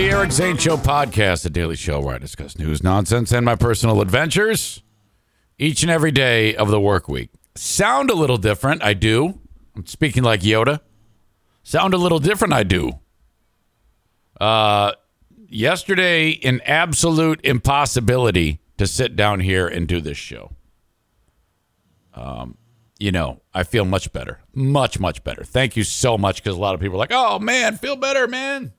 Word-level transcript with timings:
the 0.00 0.08
Eric 0.08 0.32
Zane 0.32 0.56
Show 0.56 0.78
podcast, 0.78 1.44
a 1.44 1.50
daily 1.50 1.76
show 1.76 2.00
where 2.00 2.14
I 2.14 2.18
discuss 2.18 2.58
news, 2.58 2.82
nonsense, 2.82 3.32
and 3.32 3.44
my 3.44 3.54
personal 3.54 4.00
adventures 4.00 4.82
each 5.58 5.82
and 5.82 5.90
every 5.90 6.10
day 6.10 6.56
of 6.56 6.70
the 6.70 6.80
work 6.80 7.06
week. 7.06 7.28
Sound 7.54 8.08
a 8.08 8.14
little 8.14 8.38
different, 8.38 8.82
I 8.82 8.94
do. 8.94 9.38
I'm 9.76 9.84
speaking 9.84 10.22
like 10.22 10.40
Yoda. 10.40 10.80
Sound 11.62 11.92
a 11.92 11.98
little 11.98 12.18
different, 12.18 12.54
I 12.54 12.62
do. 12.62 12.92
Uh, 14.40 14.92
yesterday, 15.50 16.40
an 16.44 16.62
absolute 16.64 17.38
impossibility 17.44 18.58
to 18.78 18.86
sit 18.86 19.16
down 19.16 19.40
here 19.40 19.68
and 19.68 19.86
do 19.86 20.00
this 20.00 20.16
show. 20.16 20.52
Um, 22.14 22.56
you 22.98 23.12
know, 23.12 23.42
I 23.52 23.64
feel 23.64 23.84
much 23.84 24.14
better, 24.14 24.40
much 24.54 24.98
much 24.98 25.22
better. 25.24 25.44
Thank 25.44 25.76
you 25.76 25.84
so 25.84 26.16
much 26.16 26.42
because 26.42 26.56
a 26.56 26.60
lot 26.60 26.74
of 26.74 26.80
people 26.80 26.96
are 26.96 27.00
like, 27.00 27.12
"Oh 27.12 27.38
man, 27.38 27.76
feel 27.76 27.96
better, 27.96 28.26
man." 28.26 28.72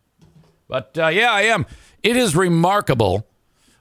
But 0.72 0.98
uh, 0.98 1.08
yeah, 1.10 1.34
I 1.34 1.42
am. 1.42 1.66
It 2.02 2.16
is 2.16 2.34
remarkable 2.34 3.28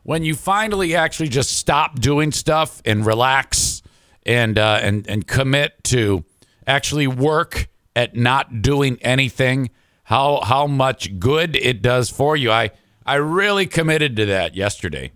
when 0.02 0.24
you 0.24 0.34
finally 0.34 0.96
actually 0.96 1.28
just 1.28 1.56
stop 1.56 2.00
doing 2.00 2.32
stuff 2.32 2.82
and 2.84 3.06
relax 3.06 3.80
and 4.26 4.58
uh, 4.58 4.80
and 4.82 5.06
and 5.06 5.24
commit 5.24 5.84
to 5.84 6.24
actually 6.66 7.06
work 7.06 7.68
at 7.94 8.16
not 8.16 8.60
doing 8.60 8.98
anything. 9.02 9.70
How 10.02 10.40
how 10.40 10.66
much 10.66 11.20
good 11.20 11.54
it 11.54 11.80
does 11.80 12.10
for 12.10 12.36
you. 12.36 12.50
I 12.50 12.72
I 13.06 13.14
really 13.14 13.66
committed 13.66 14.16
to 14.16 14.26
that 14.26 14.56
yesterday 14.56 15.12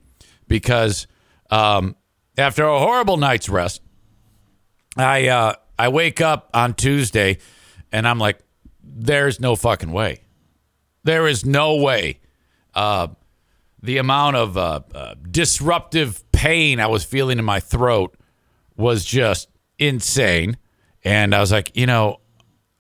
because 0.46 1.08
um, 1.50 1.96
after 2.38 2.62
a 2.62 2.78
horrible 2.78 3.16
night's 3.16 3.48
rest, 3.48 3.82
I 4.96 5.26
uh, 5.26 5.54
I 5.76 5.88
wake 5.88 6.20
up 6.20 6.50
on 6.54 6.74
Tuesday 6.74 7.38
and 7.90 8.06
I'm 8.06 8.20
like, 8.20 8.38
there's 8.80 9.40
no 9.40 9.56
fucking 9.56 9.90
way. 9.90 10.23
There 11.04 11.26
is 11.26 11.44
no 11.44 11.76
way. 11.76 12.20
Uh, 12.74 13.08
the 13.82 13.98
amount 13.98 14.36
of 14.36 14.56
uh, 14.56 14.80
uh, 14.94 15.14
disruptive 15.30 16.24
pain 16.32 16.80
I 16.80 16.86
was 16.86 17.04
feeling 17.04 17.38
in 17.38 17.44
my 17.44 17.60
throat 17.60 18.16
was 18.76 19.04
just 19.04 19.48
insane. 19.78 20.56
And 21.04 21.34
I 21.34 21.40
was 21.40 21.52
like, 21.52 21.76
you 21.76 21.86
know, 21.86 22.20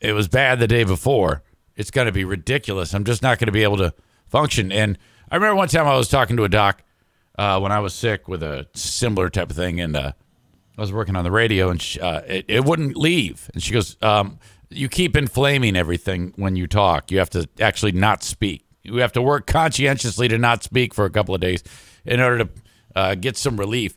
it 0.00 0.12
was 0.12 0.28
bad 0.28 0.58
the 0.58 0.66
day 0.66 0.84
before. 0.84 1.42
It's 1.76 1.90
going 1.90 2.06
to 2.06 2.12
be 2.12 2.24
ridiculous. 2.24 2.94
I'm 2.94 3.04
just 3.04 3.22
not 3.22 3.38
going 3.38 3.46
to 3.46 3.52
be 3.52 3.62
able 3.62 3.76
to 3.78 3.94
function. 4.26 4.72
And 4.72 4.98
I 5.30 5.36
remember 5.36 5.56
one 5.56 5.68
time 5.68 5.86
I 5.86 5.96
was 5.96 6.08
talking 6.08 6.36
to 6.36 6.44
a 6.44 6.48
doc 6.48 6.82
uh, 7.38 7.58
when 7.60 7.72
I 7.72 7.80
was 7.80 7.94
sick 7.94 8.28
with 8.28 8.42
a 8.42 8.66
similar 8.74 9.28
type 9.28 9.50
of 9.50 9.56
thing, 9.56 9.80
and 9.80 9.96
uh, 9.96 10.12
I 10.78 10.80
was 10.80 10.92
working 10.92 11.16
on 11.16 11.24
the 11.24 11.30
radio, 11.30 11.68
and 11.70 11.82
she, 11.82 12.00
uh, 12.00 12.20
it, 12.20 12.44
it 12.48 12.64
wouldn't 12.64 12.96
leave. 12.96 13.50
And 13.52 13.62
she 13.62 13.72
goes, 13.72 13.96
um, 14.02 14.38
"You 14.74 14.88
keep 14.88 15.16
inflaming 15.16 15.76
everything 15.76 16.32
when 16.36 16.56
you 16.56 16.66
talk. 16.66 17.10
You 17.10 17.18
have 17.18 17.30
to 17.30 17.48
actually 17.60 17.92
not 17.92 18.22
speak. 18.22 18.66
You 18.82 18.96
have 18.96 19.12
to 19.12 19.22
work 19.22 19.46
conscientiously 19.46 20.28
to 20.28 20.38
not 20.38 20.62
speak 20.62 20.94
for 20.94 21.04
a 21.04 21.10
couple 21.10 21.34
of 21.34 21.40
days 21.40 21.62
in 22.04 22.20
order 22.20 22.44
to 22.44 22.50
uh, 22.94 23.14
get 23.14 23.36
some 23.36 23.56
relief." 23.56 23.96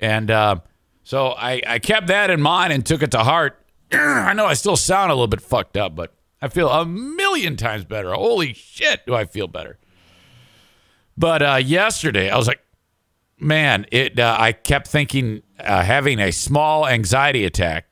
And 0.00 0.30
uh, 0.30 0.56
so 1.02 1.28
I, 1.28 1.60
I 1.66 1.78
kept 1.78 2.06
that 2.06 2.30
in 2.30 2.40
mind 2.40 2.72
and 2.72 2.84
took 2.84 3.02
it 3.02 3.10
to 3.12 3.24
heart. 3.24 3.64
I 3.92 4.32
know 4.32 4.46
I 4.46 4.54
still 4.54 4.76
sound 4.76 5.10
a 5.10 5.14
little 5.14 5.26
bit 5.26 5.40
fucked 5.40 5.76
up, 5.76 5.94
but 5.94 6.14
I 6.40 6.48
feel 6.48 6.68
a 6.68 6.86
million 6.86 7.56
times 7.56 7.84
better. 7.84 8.12
Holy 8.12 8.54
shit, 8.54 9.04
do 9.06 9.14
I 9.14 9.24
feel 9.24 9.46
better? 9.46 9.78
But 11.16 11.42
uh, 11.42 11.56
yesterday, 11.56 12.30
I 12.30 12.36
was 12.36 12.46
like, 12.46 12.62
man, 13.38 13.86
it. 13.92 14.18
Uh, 14.18 14.36
I 14.38 14.52
kept 14.52 14.86
thinking 14.86 15.42
uh, 15.58 15.82
having 15.82 16.18
a 16.18 16.30
small 16.30 16.86
anxiety 16.86 17.44
attack 17.44 17.89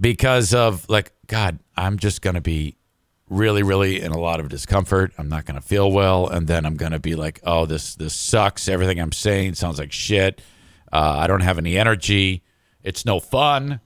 because 0.00 0.54
of 0.54 0.88
like, 0.88 1.12
God, 1.26 1.58
I'm 1.76 1.98
just 1.98 2.22
gonna 2.22 2.40
be 2.40 2.76
really, 3.28 3.62
really 3.62 4.00
in 4.00 4.12
a 4.12 4.18
lot 4.18 4.40
of 4.40 4.48
discomfort. 4.48 5.12
I'm 5.18 5.28
not 5.28 5.44
gonna 5.44 5.60
feel 5.60 5.90
well, 5.90 6.28
and 6.28 6.46
then 6.46 6.64
I'm 6.64 6.76
gonna 6.76 7.00
be 7.00 7.14
like, 7.14 7.40
oh, 7.44 7.66
this 7.66 7.94
this 7.94 8.14
sucks. 8.14 8.68
Everything 8.68 9.00
I'm 9.00 9.12
saying 9.12 9.54
sounds 9.54 9.78
like 9.78 9.92
shit. 9.92 10.40
Uh, 10.92 11.16
I 11.18 11.26
don't 11.26 11.40
have 11.40 11.58
any 11.58 11.76
energy. 11.76 12.42
It's 12.82 13.04
no 13.04 13.18
fun. 13.20 13.80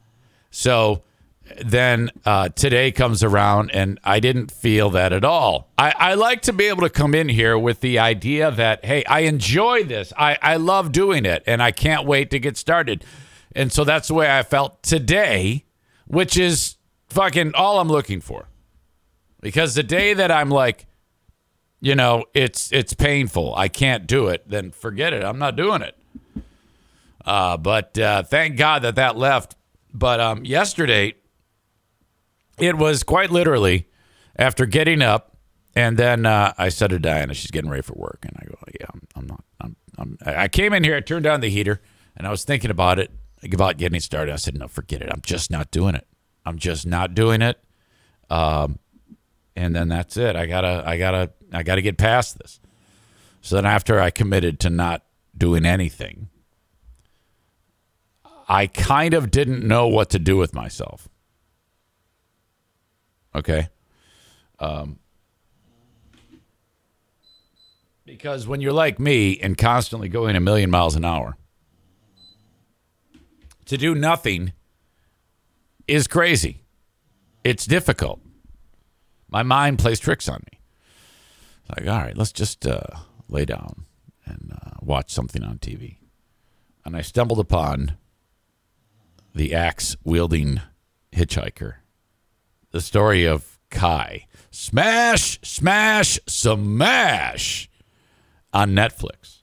So 0.50 1.02
then 1.64 2.10
uh, 2.24 2.50
today 2.50 2.92
comes 2.92 3.22
around 3.22 3.70
and 3.72 3.98
I 4.04 4.20
didn't 4.20 4.52
feel 4.52 4.90
that 4.90 5.12
at 5.12 5.24
all. 5.24 5.70
I, 5.78 5.92
I 5.96 6.14
like 6.14 6.42
to 6.42 6.52
be 6.52 6.66
able 6.66 6.82
to 6.82 6.90
come 6.90 7.14
in 7.14 7.28
here 7.28 7.58
with 7.58 7.80
the 7.80 7.98
idea 7.98 8.50
that, 8.50 8.84
hey, 8.84 9.04
I 9.04 9.20
enjoy 9.20 9.84
this. 9.84 10.12
I, 10.16 10.38
I 10.42 10.56
love 10.56 10.92
doing 10.92 11.24
it 11.24 11.42
and 11.46 11.62
I 11.62 11.72
can't 11.72 12.06
wait 12.06 12.30
to 12.30 12.38
get 12.38 12.56
started. 12.56 13.04
And 13.54 13.72
so 13.72 13.84
that's 13.84 14.08
the 14.08 14.14
way 14.14 14.30
I 14.30 14.42
felt 14.42 14.82
today, 14.82 15.64
which 16.10 16.36
is 16.36 16.76
fucking 17.08 17.54
all 17.54 17.78
I'm 17.78 17.88
looking 17.88 18.20
for. 18.20 18.48
Because 19.40 19.74
the 19.74 19.84
day 19.84 20.12
that 20.12 20.30
I'm 20.30 20.50
like, 20.50 20.86
you 21.80 21.94
know, 21.94 22.24
it's 22.34 22.70
it's 22.72 22.92
painful. 22.92 23.54
I 23.54 23.68
can't 23.68 24.06
do 24.06 24.28
it. 24.28 24.42
Then 24.46 24.70
forget 24.70 25.12
it. 25.12 25.24
I'm 25.24 25.38
not 25.38 25.56
doing 25.56 25.82
it. 25.82 25.96
Uh, 27.24 27.56
but 27.56 27.96
uh, 27.96 28.22
thank 28.24 28.56
God 28.56 28.82
that 28.82 28.96
that 28.96 29.16
left. 29.16 29.56
But 29.94 30.20
um, 30.20 30.44
yesterday, 30.44 31.14
it 32.58 32.76
was 32.76 33.02
quite 33.02 33.30
literally 33.30 33.88
after 34.36 34.66
getting 34.66 35.00
up, 35.00 35.36
and 35.74 35.96
then 35.96 36.26
uh, 36.26 36.52
I 36.58 36.68
said 36.68 36.90
to 36.90 36.98
Diana, 36.98 37.34
she's 37.34 37.50
getting 37.50 37.70
ready 37.70 37.82
for 37.82 37.94
work, 37.94 38.18
and 38.22 38.36
I 38.36 38.44
go, 38.46 38.56
yeah, 38.78 38.86
I'm, 38.92 39.02
I'm 39.16 39.26
not. 39.26 39.44
I'm, 39.60 39.76
I'm, 39.98 40.18
I 40.24 40.48
came 40.48 40.72
in 40.72 40.84
here, 40.84 40.96
I 40.96 41.00
turned 41.00 41.24
down 41.24 41.40
the 41.40 41.50
heater, 41.50 41.80
and 42.16 42.26
I 42.26 42.30
was 42.30 42.44
thinking 42.44 42.70
about 42.70 42.98
it, 42.98 43.10
about 43.42 43.78
getting 43.78 44.00
started. 44.00 44.32
I 44.32 44.36
said, 44.36 44.58
no, 44.58 44.68
forget 44.68 45.02
it. 45.02 45.08
I'm 45.10 45.22
just 45.22 45.50
not 45.50 45.70
doing 45.70 45.94
it. 45.94 46.06
I'm 46.44 46.58
just 46.58 46.86
not 46.86 47.14
doing 47.14 47.42
it. 47.42 47.58
Um, 48.28 48.78
and 49.56 49.74
then 49.74 49.88
that's 49.88 50.16
it. 50.16 50.36
I 50.36 50.46
gotta, 50.46 50.82
I 50.86 50.96
gotta, 50.98 51.32
I 51.52 51.62
gotta 51.62 51.82
get 51.82 51.98
past 51.98 52.38
this. 52.38 52.60
So 53.40 53.56
then 53.56 53.66
after 53.66 54.00
I 54.00 54.10
committed 54.10 54.60
to 54.60 54.70
not 54.70 55.02
doing 55.36 55.64
anything, 55.64 56.28
I 58.48 58.66
kind 58.66 59.14
of 59.14 59.30
didn't 59.30 59.66
know 59.66 59.86
what 59.86 60.10
to 60.10 60.18
do 60.18 60.36
with 60.36 60.54
myself. 60.54 61.08
Okay. 63.34 63.68
Um, 64.58 64.98
because 68.04 68.46
when 68.46 68.60
you're 68.60 68.72
like 68.72 68.98
me 68.98 69.38
and 69.38 69.56
constantly 69.56 70.08
going 70.08 70.34
a 70.34 70.40
million 70.40 70.68
miles 70.68 70.96
an 70.96 71.04
hour, 71.04 71.36
to 73.70 73.78
do 73.78 73.94
nothing 73.94 74.52
is 75.86 76.08
crazy. 76.08 76.64
It's 77.44 77.66
difficult. 77.66 78.20
My 79.28 79.44
mind 79.44 79.78
plays 79.78 80.00
tricks 80.00 80.28
on 80.28 80.42
me. 80.50 80.58
Like, 81.68 81.86
all 81.86 82.02
right, 82.02 82.16
let's 82.16 82.32
just 82.32 82.66
uh, 82.66 82.82
lay 83.28 83.44
down 83.44 83.84
and 84.26 84.52
uh, 84.52 84.70
watch 84.80 85.12
something 85.12 85.44
on 85.44 85.58
TV. 85.58 85.98
And 86.84 86.96
I 86.96 87.02
stumbled 87.02 87.38
upon 87.38 87.96
the 89.36 89.54
axe 89.54 89.94
wielding 90.02 90.60
hitchhiker 91.12 91.74
the 92.72 92.80
story 92.80 93.24
of 93.24 93.60
Kai. 93.70 94.26
Smash, 94.50 95.38
smash, 95.44 96.18
smash 96.26 97.70
on 98.52 98.72
Netflix. 98.72 99.39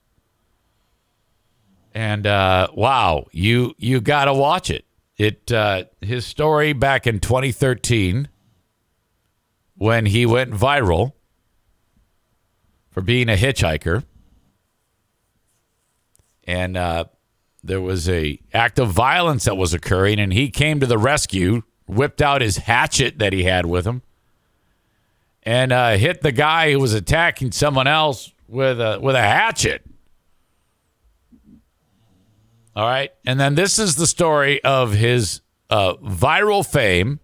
And 1.94 2.26
uh, 2.26 2.68
wow, 2.74 3.26
you 3.32 3.74
you 3.78 4.00
got 4.00 4.26
to 4.26 4.34
watch 4.34 4.70
it. 4.70 4.84
It 5.16 5.50
uh, 5.50 5.84
his 6.00 6.26
story 6.26 6.72
back 6.72 7.06
in 7.06 7.20
2013 7.20 8.28
when 9.74 10.06
he 10.06 10.26
went 10.26 10.52
viral 10.52 11.12
for 12.90 13.00
being 13.00 13.28
a 13.28 13.36
hitchhiker, 13.36 14.04
and 16.44 16.76
uh, 16.76 17.04
there 17.64 17.80
was 17.80 18.08
a 18.08 18.38
act 18.52 18.78
of 18.78 18.90
violence 18.90 19.44
that 19.44 19.56
was 19.56 19.74
occurring, 19.74 20.20
and 20.20 20.32
he 20.32 20.50
came 20.50 20.78
to 20.80 20.86
the 20.86 20.98
rescue 20.98 21.62
whipped 21.86 22.20
out 22.20 22.42
his 22.42 22.58
hatchet 22.58 23.18
that 23.18 23.32
he 23.32 23.44
had 23.44 23.66
with 23.66 23.86
him 23.86 24.02
and 25.48 25.72
uh, 25.72 25.96
hit 25.96 26.20
the 26.20 26.30
guy 26.30 26.72
who 26.72 26.78
was 26.78 26.92
attacking 26.92 27.50
someone 27.52 27.86
else 27.86 28.32
with 28.48 28.78
a 28.78 28.98
with 29.00 29.16
a 29.16 29.22
hatchet. 29.22 29.82
All 32.78 32.86
right, 32.86 33.10
and 33.26 33.40
then 33.40 33.56
this 33.56 33.80
is 33.80 33.96
the 33.96 34.06
story 34.06 34.62
of 34.62 34.92
his 34.92 35.40
uh, 35.68 35.94
viral 35.94 36.64
fame 36.64 37.18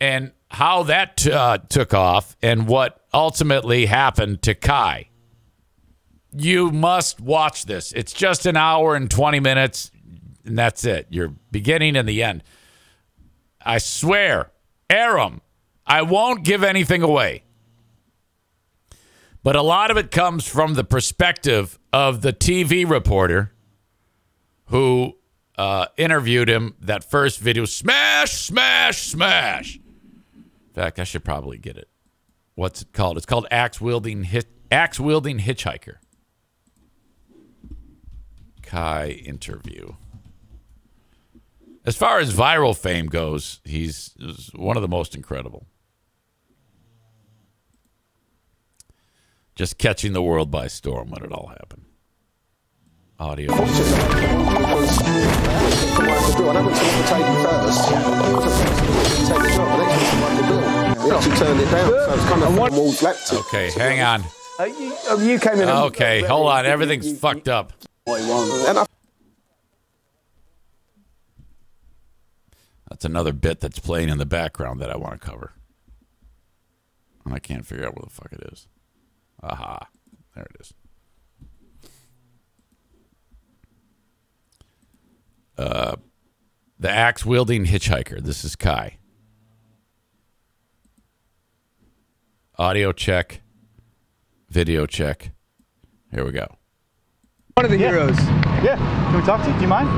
and 0.00 0.32
how 0.48 0.82
that 0.82 1.16
t- 1.16 1.30
uh, 1.30 1.58
took 1.58 1.94
off 1.94 2.36
and 2.42 2.66
what 2.66 3.04
ultimately 3.14 3.86
happened 3.86 4.42
to 4.42 4.56
Kai. 4.56 5.10
You 6.36 6.72
must 6.72 7.20
watch 7.20 7.66
this. 7.66 7.92
It's 7.92 8.12
just 8.12 8.46
an 8.46 8.56
hour 8.56 8.96
and 8.96 9.08
20 9.08 9.38
minutes, 9.38 9.92
and 10.44 10.58
that's 10.58 10.84
it. 10.84 11.06
Your 11.10 11.28
beginning 11.52 11.94
and 11.94 12.08
the 12.08 12.24
end. 12.24 12.42
I 13.64 13.78
swear, 13.78 14.50
Aram, 14.90 15.40
I 15.86 16.02
won't 16.02 16.42
give 16.42 16.64
anything 16.64 17.02
away. 17.02 17.44
But 19.44 19.54
a 19.54 19.62
lot 19.62 19.92
of 19.92 19.96
it 19.96 20.10
comes 20.10 20.48
from 20.48 20.74
the 20.74 20.82
perspective 20.82 21.78
of 21.92 22.22
the 22.22 22.32
TV 22.32 22.90
reporter 22.90 23.52
who 24.70 25.16
uh, 25.58 25.86
interviewed 25.96 26.48
him. 26.48 26.74
That 26.80 27.04
first 27.04 27.38
video, 27.38 27.64
smash, 27.66 28.32
smash, 28.32 29.02
smash. 29.02 29.76
In 29.76 30.74
fact, 30.74 30.98
I 30.98 31.04
should 31.04 31.24
probably 31.24 31.58
get 31.58 31.76
it. 31.76 31.88
what's 32.54 32.82
it 32.82 32.92
called? 32.92 33.16
It's 33.16 33.26
called 33.26 33.46
axe 33.50 33.80
wielding 33.80 34.26
axe 34.70 34.98
wielding 34.98 35.40
hitchhiker. 35.40 35.96
Kai 38.62 39.08
interview. 39.08 39.94
As 41.84 41.96
far 41.96 42.20
as 42.20 42.32
viral 42.32 42.76
fame 42.76 43.06
goes, 43.06 43.60
he's 43.64 44.14
he's 44.18 44.50
one 44.54 44.76
of 44.76 44.82
the 44.82 44.88
most 44.88 45.16
incredible. 45.16 45.66
Just 49.56 49.76
catching 49.78 50.12
the 50.12 50.22
world 50.22 50.50
by 50.50 50.68
storm 50.68 51.10
when 51.10 51.24
it 51.24 51.32
all 51.32 51.48
happened. 51.48 51.84
Audio. 53.20 53.52
Okay, 63.32 63.70
hang 63.72 64.00
on. 64.00 64.24
Uh, 64.58 64.64
you, 64.64 64.96
uh, 65.10 65.16
you 65.18 65.38
came 65.38 65.60
in. 65.60 65.68
Okay, 65.68 66.22
hold 66.22 66.48
on. 66.48 66.64
Everything's 66.64 67.18
fucked 67.18 67.48
up. 67.48 67.74
That's 72.88 73.04
another 73.04 73.34
bit 73.34 73.60
that's 73.60 73.78
playing 73.78 74.08
in 74.08 74.16
the 74.16 74.24
background 74.24 74.80
that 74.80 74.90
I 74.90 74.96
want 74.96 75.20
to 75.20 75.26
cover. 75.26 75.52
And 77.26 77.34
I 77.34 77.38
can't 77.38 77.66
figure 77.66 77.86
out 77.86 77.94
where 77.96 78.04
the 78.04 78.10
fuck 78.10 78.32
it 78.32 78.50
is. 78.50 78.66
Aha. 79.42 79.88
There 80.34 80.44
it 80.44 80.56
is. 80.60 80.72
Uh, 85.60 85.94
the 86.78 86.90
axe 86.90 87.26
wielding 87.26 87.66
hitchhiker. 87.66 88.18
This 88.22 88.44
is 88.44 88.56
Kai. 88.56 88.96
Audio 92.56 92.92
check. 92.92 93.42
Video 94.48 94.86
check. 94.86 95.32
Here 96.14 96.24
we 96.24 96.32
go. 96.32 96.46
One 97.56 97.66
of 97.66 97.70
the 97.70 97.76
heroes. 97.76 98.18
Yeah. 98.64 98.76
Can 98.76 99.20
we 99.20 99.22
talk 99.26 99.42
to 99.42 99.48
you? 99.48 99.54
Do 99.56 99.60
you 99.60 99.68
mind? 99.68 99.90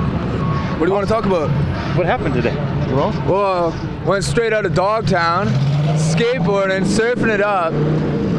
What 0.80 0.86
do 0.86 0.90
you 0.90 0.94
want 0.94 1.06
to 1.06 1.12
talk 1.12 1.26
about? 1.26 1.48
What 1.96 2.06
happened 2.06 2.34
today? 2.34 2.56
Well, 2.92 3.12
Well, 3.28 4.04
went 4.04 4.24
straight 4.24 4.52
out 4.52 4.66
of 4.66 4.74
Dogtown, 4.74 5.46
skateboarding, 5.96 6.82
surfing 6.82 7.32
it 7.32 7.40
up. 7.40 7.72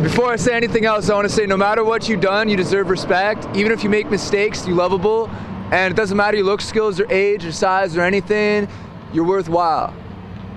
Before 0.03 0.29
I 0.29 0.35
say 0.35 0.53
anything 0.55 0.83
else, 0.83 1.09
I 1.09 1.15
want 1.15 1.29
to 1.29 1.33
say 1.33 1.45
no 1.45 1.55
matter 1.55 1.85
what 1.85 2.09
you've 2.09 2.19
done, 2.19 2.49
you 2.49 2.57
deserve 2.57 2.89
respect. 2.89 3.47
Even 3.55 3.71
if 3.71 3.81
you 3.81 3.89
make 3.89 4.11
mistakes, 4.11 4.67
you're 4.67 4.75
lovable. 4.75 5.29
And 5.73 5.91
it 5.91 5.97
doesn't 5.97 6.15
matter 6.15 6.37
your 6.37 6.45
look, 6.45 6.61
skills, 6.61 6.99
or 6.99 7.11
age, 7.11 7.43
or 7.43 7.51
size, 7.51 7.97
or 7.97 8.01
anything, 8.01 8.67
you're 9.11 9.25
worthwhile. 9.25 9.91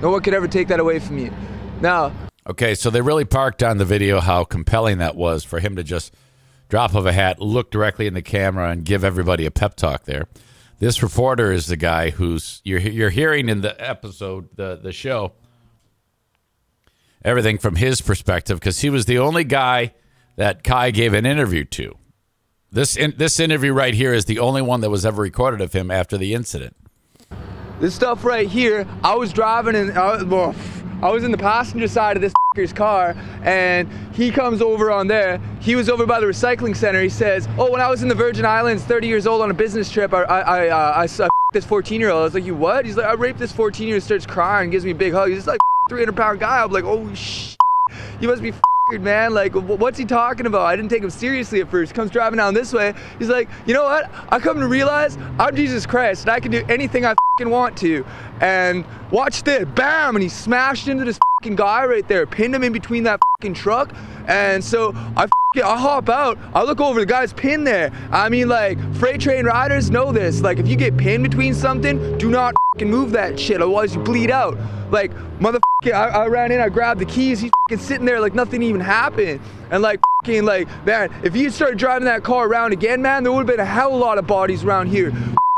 No 0.02 0.10
one 0.10 0.20
could 0.20 0.34
ever 0.34 0.46
take 0.46 0.68
that 0.68 0.78
away 0.78 0.98
from 0.98 1.16
you. 1.16 1.32
Now, 1.80 2.12
Okay, 2.48 2.76
so 2.76 2.90
they 2.90 3.00
really 3.00 3.24
parked 3.24 3.62
on 3.62 3.78
the 3.78 3.84
video 3.84 4.20
how 4.20 4.44
compelling 4.44 4.98
that 4.98 5.16
was 5.16 5.42
for 5.42 5.58
him 5.58 5.74
to 5.74 5.82
just 5.82 6.14
drop 6.68 6.94
of 6.94 7.04
a 7.04 7.12
hat, 7.12 7.40
look 7.40 7.70
directly 7.70 8.06
in 8.06 8.14
the 8.14 8.22
camera, 8.22 8.70
and 8.70 8.84
give 8.84 9.02
everybody 9.02 9.46
a 9.46 9.50
pep 9.50 9.74
talk 9.74 10.04
there. 10.04 10.28
This 10.78 11.02
reporter 11.02 11.50
is 11.50 11.66
the 11.66 11.76
guy 11.76 12.10
who's 12.10 12.60
you're 12.62 12.78
you're 12.78 13.10
hearing 13.10 13.48
in 13.48 13.62
the 13.62 13.74
episode, 13.82 14.50
the 14.54 14.78
the 14.80 14.92
show, 14.92 15.32
everything 17.24 17.58
from 17.58 17.76
his 17.76 18.00
perspective 18.00 18.60
because 18.60 18.80
he 18.80 18.90
was 18.90 19.06
the 19.06 19.18
only 19.18 19.42
guy 19.42 19.94
that 20.36 20.62
Kai 20.62 20.90
gave 20.90 21.14
an 21.14 21.24
interview 21.26 21.64
to. 21.64 21.96
This 22.72 22.96
in, 22.96 23.14
this 23.16 23.38
interview 23.40 23.72
right 23.72 23.94
here 23.94 24.12
is 24.12 24.24
the 24.24 24.38
only 24.38 24.62
one 24.62 24.80
that 24.80 24.90
was 24.90 25.06
ever 25.06 25.22
recorded 25.22 25.60
of 25.60 25.72
him 25.72 25.90
after 25.90 26.18
the 26.18 26.34
incident. 26.34 26.76
This 27.80 27.94
stuff 27.94 28.24
right 28.24 28.48
here, 28.48 28.86
I 29.04 29.14
was 29.14 29.32
driving 29.32 29.76
and 29.76 29.96
I, 29.96 30.22
well, 30.22 30.54
I 31.02 31.10
was 31.10 31.24
in 31.24 31.30
the 31.30 31.38
passenger 31.38 31.88
side 31.88 32.16
of 32.16 32.22
this 32.22 32.72
car 32.72 33.14
and 33.42 33.88
he 34.14 34.30
comes 34.30 34.62
over 34.62 34.90
on 34.90 35.06
there. 35.06 35.40
He 35.60 35.76
was 35.76 35.90
over 35.90 36.06
by 36.06 36.20
the 36.20 36.26
recycling 36.26 36.74
center. 36.74 37.02
He 37.02 37.10
says, 37.10 37.46
oh, 37.58 37.70
when 37.70 37.82
I 37.82 37.88
was 37.88 38.02
in 38.02 38.08
the 38.08 38.14
Virgin 38.14 38.46
Islands, 38.46 38.82
30 38.84 39.06
years 39.06 39.26
old 39.26 39.42
on 39.42 39.50
a 39.50 39.54
business 39.54 39.90
trip, 39.90 40.14
I, 40.14 40.22
I, 40.22 40.66
I, 40.66 41.06
uh, 41.06 41.28
this 41.52 41.66
14 41.66 42.00
year 42.00 42.10
old. 42.10 42.20
I 42.20 42.24
was 42.24 42.34
like, 42.34 42.44
you 42.44 42.54
what? 42.54 42.86
He's 42.86 42.96
like, 42.96 43.06
I 43.06 43.12
raped 43.12 43.38
this 43.38 43.52
14 43.52 43.86
year 43.86 43.96
old, 43.96 44.02
starts 44.02 44.26
crying, 44.26 44.70
gives 44.70 44.84
me 44.84 44.92
a 44.92 44.94
big 44.94 45.12
hug. 45.12 45.30
He's 45.30 45.46
like 45.46 45.60
300 45.90 46.16
pound 46.16 46.40
guy. 46.40 46.62
I'm 46.62 46.72
like, 46.72 46.84
oh 46.84 47.12
sh. 47.14 47.56
You 48.20 48.28
must 48.28 48.42
be 48.42 48.52
man. 48.92 49.34
Like, 49.34 49.52
what's 49.54 49.98
he 49.98 50.04
talking 50.04 50.46
about? 50.46 50.62
I 50.62 50.76
didn't 50.76 50.90
take 50.90 51.02
him 51.02 51.10
seriously 51.10 51.60
at 51.60 51.68
first. 51.68 51.92
Comes 51.92 52.10
driving 52.10 52.36
down 52.36 52.54
this 52.54 52.72
way. 52.72 52.94
He's 53.18 53.28
like, 53.28 53.48
you 53.66 53.74
know 53.74 53.82
what? 53.82 54.08
I 54.28 54.38
come 54.38 54.60
to 54.60 54.68
realize 54.68 55.18
I'm 55.40 55.56
Jesus 55.56 55.86
Christ 55.86 56.22
and 56.22 56.30
I 56.30 56.38
can 56.38 56.52
do 56.52 56.64
anything 56.68 57.04
I 57.04 57.14
want 57.40 57.76
to. 57.78 58.06
And 58.40 58.84
watch 59.10 59.42
this, 59.42 59.66
bam! 59.74 60.14
And 60.14 60.22
he 60.22 60.28
smashed 60.28 60.86
into 60.86 61.04
this 61.04 61.18
fing 61.46 61.56
guy 61.56 61.84
right 61.86 62.06
there, 62.08 62.26
pinned 62.26 62.54
him 62.54 62.62
in 62.62 62.72
between 62.72 63.04
that 63.04 63.20
fucking 63.38 63.54
truck. 63.54 63.92
And 64.26 64.62
so 64.62 64.92
I 65.16 65.28
I 65.56 65.78
hop 65.78 66.10
out. 66.10 66.36
I 66.54 66.64
look 66.64 66.82
over, 66.82 67.00
the 67.00 67.06
guy's 67.06 67.32
pinned 67.32 67.66
there. 67.66 67.90
I 68.10 68.28
mean, 68.28 68.48
like 68.48 68.78
freight 68.96 69.20
train 69.20 69.46
riders 69.46 69.90
know 69.90 70.12
this. 70.12 70.42
Like, 70.42 70.58
if 70.58 70.68
you 70.68 70.76
get 70.76 70.98
pinned 70.98 71.22
between 71.22 71.54
something, 71.54 72.18
do 72.18 72.28
not 72.28 72.54
fucking 72.74 72.90
move 72.90 73.12
that 73.12 73.40
shit, 73.40 73.62
otherwise 73.62 73.94
you 73.94 74.02
bleed 74.02 74.30
out. 74.30 74.58
Like, 74.90 75.12
motherfucker, 75.38 75.92
I, 75.94 76.08
I 76.08 76.26
ran 76.26 76.52
in, 76.52 76.60
I 76.60 76.68
grabbed 76.68 77.00
the 77.00 77.06
keys. 77.06 77.40
He's 77.40 77.50
fing 77.70 77.78
sitting 77.78 78.04
there 78.04 78.20
like 78.20 78.34
nothing 78.34 78.62
even 78.62 78.82
happened. 78.82 79.40
And 79.70 79.82
like, 79.82 80.00
fucking, 80.22 80.44
like, 80.44 80.68
man, 80.84 81.10
if 81.24 81.34
you 81.34 81.48
started 81.48 81.78
driving 81.78 82.04
that 82.04 82.22
car 82.22 82.46
around 82.46 82.72
again, 82.72 83.00
man, 83.00 83.22
there 83.22 83.32
would 83.32 83.48
have 83.48 83.56
been 83.56 83.60
a 83.60 83.64
hell 83.64 83.94
of 83.94 83.94
a 83.94 83.96
lot 83.96 84.18
of 84.18 84.26
bodies 84.26 84.62
around 84.62 84.88
here. 84.88 85.10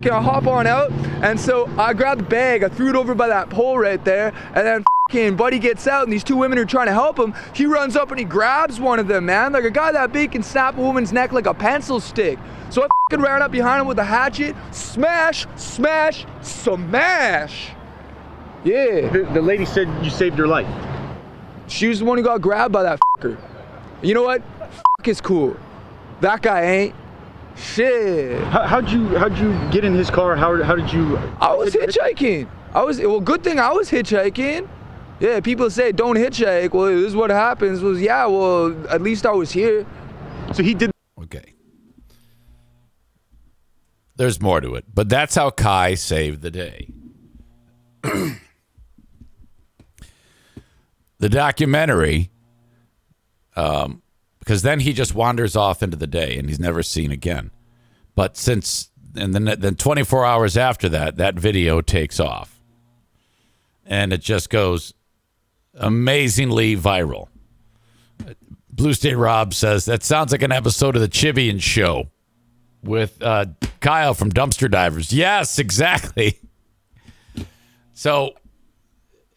Can 0.05 0.13
I 0.13 0.23
hop 0.23 0.47
on 0.47 0.69
out? 0.69 0.93
And 1.25 1.41
so 1.41 1.67
I 1.77 1.93
grabbed 1.93 2.21
the 2.21 2.25
bag, 2.27 2.63
I 2.63 2.69
threw 2.69 2.89
it 2.89 2.95
over 2.95 3.17
by 3.17 3.27
that 3.27 3.51
pole 3.51 3.79
right 3.79 4.05
there, 4.05 4.33
and 4.55 4.65
then 4.65 4.85
fucking 5.09 5.37
Buddy 5.37 5.59
gets 5.59 5.87
out, 5.87 6.05
and 6.05 6.13
these 6.13 6.25
two 6.25 6.37
women 6.37 6.59
are 6.59 6.65
trying 6.65 6.87
to 6.87 6.93
help 6.93 7.19
him. 7.19 7.35
He 7.55 7.67
runs 7.67 7.97
up 7.97 8.11
and 8.11 8.19
he 8.19 8.25
grabs 8.25 8.79
one 8.81 8.99
of 8.99 9.09
them, 9.09 9.27
man. 9.27 9.53
Like 9.53 9.65
a 9.65 9.71
guy 9.71 9.93
that 9.93 10.13
big 10.13 10.33
can 10.33 10.43
snap 10.43 10.77
a 10.77 10.81
woman's 10.81 11.13
neck 11.13 11.33
like 11.33 11.47
a 11.47 11.55
pencil 11.55 12.01
stick. 12.01 12.39
So 12.71 12.83
I 12.83 12.89
fucking 13.11 13.25
ran 13.25 13.43
up 13.43 13.51
behind 13.51 13.81
him 13.81 13.87
with 13.87 13.99
a 13.99 14.05
hatchet, 14.05 14.55
smash, 14.71 15.47
smash, 15.57 16.27
smash. 16.43 17.71
Yeah. 18.65 19.09
the, 19.09 19.31
the 19.33 19.41
lady 19.41 19.65
said 19.65 19.89
you 20.05 20.11
saved 20.11 20.37
her 20.39 20.47
life. 20.47 20.67
She 21.69 21.89
was 21.89 22.01
the 22.01 22.05
one 22.05 22.19
who 22.19 22.25
got 22.25 22.41
grabbed 22.41 22.73
by 22.73 22.83
that 22.83 23.01
fucker. 23.19 23.39
You 24.03 24.15
know 24.15 24.23
what? 24.23 24.43
Fuck 24.59 25.09
is 25.09 25.21
cool. 25.21 25.57
That 26.21 26.43
guy 26.43 26.65
ain't. 26.65 26.95
Shit. 27.57 28.43
How, 28.45 28.63
how'd 28.63 28.91
you 28.91 29.09
how'd 29.19 29.37
you 29.37 29.53
get 29.71 29.85
in 29.85 29.93
his 29.95 30.11
car? 30.11 30.37
How, 30.37 30.63
how 30.63 30.77
did 30.77 30.93
you? 30.93 31.17
I 31.41 31.55
was 31.55 31.75
hitchhiking. 31.75 32.49
I 32.73 32.83
was 32.83 33.01
well. 33.01 33.21
Good 33.21 33.43
thing 33.43 33.59
I 33.59 33.73
was 33.73 33.91
hitchhiking. 33.91 34.69
Yeah, 35.21 35.41
people 35.41 35.69
say 35.71 35.91
don't 35.93 36.17
hitchhike. 36.17 36.73
Well, 36.73 36.87
this 36.87 37.07
is 37.07 37.17
what 37.17 37.31
happens. 37.31 37.81
Was 37.81 38.01
yeah. 38.01 38.27
Well, 38.27 38.87
at 38.89 39.03
least 39.03 39.27
I 39.27 39.33
was 39.33 39.51
here. 39.51 39.85
So 40.53 40.63
he 40.63 40.75
did 40.75 40.91
Okay. 41.21 41.55
There's 44.17 44.41
more 44.41 44.61
to 44.61 44.75
it, 44.75 44.85
but 44.93 45.09
that's 45.09 45.35
how 45.35 45.51
Kai 45.51 45.95
saved 45.95 46.43
the 46.43 46.51
day. 46.51 46.89
the 51.19 51.29
documentary, 51.29 52.31
um, 53.57 54.03
because 54.39 54.63
then 54.63 54.81
he 54.81 54.93
just 54.93 55.15
wanders 55.15 55.55
off 55.57 55.83
into 55.83 55.97
the 55.97 56.07
day 56.07 56.39
and 56.39 56.49
he's 56.49 56.61
never 56.61 56.83
seen 56.83 57.11
again. 57.11 57.51
But 58.15 58.37
since 58.37 58.91
and 59.17 59.35
then 59.35 59.45
then 59.59 59.75
24 59.75 60.25
hours 60.25 60.57
after 60.57 60.89
that, 60.89 61.17
that 61.17 61.35
video 61.35 61.81
takes 61.81 62.19
off, 62.21 62.61
and 63.85 64.13
it 64.13 64.21
just 64.21 64.51
goes 64.51 64.95
amazingly 65.75 66.77
viral. 66.77 67.29
Blue 68.71 68.95
State 68.95 69.17
Rob 69.17 69.55
says 69.55 69.87
that 69.87 70.03
sounds 70.05 70.31
like 70.33 70.43
an 70.43 70.53
episode 70.53 70.95
of 70.95 71.03
the 71.03 71.09
Chibian 71.09 71.61
Show 71.61 72.11
with 72.83 73.21
uh, 73.23 73.47
Kyle 73.81 74.15
from 74.15 74.31
Dumpster 74.31 74.71
Divers. 74.71 75.13
Yes, 75.13 75.59
exactly. 75.59 76.39
So 77.99 78.35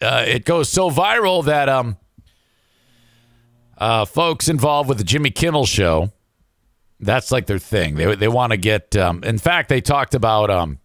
uh, 0.03 0.23
it 0.27 0.45
goes 0.45 0.69
so 0.69 0.91
viral 0.91 1.45
that 1.45 1.67
um, 1.67 1.97
uh, 3.75 4.05
folks 4.05 4.49
involved 4.49 4.87
with 4.87 4.99
the 4.99 5.03
Jimmy 5.03 5.31
Kimmel 5.31 5.65
Show, 5.65 6.11
that's 6.99 7.31
like 7.31 7.47
their 7.47 7.57
thing. 7.57 7.95
They 7.95 8.13
they 8.13 8.27
want 8.27 8.51
to 8.51 8.57
get. 8.57 8.95
Um, 8.95 9.23
in 9.23 9.39
fact, 9.39 9.67
they 9.69 9.81
talked 9.81 10.13
about 10.13 10.51
um, 10.51 10.77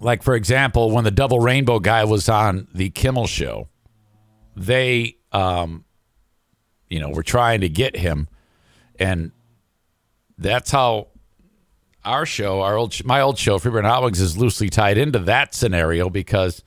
like 0.00 0.24
for 0.24 0.34
example, 0.34 0.90
when 0.90 1.04
the 1.04 1.12
Double 1.12 1.38
Rainbow 1.38 1.78
guy 1.78 2.02
was 2.02 2.28
on 2.28 2.66
the 2.74 2.90
Kimmel 2.90 3.28
Show, 3.28 3.68
they 4.56 5.18
um, 5.32 5.84
you 6.88 7.00
know, 7.00 7.10
were 7.10 7.22
trying 7.22 7.60
to 7.60 7.68
get 7.68 7.96
him, 7.96 8.28
and 8.98 9.32
that's 10.38 10.70
how 10.70 11.08
our 12.04 12.24
show, 12.24 12.60
our 12.62 12.76
old, 12.76 13.04
my 13.04 13.20
old 13.20 13.38
show, 13.38 13.58
Free 13.58 13.70
Beer 13.70 13.80
and 13.80 13.86
Hot 13.86 14.02
Wings, 14.02 14.20
is 14.20 14.38
loosely 14.38 14.68
tied 14.68 14.96
into 14.96 15.18
that 15.20 15.54
scenario 15.54 16.08
because 16.08 16.62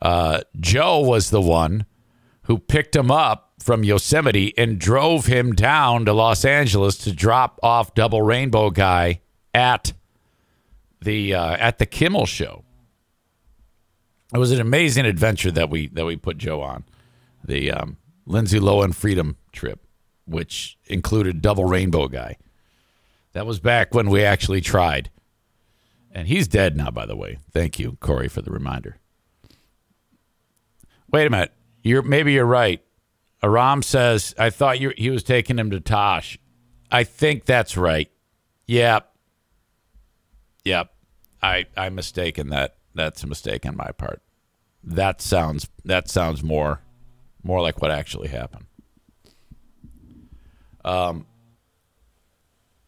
uh, 0.00 0.40
Joe 0.58 1.00
was 1.00 1.30
the 1.30 1.40
one 1.40 1.84
who 2.44 2.58
picked 2.58 2.96
him 2.96 3.10
up 3.10 3.52
from 3.58 3.84
Yosemite 3.84 4.56
and 4.56 4.78
drove 4.78 5.26
him 5.26 5.52
down 5.52 6.04
to 6.06 6.12
Los 6.12 6.44
Angeles 6.44 6.96
to 6.98 7.12
drop 7.12 7.58
off 7.62 7.94
Double 7.94 8.22
Rainbow 8.22 8.70
guy 8.70 9.20
at 9.52 9.92
the 11.02 11.34
uh, 11.34 11.56
at 11.56 11.78
the 11.78 11.86
Kimmel 11.86 12.26
show. 12.26 12.64
It 14.32 14.38
was 14.38 14.52
an 14.52 14.60
amazing 14.60 15.06
adventure 15.06 15.50
that 15.52 15.70
we 15.70 15.88
that 15.88 16.04
we 16.04 16.16
put 16.16 16.38
Joe 16.38 16.62
on. 16.62 16.84
The 17.46 17.70
um, 17.70 17.96
Lindsay 18.26 18.58
Lohan 18.58 18.94
Freedom 18.94 19.36
Trip, 19.52 19.80
which 20.26 20.76
included 20.86 21.40
Double 21.40 21.64
Rainbow 21.64 22.08
Guy. 22.08 22.36
That 23.32 23.46
was 23.46 23.60
back 23.60 23.94
when 23.94 24.10
we 24.10 24.24
actually 24.24 24.60
tried. 24.60 25.10
And 26.10 26.26
he's 26.26 26.48
dead 26.48 26.76
now, 26.76 26.90
by 26.90 27.06
the 27.06 27.16
way. 27.16 27.38
Thank 27.52 27.78
you, 27.78 27.98
Corey, 28.00 28.28
for 28.28 28.42
the 28.42 28.50
reminder. 28.50 28.96
Wait 31.10 31.26
a 31.26 31.30
minute. 31.30 31.52
You're 31.82 32.02
maybe 32.02 32.32
you're 32.32 32.46
right. 32.46 32.82
Aram 33.42 33.82
says, 33.82 34.34
I 34.38 34.50
thought 34.50 34.80
you, 34.80 34.92
he 34.96 35.10
was 35.10 35.22
taking 35.22 35.58
him 35.58 35.70
to 35.70 35.80
Tosh. 35.80 36.38
I 36.90 37.04
think 37.04 37.44
that's 37.44 37.76
right. 37.76 38.10
Yep. 38.66 39.08
Yep. 40.64 40.92
I 41.42 41.66
I'm 41.76 41.94
mistaken 41.94 42.48
that. 42.48 42.76
That's 42.94 43.22
a 43.22 43.26
mistake 43.26 43.66
on 43.66 43.76
my 43.76 43.90
part. 43.92 44.22
That 44.82 45.20
sounds 45.20 45.68
that 45.84 46.08
sounds 46.08 46.42
more 46.42 46.80
more 47.46 47.62
like 47.62 47.80
what 47.80 47.90
actually 47.90 48.28
happened. 48.28 48.66
Um 50.84 51.26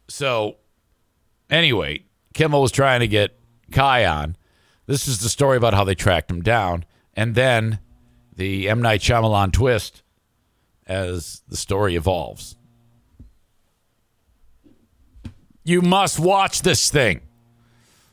so 0.08 0.56
anyway, 1.50 2.04
Kimmel 2.34 2.62
was 2.62 2.72
trying 2.72 3.00
to 3.00 3.08
get 3.08 3.38
Kai 3.70 4.04
on. 4.04 4.36
This 4.86 5.06
is 5.06 5.20
the 5.20 5.28
story 5.28 5.56
about 5.56 5.74
how 5.74 5.84
they 5.84 5.94
tracked 5.94 6.30
him 6.30 6.42
down. 6.42 6.84
And 7.14 7.34
then 7.34 7.78
the 8.34 8.68
M. 8.68 8.80
Night 8.80 9.00
Shyamalan 9.00 9.52
twist 9.52 10.02
as 10.86 11.42
the 11.48 11.56
story 11.56 11.96
evolves. 11.96 12.56
You 15.64 15.82
must 15.82 16.18
watch 16.18 16.62
this 16.62 16.90
thing. 16.90 17.20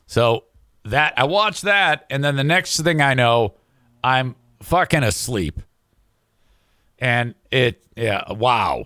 So 0.08 0.44
that 0.84 1.14
I 1.16 1.24
watched 1.24 1.62
that, 1.64 2.06
and 2.10 2.24
then 2.24 2.36
the 2.36 2.44
next 2.44 2.80
thing 2.82 3.02
I 3.02 3.14
know, 3.14 3.56
I'm 4.04 4.36
fucking 4.62 5.04
asleep. 5.04 5.62
And 7.00 7.36
it, 7.52 7.84
yeah, 7.96 8.32
wow. 8.32 8.86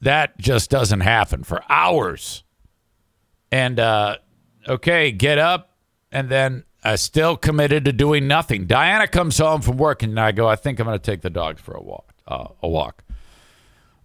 That 0.00 0.38
just 0.38 0.70
doesn't 0.70 1.00
happen 1.00 1.44
for 1.44 1.62
hours. 1.68 2.42
And, 3.52 3.78
uh, 3.78 4.16
okay, 4.66 5.12
get 5.12 5.38
up. 5.38 5.76
And 6.10 6.28
then 6.28 6.64
I 6.82 6.96
still 6.96 7.36
committed 7.36 7.84
to 7.84 7.92
doing 7.92 8.26
nothing. 8.26 8.66
Diana 8.66 9.06
comes 9.06 9.38
home 9.38 9.60
from 9.60 9.76
work, 9.76 10.02
and 10.02 10.18
I 10.18 10.32
go, 10.32 10.48
I 10.48 10.56
think 10.56 10.80
I'm 10.80 10.86
going 10.86 10.98
to 10.98 11.04
take 11.04 11.20
the 11.20 11.30
dogs 11.30 11.60
for 11.60 11.74
a 11.74 11.82
walk. 11.82 12.14
Uh, 12.26 12.48
a 12.62 12.68
walk. 12.68 13.04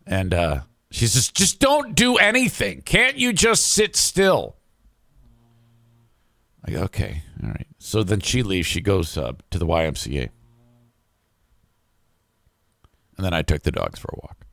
And 0.06 0.34
uh, 0.34 0.62
she 0.92 1.08
says, 1.08 1.30
just 1.30 1.60
don't 1.60 1.96
do 1.96 2.18
anything. 2.18 2.82
Can't 2.82 3.18
you 3.18 3.34
just 3.34 3.68
sit 3.68 3.96
still? 3.96 4.58
I 6.66 6.72
go, 6.72 6.82
okay, 6.84 7.24
all 7.44 7.50
right. 7.50 7.68
So 7.78 8.04
then 8.04 8.20
she 8.20 8.44
leaves. 8.44 8.68
She 8.68 8.82
goes 8.82 9.18
uh, 9.18 9.34
to 9.52 9.60
the 9.60 9.66
YMCA. 9.66 10.30
And 13.18 13.26
then 13.26 13.34
I 13.34 13.42
took 13.42 13.64
the 13.64 13.72
dogs 13.72 14.00
for 14.00 14.10
a 14.14 14.20
walk. 14.22 14.46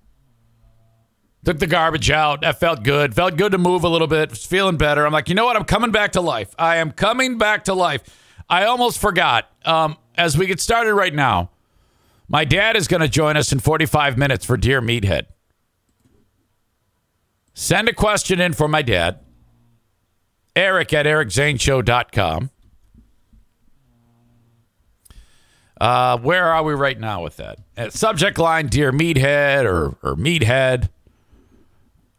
Took 1.44 1.58
the 1.58 1.66
garbage 1.66 2.10
out. 2.10 2.42
That 2.42 2.60
felt 2.60 2.84
good. 2.84 3.14
Felt 3.14 3.36
good 3.36 3.52
to 3.52 3.58
move 3.58 3.82
a 3.82 3.88
little 3.88 4.06
bit. 4.06 4.30
Was 4.30 4.46
feeling 4.46 4.76
better. 4.76 5.04
I'm 5.04 5.12
like, 5.12 5.28
you 5.28 5.34
know 5.34 5.44
what? 5.44 5.56
I'm 5.56 5.64
coming 5.64 5.90
back 5.90 6.12
to 6.12 6.20
life. 6.20 6.54
I 6.58 6.76
am 6.76 6.92
coming 6.92 7.36
back 7.36 7.64
to 7.64 7.74
life. 7.74 8.02
I 8.48 8.64
almost 8.64 9.00
forgot. 9.00 9.50
Um, 9.64 9.96
as 10.16 10.38
we 10.38 10.46
get 10.46 10.60
started 10.60 10.94
right 10.94 11.12
now, 11.12 11.50
my 12.28 12.44
dad 12.44 12.76
is 12.76 12.86
going 12.86 13.00
to 13.00 13.08
join 13.08 13.36
us 13.36 13.52
in 13.52 13.58
45 13.58 14.16
minutes 14.16 14.44
for 14.44 14.56
Dear 14.56 14.80
Meathead. 14.80 15.26
Send 17.54 17.88
a 17.88 17.92
question 17.92 18.40
in 18.40 18.52
for 18.52 18.68
my 18.68 18.82
dad. 18.82 19.18
Eric 20.54 20.92
at 20.92 21.06
ericzaneshow.com. 21.06 22.50
Uh, 25.82 26.16
where 26.18 26.46
are 26.46 26.62
we 26.62 26.74
right 26.74 27.00
now 27.00 27.24
with 27.24 27.38
that? 27.38 27.58
At 27.76 27.92
subject 27.92 28.38
line, 28.38 28.68
Dear 28.68 28.92
Meathead 28.92 29.64
or, 29.64 29.96
or 30.00 30.14
Meathead. 30.14 30.90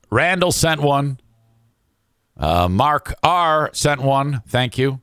Randall 0.09 0.51
sent 0.51 0.81
one. 0.81 1.17
Uh, 2.35 2.67
Mark 2.67 3.13
R 3.23 3.69
sent 3.71 4.01
one. 4.01 4.41
Thank 4.45 4.77
you. 4.77 4.99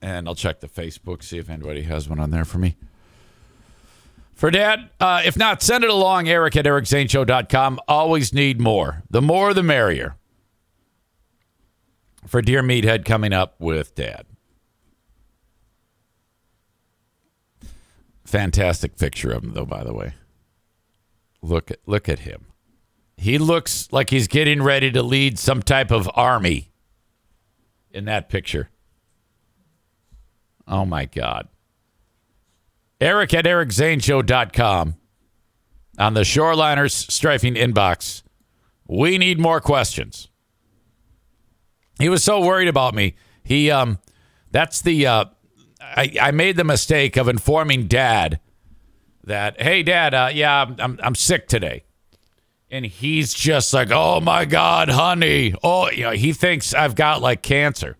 And 0.00 0.26
I'll 0.26 0.34
check 0.34 0.60
the 0.60 0.68
Facebook, 0.68 1.22
see 1.22 1.36
if 1.36 1.50
anybody 1.50 1.82
has 1.82 2.08
one 2.08 2.18
on 2.18 2.30
there 2.30 2.46
for 2.46 2.56
me. 2.56 2.78
For 4.32 4.50
Dad, 4.50 4.88
uh, 4.98 5.20
if 5.22 5.36
not, 5.36 5.60
send 5.60 5.84
it 5.84 5.90
along, 5.90 6.30
Eric 6.30 6.56
at 6.56 6.64
ericzaneshow.com. 6.64 7.78
Always 7.88 8.32
need 8.32 8.58
more. 8.58 9.02
The 9.10 9.20
more, 9.20 9.52
the 9.52 9.62
merrier. 9.62 10.16
For 12.26 12.40
Dear 12.40 12.62
Meathead 12.62 13.04
coming 13.04 13.34
up 13.34 13.56
with 13.60 13.94
Dad. 13.94 14.24
Fantastic 18.24 18.96
picture 18.96 19.32
of 19.32 19.42
him, 19.42 19.54
though, 19.54 19.66
by 19.66 19.84
the 19.84 19.92
way. 19.92 20.14
Look 21.42 21.70
at 21.70 21.78
look 21.86 22.08
at 22.08 22.20
him. 22.20 22.46
He 23.16 23.38
looks 23.38 23.88
like 23.92 24.10
he's 24.10 24.28
getting 24.28 24.62
ready 24.62 24.90
to 24.92 25.02
lead 25.02 25.38
some 25.38 25.62
type 25.62 25.90
of 25.90 26.08
army 26.14 26.70
in 27.90 28.06
that 28.06 28.28
picture. 28.28 28.70
Oh 30.66 30.84
my 30.84 31.04
God. 31.04 31.48
Eric 33.00 33.34
at 33.34 33.44
ericzaneshow.com 33.44 34.96
on 35.98 36.14
the 36.14 36.20
Shoreliners 36.20 37.10
striping 37.10 37.54
inbox. 37.54 38.22
We 38.86 39.18
need 39.18 39.38
more 39.38 39.60
questions. 39.60 40.28
He 41.98 42.08
was 42.08 42.24
so 42.24 42.40
worried 42.40 42.68
about 42.68 42.94
me. 42.94 43.14
He 43.42 43.70
um 43.70 43.98
that's 44.50 44.80
the 44.80 45.06
uh 45.06 45.24
I, 45.80 46.12
I 46.20 46.30
made 46.30 46.56
the 46.56 46.64
mistake 46.64 47.16
of 47.16 47.28
informing 47.28 47.86
dad 47.86 48.40
that, 49.24 49.60
hey 49.60 49.82
dad, 49.82 50.14
uh, 50.14 50.30
yeah, 50.32 50.62
I'm, 50.62 50.76
I'm 50.78 51.00
I'm 51.02 51.14
sick 51.14 51.48
today. 51.48 51.84
And 52.70 52.86
he's 52.86 53.34
just 53.34 53.74
like, 53.74 53.90
oh 53.90 54.20
my 54.20 54.44
God, 54.44 54.88
honey. 54.88 55.54
Oh, 55.62 55.90
you 55.90 56.04
know, 56.04 56.12
he 56.12 56.32
thinks 56.32 56.72
I've 56.72 56.94
got 56.94 57.20
like 57.20 57.42
cancer. 57.42 57.96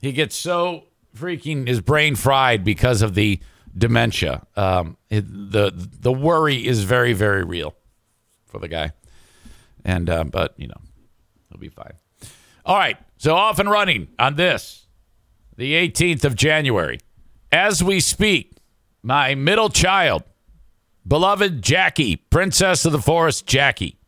He 0.00 0.12
gets 0.12 0.34
so 0.34 0.84
freaking 1.16 1.68
his 1.68 1.80
brain 1.80 2.14
fried 2.14 2.64
because 2.64 3.02
of 3.02 3.14
the 3.14 3.40
dementia. 3.76 4.46
Um, 4.56 4.96
the 5.10 5.72
the 5.74 6.12
worry 6.12 6.66
is 6.66 6.84
very 6.84 7.12
very 7.12 7.44
real 7.44 7.74
for 8.46 8.58
the 8.58 8.68
guy, 8.68 8.92
and 9.84 10.08
uh, 10.08 10.24
but 10.24 10.54
you 10.56 10.68
know 10.68 10.80
he'll 11.48 11.60
be 11.60 11.68
fine. 11.68 11.92
All 12.64 12.76
right, 12.76 12.96
so 13.18 13.34
off 13.34 13.58
and 13.58 13.70
running 13.70 14.08
on 14.18 14.36
this, 14.36 14.81
the 15.56 15.74
18th 15.74 16.24
of 16.24 16.34
January, 16.34 17.00
as 17.50 17.82
we 17.82 18.00
speak. 18.00 18.56
My 19.02 19.34
middle 19.34 19.68
child, 19.68 20.22
beloved 21.06 21.60
Jackie, 21.60 22.16
Princess 22.16 22.84
of 22.84 22.92
the 22.92 23.00
Forest, 23.00 23.46
Jackie, 23.46 23.98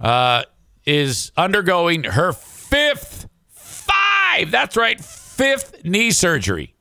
uh, 0.00 0.42
is 0.84 1.30
undergoing 1.36 2.02
her 2.04 2.32
fifth 2.32 3.28
five. 3.50 4.50
That's 4.50 4.76
right, 4.76 5.00
fifth 5.00 5.84
knee 5.84 6.10
surgery. 6.10 6.74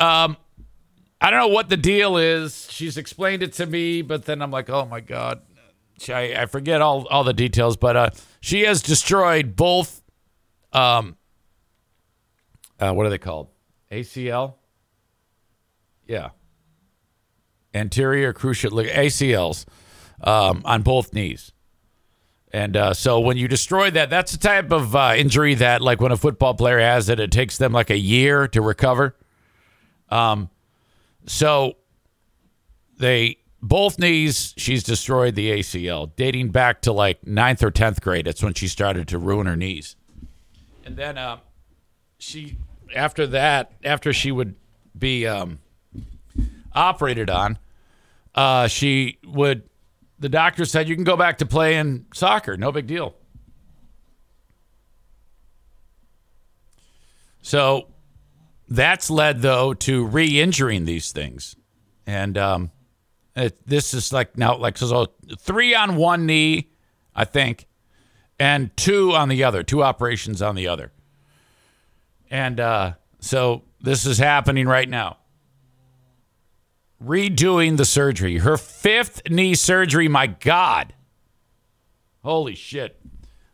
Um, 0.00 0.36
I 1.20 1.30
don't 1.30 1.40
know 1.40 1.54
what 1.54 1.68
the 1.68 1.76
deal 1.76 2.16
is. 2.16 2.68
She's 2.70 2.96
explained 2.96 3.42
it 3.42 3.52
to 3.54 3.66
me, 3.66 4.02
but 4.02 4.24
then 4.24 4.40
I'm 4.42 4.50
like, 4.50 4.70
oh 4.70 4.84
my 4.86 5.00
god, 5.00 5.42
I, 6.08 6.46
forget 6.46 6.80
all 6.80 7.06
all 7.08 7.24
the 7.24 7.32
details. 7.32 7.76
But 7.76 7.96
uh, 7.96 8.10
she 8.40 8.62
has 8.62 8.82
destroyed 8.82 9.56
both. 9.56 9.97
Um, 10.72 11.16
uh, 12.78 12.92
what 12.92 13.06
are 13.06 13.10
they 13.10 13.18
called? 13.18 13.48
ACL. 13.90 14.54
Yeah. 16.06 16.30
Anterior 17.74 18.32
cruciate 18.32 18.92
ACLs 18.92 19.66
um, 20.22 20.62
on 20.64 20.82
both 20.82 21.12
knees. 21.12 21.52
And 22.50 22.76
uh, 22.76 22.94
so 22.94 23.20
when 23.20 23.36
you 23.36 23.46
destroy 23.46 23.90
that, 23.90 24.08
that's 24.08 24.32
the 24.32 24.38
type 24.38 24.72
of 24.72 24.96
uh, 24.96 25.14
injury 25.16 25.54
that, 25.56 25.82
like 25.82 26.00
when 26.00 26.12
a 26.12 26.16
football 26.16 26.54
player 26.54 26.78
has 26.78 27.08
it, 27.08 27.20
it 27.20 27.30
takes 27.30 27.58
them 27.58 27.72
like 27.72 27.90
a 27.90 27.98
year 27.98 28.48
to 28.48 28.62
recover. 28.62 29.14
Um, 30.08 30.48
so 31.26 31.74
they 32.98 33.38
both 33.60 33.98
knees, 33.98 34.54
she's 34.56 34.82
destroyed 34.82 35.34
the 35.34 35.50
ACL, 35.50 36.10
dating 36.16 36.50
back 36.50 36.80
to 36.82 36.92
like 36.92 37.26
ninth 37.26 37.62
or 37.62 37.70
tenth 37.70 38.00
grade. 38.00 38.26
That's 38.26 38.42
when 38.42 38.54
she 38.54 38.66
started 38.66 39.08
to 39.08 39.18
ruin 39.18 39.46
her 39.46 39.56
knees. 39.56 39.96
And 40.88 40.96
then 40.96 41.18
uh, 41.18 41.40
she, 42.18 42.56
after 42.96 43.26
that, 43.26 43.72
after 43.84 44.10
she 44.14 44.32
would 44.32 44.54
be 44.98 45.26
um, 45.26 45.58
operated 46.72 47.28
on, 47.28 47.58
uh, 48.34 48.68
she 48.68 49.18
would. 49.22 49.68
The 50.18 50.30
doctor 50.30 50.64
said 50.64 50.88
you 50.88 50.94
can 50.94 51.04
go 51.04 51.14
back 51.14 51.36
to 51.38 51.46
playing 51.46 52.06
soccer, 52.14 52.56
no 52.56 52.72
big 52.72 52.86
deal. 52.86 53.14
So 57.42 57.88
that's 58.66 59.10
led 59.10 59.42
though 59.42 59.74
to 59.74 60.06
re-injuring 60.06 60.86
these 60.86 61.12
things, 61.12 61.54
and 62.06 62.38
um, 62.38 62.70
it, 63.36 63.58
this 63.66 63.92
is 63.92 64.10
like 64.10 64.38
now 64.38 64.56
like 64.56 64.78
so 64.78 65.08
three 65.38 65.74
on 65.74 65.96
one 65.96 66.24
knee, 66.24 66.70
I 67.14 67.26
think, 67.26 67.66
and 68.38 68.76
two 68.76 69.12
on 69.14 69.28
the 69.28 69.44
other, 69.44 69.62
two 69.62 69.82
operations 69.82 70.40
on 70.42 70.54
the 70.54 70.68
other, 70.68 70.92
and 72.30 72.60
uh, 72.60 72.92
so 73.20 73.62
this 73.80 74.06
is 74.06 74.18
happening 74.18 74.66
right 74.66 74.88
now. 74.88 75.18
redoing 77.02 77.76
the 77.76 77.84
surgery. 77.84 78.38
Her 78.38 78.56
fifth 78.56 79.22
knee 79.28 79.54
surgery. 79.54 80.08
My 80.08 80.26
God. 80.26 80.94
Holy 82.22 82.54
shit. 82.54 83.00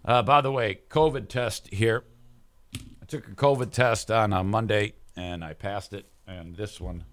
Uh, 0.05 0.23
by 0.23 0.41
the 0.41 0.51
way, 0.53 0.81
COVID 0.89 1.29
test 1.29 1.69
here. 1.69 2.05
I 2.75 3.07
took 3.07 3.29
a 3.29 3.33
COVID 3.33 3.71
test 3.71 4.11
on 4.11 4.33
a 4.33 4.43
Monday 4.43 4.95
and 5.17 5.45
I 5.45 5.53
passed 5.53 5.93
it. 5.93 6.07
And 6.27 6.57
this 6.57 6.81
one, 6.81 7.05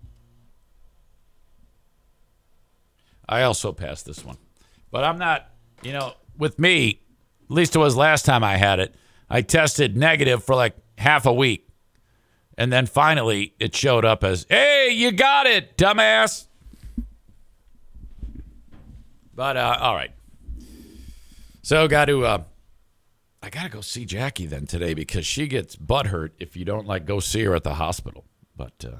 I 3.27 3.43
also 3.43 3.73
passed 3.73 4.05
this 4.05 4.23
one. 4.23 4.37
But 4.89 5.03
I'm 5.03 5.17
not, 5.17 5.49
you 5.83 5.91
know, 5.91 6.13
with 6.37 6.59
me, 6.59 7.01
at 7.51 7.55
least 7.55 7.75
it 7.75 7.79
was 7.79 7.97
last 7.97 8.23
time 8.23 8.45
I 8.45 8.55
had 8.55 8.79
it, 8.79 8.95
I 9.29 9.41
tested 9.41 9.97
negative 9.97 10.41
for 10.41 10.55
like 10.55 10.73
half 10.97 11.25
a 11.25 11.33
week. 11.33 11.67
And 12.57 12.71
then 12.71 12.85
finally 12.85 13.55
it 13.59 13.75
showed 13.75 14.05
up 14.05 14.23
as, 14.23 14.45
hey, 14.47 14.91
you 14.93 15.11
got 15.11 15.47
it, 15.47 15.77
dumbass. 15.77 16.47
But, 19.35 19.57
uh, 19.57 19.77
all 19.81 19.95
right. 19.95 20.11
So, 21.61 21.89
got 21.89 22.05
to, 22.05 22.25
uh, 22.25 22.43
I 23.43 23.49
got 23.49 23.63
to 23.63 23.69
go 23.69 23.81
see 23.81 24.05
Jackie 24.05 24.45
then 24.45 24.65
today 24.65 24.93
because 24.93 25.25
she 25.25 25.47
gets 25.47 25.75
butthurt 25.75 26.31
if 26.39 26.55
you 26.55 26.63
don't 26.63 26.87
like 26.87 27.05
go 27.05 27.19
see 27.19 27.43
her 27.43 27.53
at 27.53 27.63
the 27.63 27.73
hospital. 27.73 28.23
But, 28.55 28.85
uh, 28.85 28.99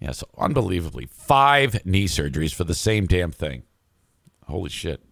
yeah, 0.00 0.12
so 0.12 0.26
unbelievably, 0.38 1.06
five 1.06 1.84
knee 1.84 2.06
surgeries 2.06 2.54
for 2.54 2.64
the 2.64 2.74
same 2.74 3.06
damn 3.06 3.30
thing. 3.30 3.64
Holy 4.46 4.70
shit. 4.70 5.02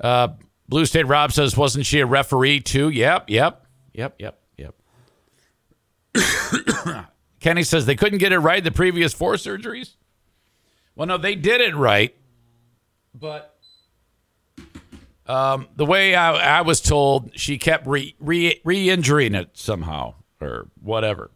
Uh, 0.00 0.28
Blue 0.68 0.86
State 0.86 1.06
Rob 1.06 1.32
says, 1.32 1.56
wasn't 1.56 1.86
she 1.86 2.00
a 2.00 2.06
referee 2.06 2.60
too? 2.60 2.90
Yep, 2.90 3.30
yep, 3.30 3.66
yep, 3.92 4.14
yep, 4.18 4.40
yep. 4.56 4.74
Kenny 7.40 7.62
says 7.62 7.86
they 7.86 7.96
couldn't 7.96 8.18
get 8.18 8.32
it 8.32 8.38
right 8.38 8.62
the 8.62 8.70
previous 8.70 9.12
four 9.12 9.34
surgeries. 9.34 9.94
Well, 10.94 11.06
no, 11.06 11.16
they 11.16 11.34
did 11.34 11.60
it 11.60 11.76
right, 11.76 12.14
but 13.14 13.56
um, 15.26 15.68
the 15.76 15.86
way 15.86 16.14
I, 16.14 16.58
I 16.58 16.62
was 16.62 16.80
told, 16.80 17.38
she 17.38 17.58
kept 17.58 17.86
re, 17.86 18.16
re, 18.18 18.60
re-injuring 18.64 19.34
it 19.34 19.50
somehow 19.52 20.14
or 20.40 20.68
whatever. 20.82 21.30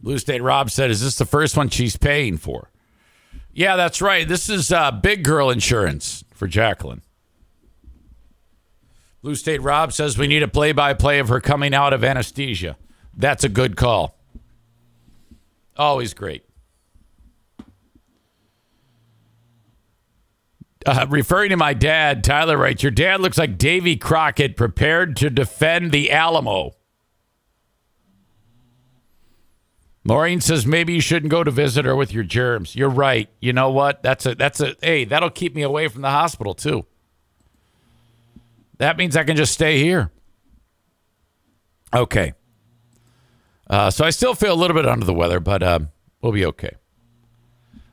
Blue 0.00 0.18
State 0.18 0.42
Rob 0.42 0.70
said, 0.70 0.90
"Is 0.90 1.02
this 1.02 1.18
the 1.18 1.24
first 1.26 1.56
one 1.56 1.68
she's 1.68 1.96
paying 1.96 2.36
for?" 2.36 2.70
Yeah, 3.52 3.76
that's 3.76 4.00
right. 4.00 4.26
This 4.28 4.48
is 4.48 4.70
uh, 4.70 4.90
big 4.90 5.24
girl 5.24 5.50
insurance 5.50 6.24
for 6.32 6.46
Jacqueline. 6.46 7.02
Blue 9.22 9.34
State 9.34 9.62
Rob 9.62 9.92
says 9.92 10.16
we 10.16 10.28
need 10.28 10.42
a 10.42 10.48
play-by-play 10.48 11.18
of 11.18 11.28
her 11.28 11.40
coming 11.40 11.74
out 11.74 11.92
of 11.92 12.04
anesthesia. 12.04 12.76
That's 13.14 13.42
a 13.42 13.48
good 13.48 13.76
call. 13.76 14.16
Always 15.76 16.14
great. 16.14 16.44
Uh, 20.86 21.06
referring 21.08 21.50
to 21.50 21.56
my 21.56 21.74
dad, 21.74 22.22
Tyler 22.24 22.56
writes, 22.56 22.82
Your 22.82 22.92
dad 22.92 23.20
looks 23.20 23.36
like 23.36 23.58
Davy 23.58 23.96
Crockett 23.96 24.56
prepared 24.56 25.16
to 25.16 25.28
defend 25.28 25.90
the 25.90 26.10
Alamo. 26.10 26.76
Maureen 30.08 30.40
says 30.40 30.64
maybe 30.64 30.94
you 30.94 31.02
shouldn't 31.02 31.30
go 31.30 31.44
to 31.44 31.50
visit 31.50 31.84
her 31.84 31.94
with 31.94 32.14
your 32.14 32.24
germs. 32.24 32.74
You're 32.74 32.88
right. 32.88 33.28
You 33.40 33.52
know 33.52 33.70
what? 33.70 34.02
That's 34.02 34.24
a 34.24 34.34
that's 34.34 34.58
a 34.58 34.74
hey, 34.80 35.04
that'll 35.04 35.28
keep 35.28 35.54
me 35.54 35.60
away 35.60 35.86
from 35.88 36.00
the 36.00 36.08
hospital 36.08 36.54
too. 36.54 36.86
That 38.78 38.96
means 38.96 39.18
I 39.18 39.24
can 39.24 39.36
just 39.36 39.52
stay 39.52 39.82
here. 39.82 40.10
Okay. 41.94 42.32
Uh, 43.68 43.90
so 43.90 44.02
I 44.02 44.08
still 44.08 44.34
feel 44.34 44.54
a 44.54 44.56
little 44.56 44.74
bit 44.74 44.86
under 44.86 45.04
the 45.04 45.12
weather, 45.12 45.40
but 45.40 45.62
uh, 45.62 45.80
we'll 46.22 46.32
be 46.32 46.46
okay. 46.46 46.74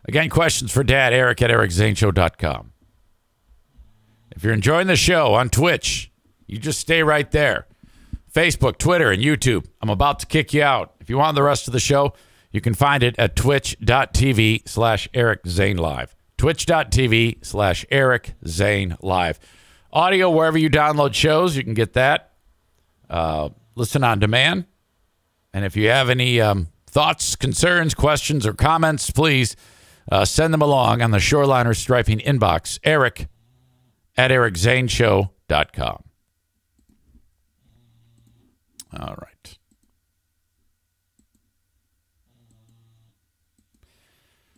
Again, 0.05 0.29
questions 0.29 0.71
for 0.71 0.85
Dad, 0.85 1.11
Eric 1.11 1.41
at 1.41 1.49
ericzaneshow.com. 1.49 2.71
If 4.33 4.41
you're 4.41 4.53
enjoying 4.53 4.87
the 4.87 4.95
show 4.95 5.33
on 5.33 5.49
Twitch, 5.49 6.13
you 6.47 6.59
just 6.59 6.79
stay 6.79 7.03
right 7.03 7.29
there. 7.31 7.67
Facebook, 8.33 8.77
Twitter, 8.77 9.11
and 9.11 9.21
YouTube. 9.21 9.65
I'm 9.81 9.89
about 9.89 10.19
to 10.19 10.25
kick 10.27 10.53
you 10.53 10.63
out. 10.63 10.94
If 11.05 11.09
you 11.11 11.19
want 11.19 11.35
the 11.35 11.43
rest 11.43 11.67
of 11.67 11.71
the 11.71 11.79
show, 11.79 12.15
you 12.49 12.61
can 12.61 12.73
find 12.73 13.03
it 13.03 13.13
at 13.19 13.35
twitch.tv 13.35 14.67
slash 14.67 15.07
Eric 15.13 15.41
Zane 15.47 15.77
Live. 15.77 16.15
Twitch.tv 16.35 17.45
slash 17.45 17.85
Eric 17.91 18.33
Zane 18.47 18.97
Live. 19.03 19.39
Audio, 19.93 20.31
wherever 20.31 20.57
you 20.57 20.67
download 20.67 21.13
shows, 21.13 21.55
you 21.55 21.63
can 21.63 21.75
get 21.75 21.93
that. 21.93 22.33
Uh, 23.07 23.49
listen 23.75 24.03
on 24.03 24.17
demand. 24.17 24.65
And 25.53 25.63
if 25.63 25.75
you 25.75 25.89
have 25.89 26.09
any 26.09 26.41
um, 26.41 26.69
thoughts, 26.87 27.35
concerns, 27.35 27.93
questions, 27.93 28.47
or 28.47 28.53
comments, 28.53 29.11
please 29.11 29.55
uh, 30.11 30.25
send 30.25 30.55
them 30.55 30.63
along 30.63 31.03
on 31.03 31.11
the 31.11 31.19
Shoreliner 31.19 31.75
Striping 31.75 32.17
inbox. 32.17 32.79
Eric 32.83 33.27
at 34.17 34.31
ericzaneshow.com. 34.31 36.03
All 38.99 39.15
right. 39.21 39.34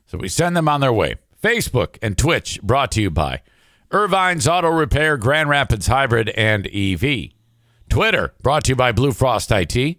So 0.08 0.18
we 0.18 0.28
send 0.30 0.58
them 0.58 0.68
on 0.68 0.82
their 0.82 0.94
way. 0.94 1.16
Facebook 1.42 1.98
and 2.02 2.18
Twitch 2.18 2.62
brought 2.62 2.92
to 2.94 3.02
you 3.02 3.12
by 3.12 3.42
Ervine's 3.92 4.48
Auto 4.48 4.70
Repair, 4.70 5.18
Grand 5.18 5.50
Rapids 5.50 5.88
Hybrid, 5.88 6.30
and 6.30 6.68
EV. 6.68 7.30
Twitter 7.90 8.34
brought 8.42 8.66
to 8.66 8.70
you 8.70 8.76
by 8.76 8.92
Blue 8.92 9.12
Frost 9.12 9.52
IT. 9.52 9.98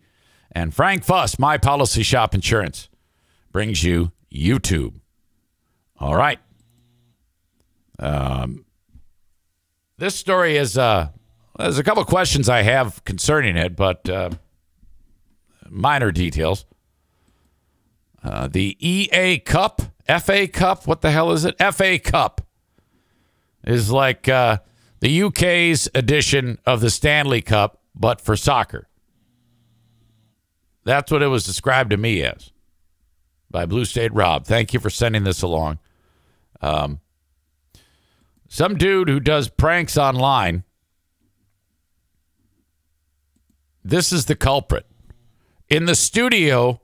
And 0.50 0.74
Frank 0.74 1.04
Fuss, 1.04 1.38
My 1.38 1.58
Policy 1.58 2.02
Shop 2.02 2.34
Insurance, 2.34 2.88
brings 3.52 3.84
you 3.84 4.12
YouTube. 4.32 4.94
All 5.98 6.16
right. 6.16 6.38
Um, 7.98 8.64
this 9.98 10.14
story 10.14 10.56
is 10.56 10.78
uh, 10.78 11.08
there's 11.58 11.78
a 11.78 11.84
couple 11.84 12.04
questions 12.04 12.48
I 12.48 12.62
have 12.62 13.04
concerning 13.04 13.56
it, 13.56 13.76
but 13.76 14.08
uh, 14.08 14.30
minor 15.68 16.12
details. 16.12 16.64
Uh, 18.22 18.48
the 18.48 18.76
EA 18.80 19.38
Cup, 19.38 19.82
FA 20.08 20.48
Cup, 20.48 20.86
what 20.86 21.02
the 21.02 21.10
hell 21.10 21.32
is 21.32 21.44
it? 21.44 21.56
FA 21.72 21.98
Cup 21.98 22.46
is 23.64 23.90
like 23.90 24.28
uh, 24.28 24.58
the 25.00 25.22
UK's 25.22 25.88
edition 25.94 26.58
of 26.64 26.80
the 26.80 26.90
Stanley 26.90 27.42
Cup, 27.42 27.82
but 27.94 28.20
for 28.20 28.36
soccer. 28.36 28.88
That's 30.84 31.12
what 31.12 31.22
it 31.22 31.26
was 31.26 31.44
described 31.44 31.90
to 31.90 31.96
me 31.98 32.22
as 32.22 32.50
by 33.50 33.66
Blue 33.66 33.84
State 33.84 34.12
Rob. 34.14 34.46
Thank 34.46 34.72
you 34.72 34.80
for 34.80 34.90
sending 34.90 35.24
this 35.24 35.42
along. 35.42 35.78
Um, 36.60 37.00
some 38.48 38.76
dude 38.76 39.08
who 39.08 39.20
does 39.20 39.48
pranks 39.48 39.98
online. 39.98 40.64
This 43.84 44.12
is 44.12 44.24
the 44.24 44.34
culprit 44.34 44.86
in 45.68 45.84
the 45.84 45.94
studio 45.94 46.80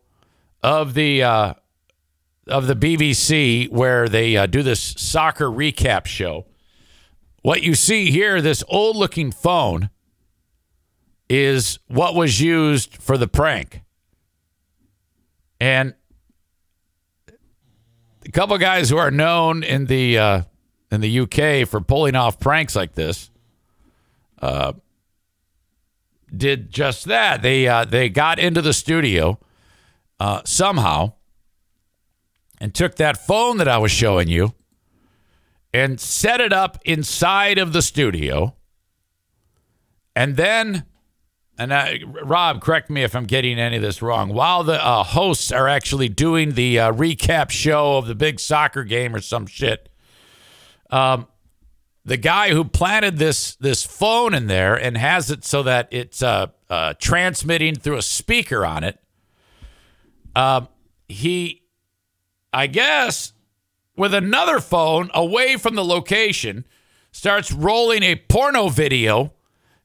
of 0.62 0.94
the 0.94 1.22
uh, 1.22 1.54
of 2.46 2.66
the 2.66 2.76
BBC 2.76 3.70
where 3.70 4.08
they 4.08 4.36
uh, 4.36 4.46
do 4.46 4.62
this 4.62 4.80
soccer 4.80 5.46
recap 5.46 6.06
show. 6.06 6.46
What 7.42 7.62
you 7.62 7.74
see 7.74 8.10
here, 8.10 8.40
this 8.40 8.64
old 8.68 8.96
looking 8.96 9.30
phone, 9.30 9.90
is 11.28 11.78
what 11.88 12.14
was 12.14 12.40
used 12.40 12.96
for 12.96 13.18
the 13.18 13.28
prank. 13.28 13.82
And 15.60 15.94
a 18.26 18.30
couple 18.30 18.56
guys 18.58 18.90
who 18.90 18.96
are 18.96 19.10
known 19.10 19.62
in 19.62 19.86
the 19.86 20.18
uh, 20.18 20.42
in 20.90 21.00
the 21.00 21.20
UK 21.20 21.68
for 21.68 21.80
pulling 21.80 22.14
off 22.14 22.38
pranks 22.38 22.76
like 22.76 22.94
this 22.94 23.30
uh, 24.40 24.72
did 26.34 26.70
just 26.70 27.06
that. 27.06 27.42
They 27.42 27.66
uh, 27.66 27.84
they 27.84 28.08
got 28.08 28.38
into 28.38 28.62
the 28.62 28.72
studio 28.72 29.38
uh, 30.20 30.42
somehow 30.44 31.14
and 32.60 32.74
took 32.74 32.96
that 32.96 33.16
phone 33.16 33.58
that 33.58 33.68
I 33.68 33.78
was 33.78 33.90
showing 33.90 34.28
you 34.28 34.54
and 35.72 36.00
set 36.00 36.40
it 36.40 36.52
up 36.52 36.78
inside 36.84 37.58
of 37.58 37.72
the 37.72 37.82
studio, 37.82 38.54
and 40.14 40.36
then 40.36 40.84
and 41.56 41.72
uh, 41.72 41.86
Rob, 42.24 42.60
correct 42.60 42.90
me 42.90 43.04
if 43.04 43.14
I'm 43.14 43.26
getting 43.26 43.58
any 43.58 43.76
of 43.76 43.82
this 43.82 44.02
wrong. 44.02 44.32
While 44.32 44.64
the 44.64 44.84
uh, 44.84 45.04
hosts 45.04 45.52
are 45.52 45.68
actually 45.68 46.08
doing 46.08 46.52
the 46.52 46.80
uh, 46.80 46.92
recap 46.92 47.50
show 47.50 47.96
of 47.96 48.06
the 48.06 48.14
big 48.14 48.40
soccer 48.40 48.82
game 48.82 49.14
or 49.14 49.20
some 49.20 49.46
shit, 49.46 49.88
um, 50.90 51.28
the 52.04 52.16
guy 52.16 52.50
who 52.50 52.64
planted 52.64 53.18
this 53.18 53.54
this 53.56 53.84
phone 53.84 54.34
in 54.34 54.46
there 54.46 54.74
and 54.74 54.96
has 54.96 55.30
it 55.30 55.44
so 55.44 55.62
that 55.62 55.88
it's 55.90 56.22
uh, 56.22 56.48
uh, 56.68 56.94
transmitting 56.98 57.76
through 57.76 57.96
a 57.96 58.02
speaker 58.02 58.66
on 58.66 58.82
it, 58.82 58.98
um, 60.34 60.68
he, 61.08 61.62
I 62.54 62.68
guess, 62.68 63.32
with 63.96 64.14
another 64.14 64.60
phone 64.60 65.10
away 65.12 65.56
from 65.56 65.74
the 65.74 65.84
location, 65.84 66.64
starts 67.10 67.52
rolling 67.52 68.02
a 68.02 68.16
porno 68.16 68.68
video 68.68 69.32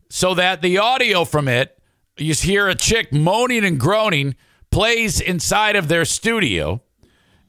so 0.10 0.34
that 0.36 0.62
the 0.62 0.78
audio 0.78 1.26
from 1.26 1.48
it, 1.48 1.78
you 2.18 2.34
hear 2.34 2.68
a 2.68 2.76
chick 2.76 3.12
moaning 3.12 3.66
and 3.66 3.80
groaning, 3.80 4.36
plays 4.72 5.20
inside 5.20 5.76
of 5.76 5.88
their 5.88 6.06
studio, 6.06 6.82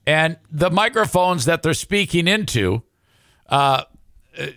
and 0.07 0.39
the 0.51 0.71
microphones 0.71 1.45
that 1.45 1.63
they're 1.63 1.75
speaking 1.75 2.27
into 2.27 2.83
uh, 3.49 3.85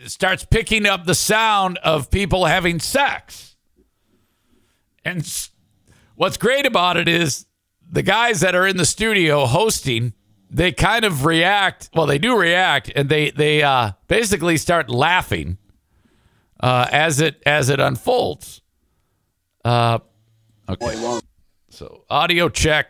starts 0.06 0.45
picking 0.45 0.86
up 0.86 1.06
the 1.06 1.15
sound 1.15 1.78
of 1.80 2.10
people 2.10 2.45
having 2.45 2.80
sex. 2.80 3.58
And 5.04 5.30
what's 6.15 6.38
great 6.38 6.65
about 6.65 6.95
it 6.95 7.10
is 7.10 7.45
the 7.89 8.04
guys 8.04 8.39
that 8.39 8.56
are 8.56 8.65
in 8.65 8.78
the 8.78 8.86
studio 8.86 9.45
hosting, 9.45 10.13
they 10.54 10.72
kind 10.72 11.04
of 11.04 11.26
react. 11.26 11.89
Well, 11.94 12.06
they 12.06 12.20
do 12.20 12.38
react, 12.38 12.92
and 12.96 13.10
they 13.10 13.32
they 13.32 13.63
uh, 13.63 13.94
basically 14.08 14.58
start 14.58 14.89
laughing 14.89 15.58
uh, 16.60 16.88
as 16.92 17.20
it 17.20 17.42
as 17.46 17.70
it 17.70 17.80
unfolds. 17.80 18.62
Uh, 19.66 20.00
okay. 20.70 21.20
So 21.70 22.06
audio 22.10 22.50
check, 22.50 22.88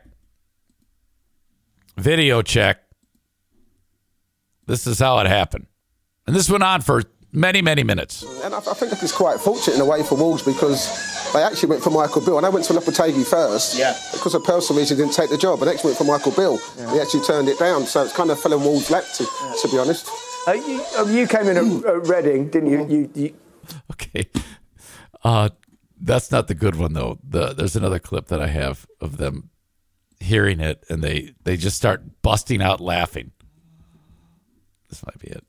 video 1.98 2.42
check. 2.42 2.84
This 4.66 4.86
is 4.86 5.00
how 5.00 5.20
it 5.20 5.28
happened, 5.28 5.68
and 6.28 6.36
this 6.36 6.50
went 6.50 6.64
on 6.64 6.82
for 6.82 7.04
many 7.34 7.62
many 7.62 7.84
minutes. 7.84 8.24
And 8.44 8.54
I, 8.54 8.60
I 8.60 8.74
think 8.74 8.94
it's 8.94 9.12
quite 9.12 9.40
fortunate 9.40 9.76
in 9.76 9.82
a 9.82 9.86
way 9.86 10.04
for 10.04 10.16
Wolves 10.16 10.44
because 10.44 10.88
they 11.34 11.44
actually 11.44 11.70
went 11.70 11.84
for 11.84 11.90
Michael 11.90 12.22
Beale. 12.22 12.38
And 12.38 12.46
I 12.46 12.50
went 12.50 12.66
to 12.66 12.74
Lopetegui 12.74 13.26
first. 13.26 13.78
Yeah. 13.78 13.98
Because 14.12 14.36
of 14.36 14.44
personal 14.44 14.80
reasons, 14.80 15.00
didn't 15.00 15.14
take 15.14 15.30
the 15.30 15.38
job. 15.38 15.60
And 15.60 15.70
next 15.70 15.84
went 15.84 15.98
for 15.98 16.04
Michael 16.06 16.32
Beale. 16.32 16.58
He 16.94 17.00
actually 17.00 17.24
turned 17.24 17.50
it 17.50 17.60
down. 17.60 17.86
So 17.86 18.04
it's 18.04 18.14
kind 18.14 18.30
of 18.30 18.40
fell 18.40 18.54
in 18.54 18.62
Wolves' 18.62 18.90
lap, 18.92 19.04
to, 19.18 19.26
to 19.26 19.68
be 19.70 19.78
honest. 19.78 20.08
Uh, 20.48 20.54
you, 20.54 20.86
uh, 20.98 21.06
you 21.06 21.28
came 21.28 21.48
in 21.48 21.58
at, 21.58 21.86
at 21.86 22.08
Reading, 22.08 22.50
didn't 22.50 22.70
you? 22.70 22.88
you, 22.88 23.10
you 23.16 23.36
Okay. 23.92 24.30
Uh, 25.24 25.50
that's 26.00 26.32
not 26.32 26.48
the 26.48 26.54
good 26.54 26.76
one 26.76 26.94
though. 26.94 27.18
The, 27.24 27.54
there's 27.54 27.76
another 27.76 28.00
clip 28.00 28.28
that 28.28 28.42
I 28.42 28.48
have 28.48 28.86
of 29.00 29.18
them 29.18 29.50
hearing 30.20 30.60
it, 30.60 30.84
and 30.90 31.02
they 31.02 31.34
they 31.44 31.56
just 31.56 31.78
start 31.78 32.22
busting 32.22 32.62
out 32.62 32.82
laughing. 32.82 33.32
This 34.90 35.06
might 35.06 35.18
be 35.20 35.28
it. 35.28 35.46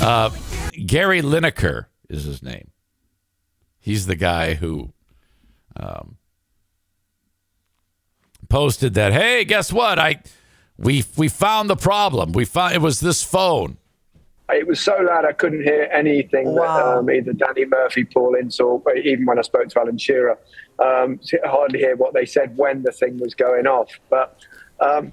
Uh, 0.00 0.30
Gary 0.86 1.20
Lineker 1.22 1.86
is 2.08 2.24
his 2.24 2.42
name. 2.42 2.70
He's 3.78 4.06
the 4.06 4.16
guy 4.16 4.54
who 4.54 4.92
um, 5.76 6.16
posted 8.48 8.94
that. 8.94 9.12
Hey, 9.12 9.44
guess 9.44 9.72
what? 9.72 9.98
I 9.98 10.22
we 10.78 11.04
we 11.16 11.28
found 11.28 11.68
the 11.68 11.76
problem. 11.76 12.32
We 12.32 12.44
found 12.44 12.74
it 12.74 12.80
was 12.80 13.00
this 13.00 13.22
phone. 13.22 13.76
It 14.48 14.66
was 14.66 14.80
so 14.80 14.96
loud 15.00 15.24
I 15.24 15.32
couldn't 15.32 15.62
hear 15.62 15.88
anything 15.92 16.52
Wow. 16.54 16.76
that 16.76 16.98
um, 16.98 17.10
either 17.10 17.32
Danny 17.32 17.66
Murphy, 17.66 18.04
Paul 18.04 18.34
Ince, 18.34 18.58
or 18.58 18.82
even 18.96 19.24
when 19.24 19.38
I 19.38 19.42
spoke 19.42 19.68
to 19.68 19.80
Alan 19.80 19.96
Shearer, 19.96 20.38
um, 20.80 21.20
I 21.44 21.48
hardly 21.48 21.78
hear 21.78 21.94
what 21.94 22.14
they 22.14 22.26
said 22.26 22.56
when 22.56 22.82
the 22.82 22.90
thing 22.90 23.18
was 23.18 23.34
going 23.34 23.68
off. 23.68 23.90
But 24.08 24.36
um, 24.80 25.12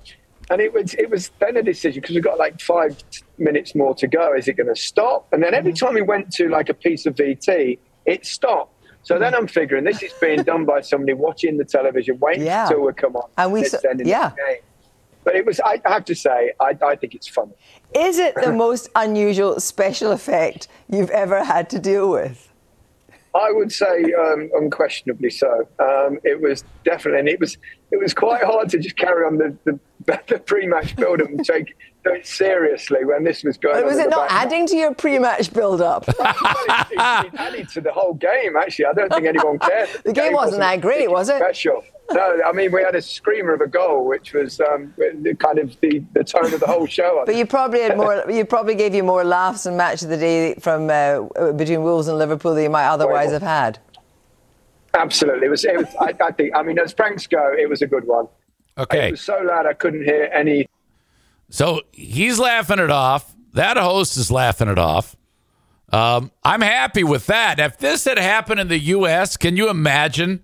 and 0.49 0.61
it 0.61 0.73
was 0.73 0.93
it 0.95 1.09
was 1.09 1.29
then 1.39 1.57
a 1.57 1.63
decision 1.63 2.01
because 2.01 2.15
we've 2.15 2.23
got 2.23 2.37
like 2.37 2.59
five 2.61 2.97
minutes 3.37 3.75
more 3.75 3.93
to 3.95 4.07
go. 4.07 4.33
Is 4.35 4.47
it 4.47 4.53
going 4.53 4.67
to 4.73 4.75
stop? 4.75 5.27
And 5.31 5.43
then 5.43 5.53
every 5.53 5.73
Mm-hmm. 5.73 5.85
time 5.85 5.93
we 5.95 6.01
went 6.01 6.31
to 6.33 6.47
like 6.49 6.69
a 6.69 6.73
piece 6.73 7.05
of 7.05 7.15
VT, 7.15 7.77
it 8.05 8.25
stopped. 8.25 8.73
So 9.03 9.17
then 9.19 9.33
I'm 9.35 9.47
figuring 9.47 9.83
this 9.85 10.01
is 10.03 10.11
being 10.19 10.43
done 10.43 10.65
by 10.65 10.81
somebody 10.81 11.13
watching 11.13 11.57
the 11.57 11.63
television, 11.65 12.19
waiting 12.19 12.45
Yeah. 12.45 12.67
till 12.67 12.81
we 12.81 12.91
come 12.93 13.15
on, 13.15 13.29
And 13.37 13.51
we 13.53 13.61
it's 13.61 13.73
s- 13.73 13.85
ending 13.85 14.07
yeah. 14.07 14.29
the 14.29 14.35
game. 14.35 14.61
But 15.23 15.35
it 15.35 15.45
was, 15.45 15.59
I 15.59 15.81
have 15.85 16.05
to 16.05 16.15
say, 16.15 16.53
I, 16.59 16.77
I 16.85 16.95
think 16.95 17.13
it's 17.15 17.27
funny. 17.27 17.51
is 17.93 18.17
it 18.17 18.33
the 18.35 18.51
most 18.53 18.89
unusual 18.95 19.59
special 19.59 20.11
effect 20.11 20.67
you've 20.89 21.09
ever 21.09 21.43
had 21.43 21.69
to 21.71 21.79
deal 21.79 22.09
with? 22.09 22.51
I 23.37 23.51
would 23.51 23.71
say 23.71 24.13
um, 24.13 24.49
unquestionably 24.55 25.29
so. 25.29 25.67
Um, 25.79 26.19
it 26.23 26.41
was 26.41 26.63
definitely, 26.83 27.19
and 27.19 27.29
it 27.29 27.39
was 27.39 27.57
it 27.91 27.97
was 27.97 28.13
quite 28.13 28.43
hard 28.43 28.69
to 28.69 28.79
just 28.79 28.97
carry 28.97 29.25
on 29.25 29.37
the, 29.37 29.55
the, 29.63 29.79
the 30.27 30.39
pre-match 30.39 30.95
build-up 30.95 31.29
and 31.29 31.45
take 31.45 31.75
it 32.13 32.25
seriously 32.27 33.05
when 33.05 33.23
this 33.23 33.43
was 33.43 33.57
going. 33.57 33.77
on 33.77 33.85
was 33.85 33.97
in 33.97 34.05
it 34.05 34.09
not 34.09 34.27
background. 34.29 34.45
adding 34.53 34.67
to 34.67 34.75
your 34.75 34.93
pre-match 34.93 35.53
build-up? 35.53 36.05
Well, 36.17 36.35
it, 36.35 36.87
it, 36.91 37.33
it 37.33 37.39
added 37.39 37.69
to 37.69 37.81
the 37.81 37.91
whole 37.91 38.13
game. 38.13 38.55
Actually, 38.57 38.85
I 38.85 38.93
don't 38.93 39.11
think 39.11 39.25
anyone 39.25 39.59
cared. 39.59 39.89
The 40.03 40.13
game 40.13 40.33
wasn't 40.33 40.61
that 40.61 40.81
great, 40.81 41.09
was 41.09 41.29
it? 41.29 41.37
Special. 41.37 41.83
No, 42.11 42.39
I 42.45 42.53
mean 42.53 42.71
we 42.71 42.81
had 42.81 42.95
a 42.95 43.01
screamer 43.01 43.53
of 43.53 43.61
a 43.61 43.67
goal, 43.67 44.05
which 44.07 44.33
was 44.33 44.61
um, 44.61 44.93
kind 45.39 45.59
of 45.59 45.77
the, 45.81 46.01
the 46.13 46.23
tone 46.23 46.53
of 46.53 46.59
the 46.61 46.67
whole 46.67 46.85
show. 46.87 47.19
I 47.21 47.25
But 47.25 47.35
you 47.35 47.45
probably 47.45 47.81
had 47.81 47.97
more. 47.97 48.23
You 48.29 48.45
probably 48.45 48.75
gave 48.75 48.95
you 48.95 49.03
more 49.03 49.25
laughs 49.25 49.65
and 49.65 49.75
match 49.75 50.03
of 50.03 50.09
the 50.09 50.17
day 50.17 50.55
from 50.55 50.89
uh, 50.89 51.51
between 51.53 51.83
Wolves 51.83 52.07
and 52.07 52.17
Liverpool 52.17 52.53
than 52.53 52.63
you 52.63 52.69
might 52.69 52.87
otherwise 52.87 53.31
have 53.31 53.41
had. 53.41 53.79
Absolutely, 54.93 55.47
it 55.47 55.49
was. 55.49 55.65
It 55.65 55.77
was 55.77 55.87
I, 55.99 56.13
I 56.23 56.31
think. 56.31 56.55
I 56.55 56.63
mean, 56.63 56.79
as 56.79 56.93
pranks 56.93 57.27
go, 57.27 57.53
it 57.57 57.67
was 57.69 57.81
a 57.81 57.87
good 57.87 58.07
one. 58.07 58.27
Okay. 58.77 59.09
It 59.09 59.11
was 59.11 59.21
so 59.21 59.39
loud 59.39 59.65
I 59.65 59.73
couldn't 59.73 60.03
hear 60.03 60.29
any 60.33 60.67
So 61.49 61.81
he's 61.91 62.39
laughing 62.39 62.79
it 62.79 62.91
off. 62.91 63.33
That 63.53 63.77
host 63.77 64.17
is 64.17 64.29
laughing 64.29 64.67
it 64.67 64.77
off. 64.77 65.15
Um, 65.91 66.31
I'm 66.43 66.61
happy 66.61 67.03
with 67.03 67.27
that. 67.27 67.59
If 67.59 67.77
this 67.77 68.05
had 68.05 68.17
happened 68.17 68.59
in 68.59 68.67
the 68.67 68.79
U.S., 68.79 69.37
can 69.37 69.55
you 69.55 69.69
imagine? 69.69 70.43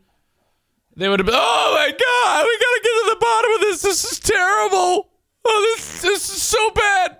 They 0.96 1.10
would 1.10 1.20
have 1.20 1.26
been, 1.26 1.36
oh 1.38 1.74
my 1.76 1.92
God, 1.92 2.46
we 2.46 2.58
got 2.58 2.74
to 2.74 2.82
get 2.84 2.90
to 2.90 3.10
the 3.10 3.20
bottom 3.20 3.52
of 3.54 3.60
this. 3.62 3.82
This 3.82 4.12
is 4.12 4.20
terrible. 4.20 5.10
Oh, 5.46 5.76
this, 5.76 6.02
this 6.02 6.30
is 6.30 6.42
so 6.42 6.72
bad. 6.72 7.20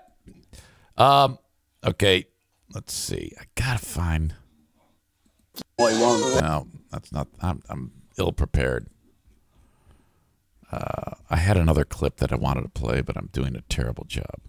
Um, 0.96 1.38
okay, 1.84 2.26
let's 2.72 2.94
see. 2.94 3.32
I 3.38 3.44
got 3.54 3.78
to 3.78 3.84
find. 3.84 4.34
No, 6.40 6.68
that's 6.90 7.12
not, 7.12 7.28
I'm, 7.40 7.62
I'm 7.68 7.92
ill 8.16 8.32
prepared. 8.32 8.88
Uh, 10.74 11.14
I 11.30 11.36
had 11.36 11.56
another 11.56 11.84
clip 11.84 12.16
that 12.16 12.32
I 12.32 12.36
wanted 12.36 12.62
to 12.62 12.68
play, 12.68 13.00
but 13.00 13.16
I'm 13.16 13.28
doing 13.32 13.54
a 13.54 13.60
terrible 13.62 14.04
job. 14.04 14.40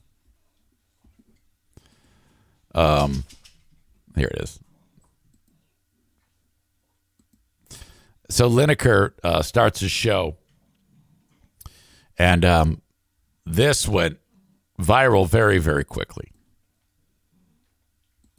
Um, 2.73 3.25
here 4.17 4.31
it 4.33 4.41
is. 4.41 4.59
So 8.29 8.49
Lineker 8.49 9.11
uh, 9.23 9.43
starts 9.43 9.81
his 9.81 9.91
show, 9.91 10.35
and 12.17 12.43
um, 12.43 12.81
this 13.45 13.87
went 13.87 14.17
viral 14.79 15.29
very, 15.29 15.59
very 15.59 15.83
quickly. 15.83 16.31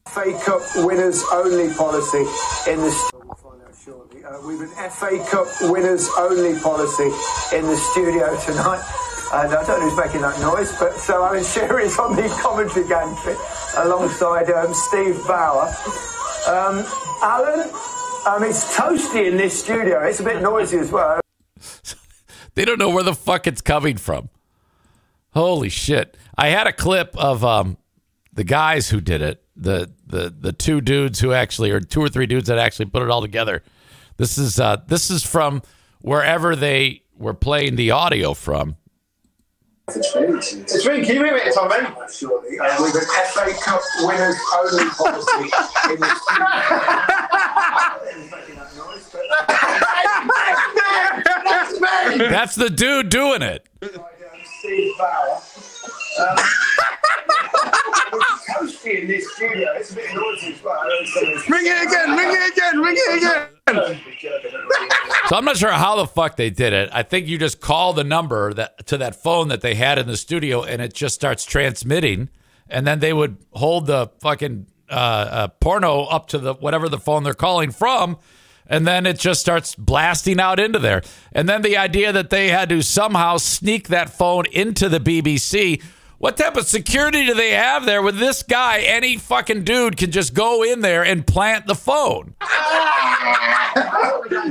FA 0.08 0.32
Cup 0.44 0.60
winners 0.76 1.22
only 1.32 1.72
policy 1.74 2.18
in 2.68 2.78
the. 2.80 3.10
We'll 3.24 3.34
find 3.36 3.62
out 3.62 3.74
shortly. 3.84 4.15
Uh, 4.26 4.40
we've 4.44 4.60
an 4.60 4.90
FA 4.90 5.24
Cup 5.30 5.46
winners 5.70 6.08
only 6.18 6.58
policy 6.58 7.10
in 7.54 7.64
the 7.64 7.76
studio 7.76 8.36
tonight. 8.40 8.82
And 9.32 9.54
I 9.54 9.64
don't 9.64 9.78
know 9.78 9.88
who's 9.88 9.96
making 9.96 10.22
that 10.22 10.40
noise, 10.40 10.76
but 10.80 10.94
so 10.94 11.24
Alan 11.24 11.44
Shearer 11.44 11.78
is 11.78 11.96
on 11.96 12.16
the 12.16 12.28
commentary 12.42 12.88
gantry 12.88 13.36
alongside 13.76 14.50
um, 14.50 14.74
Steve 14.74 15.16
Bower. 15.28 15.72
Um, 16.48 16.84
Alan, 17.22 17.60
um, 18.26 18.42
it's 18.42 18.76
toasty 18.76 19.28
in 19.30 19.36
this 19.36 19.62
studio. 19.62 20.02
It's 20.02 20.18
a 20.18 20.24
bit 20.24 20.42
noisy 20.42 20.78
as 20.78 20.90
well. 20.90 21.20
They 22.54 22.64
don't 22.64 22.78
know 22.78 22.88
where 22.88 23.04
the 23.04 23.14
fuck 23.14 23.46
it's 23.46 23.60
coming 23.60 23.98
from. 23.98 24.30
Holy 25.34 25.68
shit! 25.68 26.16
I 26.38 26.48
had 26.48 26.66
a 26.66 26.72
clip 26.72 27.14
of 27.14 27.44
um, 27.44 27.76
the 28.32 28.44
guys 28.44 28.88
who 28.88 29.02
did 29.02 29.20
it. 29.20 29.44
The 29.54 29.92
the 30.06 30.30
the 30.30 30.52
two 30.54 30.80
dudes 30.80 31.20
who 31.20 31.34
actually, 31.34 31.70
or 31.70 31.80
two 31.80 32.00
or 32.00 32.08
three 32.08 32.24
dudes 32.24 32.48
that 32.48 32.56
actually 32.56 32.86
put 32.86 33.02
it 33.02 33.10
all 33.10 33.20
together. 33.20 33.62
This 34.16 34.38
is 34.38 34.58
uh, 34.58 34.78
this 34.86 35.10
is 35.10 35.24
from 35.24 35.62
wherever 36.00 36.56
they 36.56 37.02
were 37.16 37.34
playing 37.34 37.76
the 37.76 37.90
audio 37.90 38.32
from. 38.34 38.76
It's 39.88 40.84
ring. 40.84 41.04
Can 41.04 41.14
you 41.16 41.24
hear 41.24 41.36
it, 41.36 41.54
Tommy? 41.54 41.76
Surely. 42.12 42.58
Uh, 42.58 42.82
we've 42.82 42.92
an 42.94 43.02
FA 43.28 43.52
Cup 43.62 43.80
winners 44.00 44.36
only 44.58 44.84
policy 44.90 45.44
in 45.92 46.00
the 46.00 46.06
studio. 52.16 52.30
That's 52.30 52.54
the 52.56 52.70
dude 52.70 53.10
doing 53.10 53.42
it. 53.42 53.68
Steve 54.58 54.92
Bower. 54.98 55.40
Um, 56.18 56.36
it's 58.12 58.50
toasty 58.50 59.02
in 59.02 59.08
this 59.08 59.32
studio. 59.34 59.72
It's 59.74 59.90
a 59.92 59.94
bit 59.94 60.12
noisy 60.14 60.54
as 60.54 60.62
well. 60.64 60.82
Ring 61.48 61.66
it 61.66 61.86
again, 61.86 62.16
ring 62.16 62.30
it 62.30 62.52
again, 62.52 62.80
ring 62.80 62.96
it 62.96 63.16
again. 63.18 63.48
So 65.28 65.34
I'm 65.36 65.44
not 65.44 65.56
sure 65.56 65.72
how 65.72 65.96
the 65.96 66.06
fuck 66.06 66.36
they 66.36 66.50
did 66.50 66.72
it. 66.72 66.88
I 66.92 67.02
think 67.02 67.26
you 67.26 67.36
just 67.36 67.60
call 67.60 67.92
the 67.92 68.04
number 68.04 68.54
that 68.54 68.86
to 68.86 68.98
that 68.98 69.20
phone 69.20 69.48
that 69.48 69.60
they 69.60 69.74
had 69.74 69.98
in 69.98 70.06
the 70.06 70.16
studio, 70.16 70.62
and 70.62 70.80
it 70.80 70.94
just 70.94 71.14
starts 71.14 71.44
transmitting. 71.44 72.30
And 72.68 72.86
then 72.86 73.00
they 73.00 73.12
would 73.12 73.36
hold 73.52 73.86
the 73.86 74.10
fucking 74.20 74.66
uh, 74.88 74.92
uh, 74.92 75.48
porno 75.48 76.04
up 76.04 76.28
to 76.28 76.38
the 76.38 76.54
whatever 76.54 76.88
the 76.88 76.98
phone 76.98 77.24
they're 77.24 77.34
calling 77.34 77.72
from, 77.72 78.18
and 78.68 78.86
then 78.86 79.04
it 79.06 79.18
just 79.18 79.40
starts 79.40 79.74
blasting 79.74 80.40
out 80.40 80.60
into 80.60 80.78
there. 80.78 81.02
And 81.32 81.48
then 81.48 81.62
the 81.62 81.76
idea 81.76 82.12
that 82.12 82.30
they 82.30 82.48
had 82.48 82.68
to 82.68 82.82
somehow 82.82 83.36
sneak 83.38 83.88
that 83.88 84.10
phone 84.10 84.46
into 84.52 84.88
the 84.88 85.00
BBC. 85.00 85.82
What 86.18 86.38
type 86.38 86.56
of 86.56 86.66
security 86.66 87.26
do 87.26 87.34
they 87.34 87.50
have 87.50 87.84
there 87.84 88.00
with 88.00 88.18
this 88.18 88.42
guy? 88.42 88.78
Any 88.78 89.18
fucking 89.18 89.64
dude 89.64 89.98
can 89.98 90.10
just 90.10 90.32
go 90.32 90.62
in 90.62 90.80
there 90.80 91.04
and 91.04 91.26
plant 91.26 91.66
the 91.66 91.74
phone. 91.74 92.34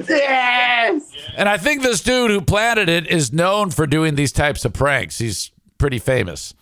yes. 0.07 1.11
And 1.35 1.49
I 1.49 1.57
think 1.57 1.81
this 1.81 2.01
dude 2.01 2.29
who 2.29 2.41
planted 2.41 2.87
it 2.87 3.07
is 3.07 3.33
known 3.33 3.71
for 3.71 3.87
doing 3.87 4.13
these 4.13 4.31
types 4.31 4.63
of 4.63 4.73
pranks. 4.73 5.17
He's 5.17 5.49
pretty 5.79 5.97
famous. 5.97 6.53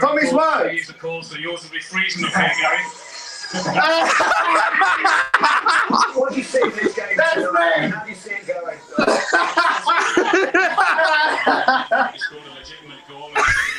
Tommy's 0.00 0.32
words. 0.32 0.74
Use 0.74 0.88
the 0.88 0.94
call, 0.94 1.22
so 1.22 1.36
yours 1.36 1.62
will 1.62 1.70
be 1.70 1.78
freezing 1.78 2.24
up 2.24 2.32
here, 2.32 2.50
Gary. 2.60 2.82
What 6.14 6.30
do 6.30 6.38
you 6.38 6.44
see 6.44 6.62
in 6.62 6.70
this 6.70 6.94
game? 6.94 7.16
That's 7.16 7.34
tonight? 7.34 7.80
me. 7.80 7.88
How 7.90 8.04
do 8.04 8.10
you 8.10 8.16
see 8.16 8.30
it 8.30 8.46
going? 8.46 8.78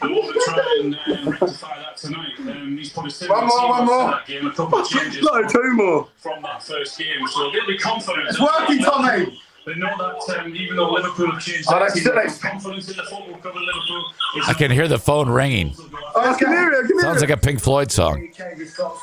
He 0.00 0.06
scored 0.06 0.12
a 0.12 0.14
legitimate 0.14 0.24
we'll 0.24 0.44
try 0.44 0.78
and 0.80 0.94
uh, 1.26 1.30
rectify 1.30 1.78
that 1.78 1.96
tonight. 1.96 2.32
Um, 2.40 2.76
he's 2.78 2.90
put 2.90 3.22
a 3.22 3.26
One 3.28 3.46
more, 3.46 3.68
one 3.68 3.84
more. 3.86 4.10
that 4.12 4.26
game, 4.26 4.46
a 4.46 4.52
couple 4.52 4.78
of 4.78 4.88
changes 4.88 5.22
No, 5.24 5.46
two 5.48 5.72
more. 5.74 6.08
from 6.18 6.42
that 6.42 6.62
first 6.62 6.98
game, 6.98 7.26
so 7.26 7.50
they'll 7.50 7.66
be 7.66 7.76
confident. 7.78 8.28
It's 8.28 8.40
working, 8.40 8.78
Tommy. 8.78 9.40
They 9.66 9.74
know 9.74 9.90
that 9.98 10.38
um, 10.40 10.54
even 10.56 10.76
though 10.76 10.92
Liverpool 10.92 11.30
have 11.32 11.42
changed 11.42 11.66
Oh, 11.68 11.72
their 11.72 11.80
that's 11.80 11.94
team, 11.94 12.02
still- 12.04 12.14
they've 12.14 12.40
confidence 12.40 12.88
in 12.90 12.96
the 12.96 13.02
football 13.02 13.36
club 13.38 13.56
of 13.56 13.62
Liverpool. 13.62 14.04
I 14.46 14.54
can 14.54 14.70
hear 14.70 14.88
the 14.88 14.98
phone 14.98 15.28
ringing. 15.28 15.74
Oh, 16.14 16.20
I 16.20 16.38
can 16.38 16.48
hear 16.48 16.72
it. 16.72 16.76
I 16.76 16.80
can 16.86 16.90
hear 16.90 17.00
Sounds 17.00 17.22
it. 17.22 17.28
like 17.28 17.38
a 17.38 17.40
Pink 17.40 17.60
Floyd 17.60 17.90
song. 17.92 18.20
He 18.22 18.28
changes 18.28 18.74
tops. 18.74 19.02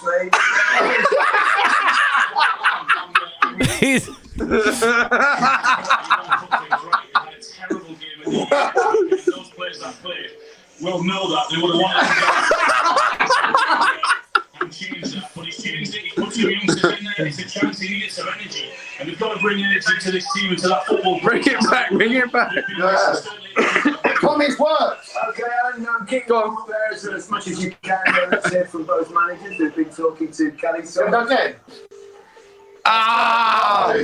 He's, 3.80 4.06
Those 4.06 4.18
players 9.56 9.80
that 9.80 9.96
played 10.02 10.32
will 10.82 11.04
know 11.04 11.30
that 11.30 11.50
they 11.50 11.58
would 11.62 11.72
have 11.72 11.82
wanted 11.82 12.08
to 12.08 14.06
and 14.62 14.74
change 14.74 15.14
that, 15.14 15.32
but 15.36 15.46
he's 15.46 15.62
changed 15.62 15.96
it. 15.96 16.02
He's 16.02 16.14
put 16.14 16.34
two 16.34 16.50
youngsters 16.50 16.98
in 17.00 17.06
there. 17.06 17.28
It's 17.28 17.40
a 17.40 17.48
chance 17.48 17.80
he 17.80 17.94
needed 17.94 18.12
some 18.12 18.28
energy, 18.28 18.70
and 19.00 19.10
they've 19.10 19.20
got 19.20 19.36
to 19.36 19.40
bring 19.40 19.64
energy 19.64 19.94
to 20.02 20.12
this 20.12 20.26
team 20.34 20.52
and 20.52 20.60
to 20.60 20.68
that 20.70 20.86
football. 20.86 21.20
Bring 21.22 21.44
it 21.46 21.60
back. 21.70 21.92
Bring 21.92 22.14
it 22.14 22.32
back. 22.32 22.52
Tommy's 24.22 24.58
words. 24.58 25.16
Okay, 25.30 25.44
and 25.74 25.88
um, 25.88 26.06
keep 26.08 26.30
on 26.32 26.68
there 26.68 26.94
as, 26.94 27.06
as 27.06 27.30
much 27.30 27.48
as 27.48 27.64
you 27.64 27.74
can. 27.82 28.02
Uh, 28.08 28.28
Let's 28.32 28.50
hear 28.50 28.66
from 28.66 28.86
both 28.86 29.14
managers 29.14 29.58
who've 29.58 29.76
been 29.76 29.90
talking 29.90 30.32
to 30.32 30.52
Kelly. 30.52 30.86
So, 30.86 31.08
Again. 31.08 31.56
Ah. 32.86 33.96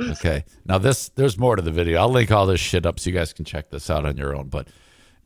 okay. 0.00 0.44
Now 0.64 0.78
this 0.78 1.10
there's 1.10 1.38
more 1.38 1.56
to 1.56 1.62
the 1.62 1.70
video. 1.70 2.00
I'll 2.00 2.08
link 2.08 2.30
all 2.32 2.46
this 2.46 2.60
shit 2.60 2.86
up 2.86 2.98
so 2.98 3.10
you 3.10 3.16
guys 3.16 3.32
can 3.32 3.44
check 3.44 3.70
this 3.70 3.90
out 3.90 4.06
on 4.06 4.16
your 4.16 4.34
own. 4.34 4.48
But 4.48 4.68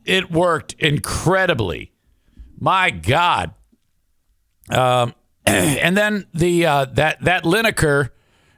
it 0.04 0.30
worked 0.30 0.74
incredibly. 0.74 1.92
My 2.58 2.90
God. 2.90 3.54
Um, 4.70 5.14
and 5.46 5.96
then 5.96 6.26
the 6.34 6.66
uh, 6.66 6.84
that 6.87 7.22
that 7.22 7.44
Lineker 7.44 8.11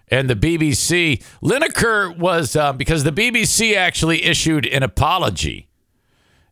and 0.09 0.29
the 0.29 0.35
BBC. 0.35 1.23
Lineker 1.43 2.17
was 2.19 2.57
uh, 2.57 2.73
because 2.73 3.05
the 3.05 3.13
BBC 3.13 3.77
actually 3.77 4.25
issued 4.25 4.67
an 4.67 4.83
apology, 4.83 5.69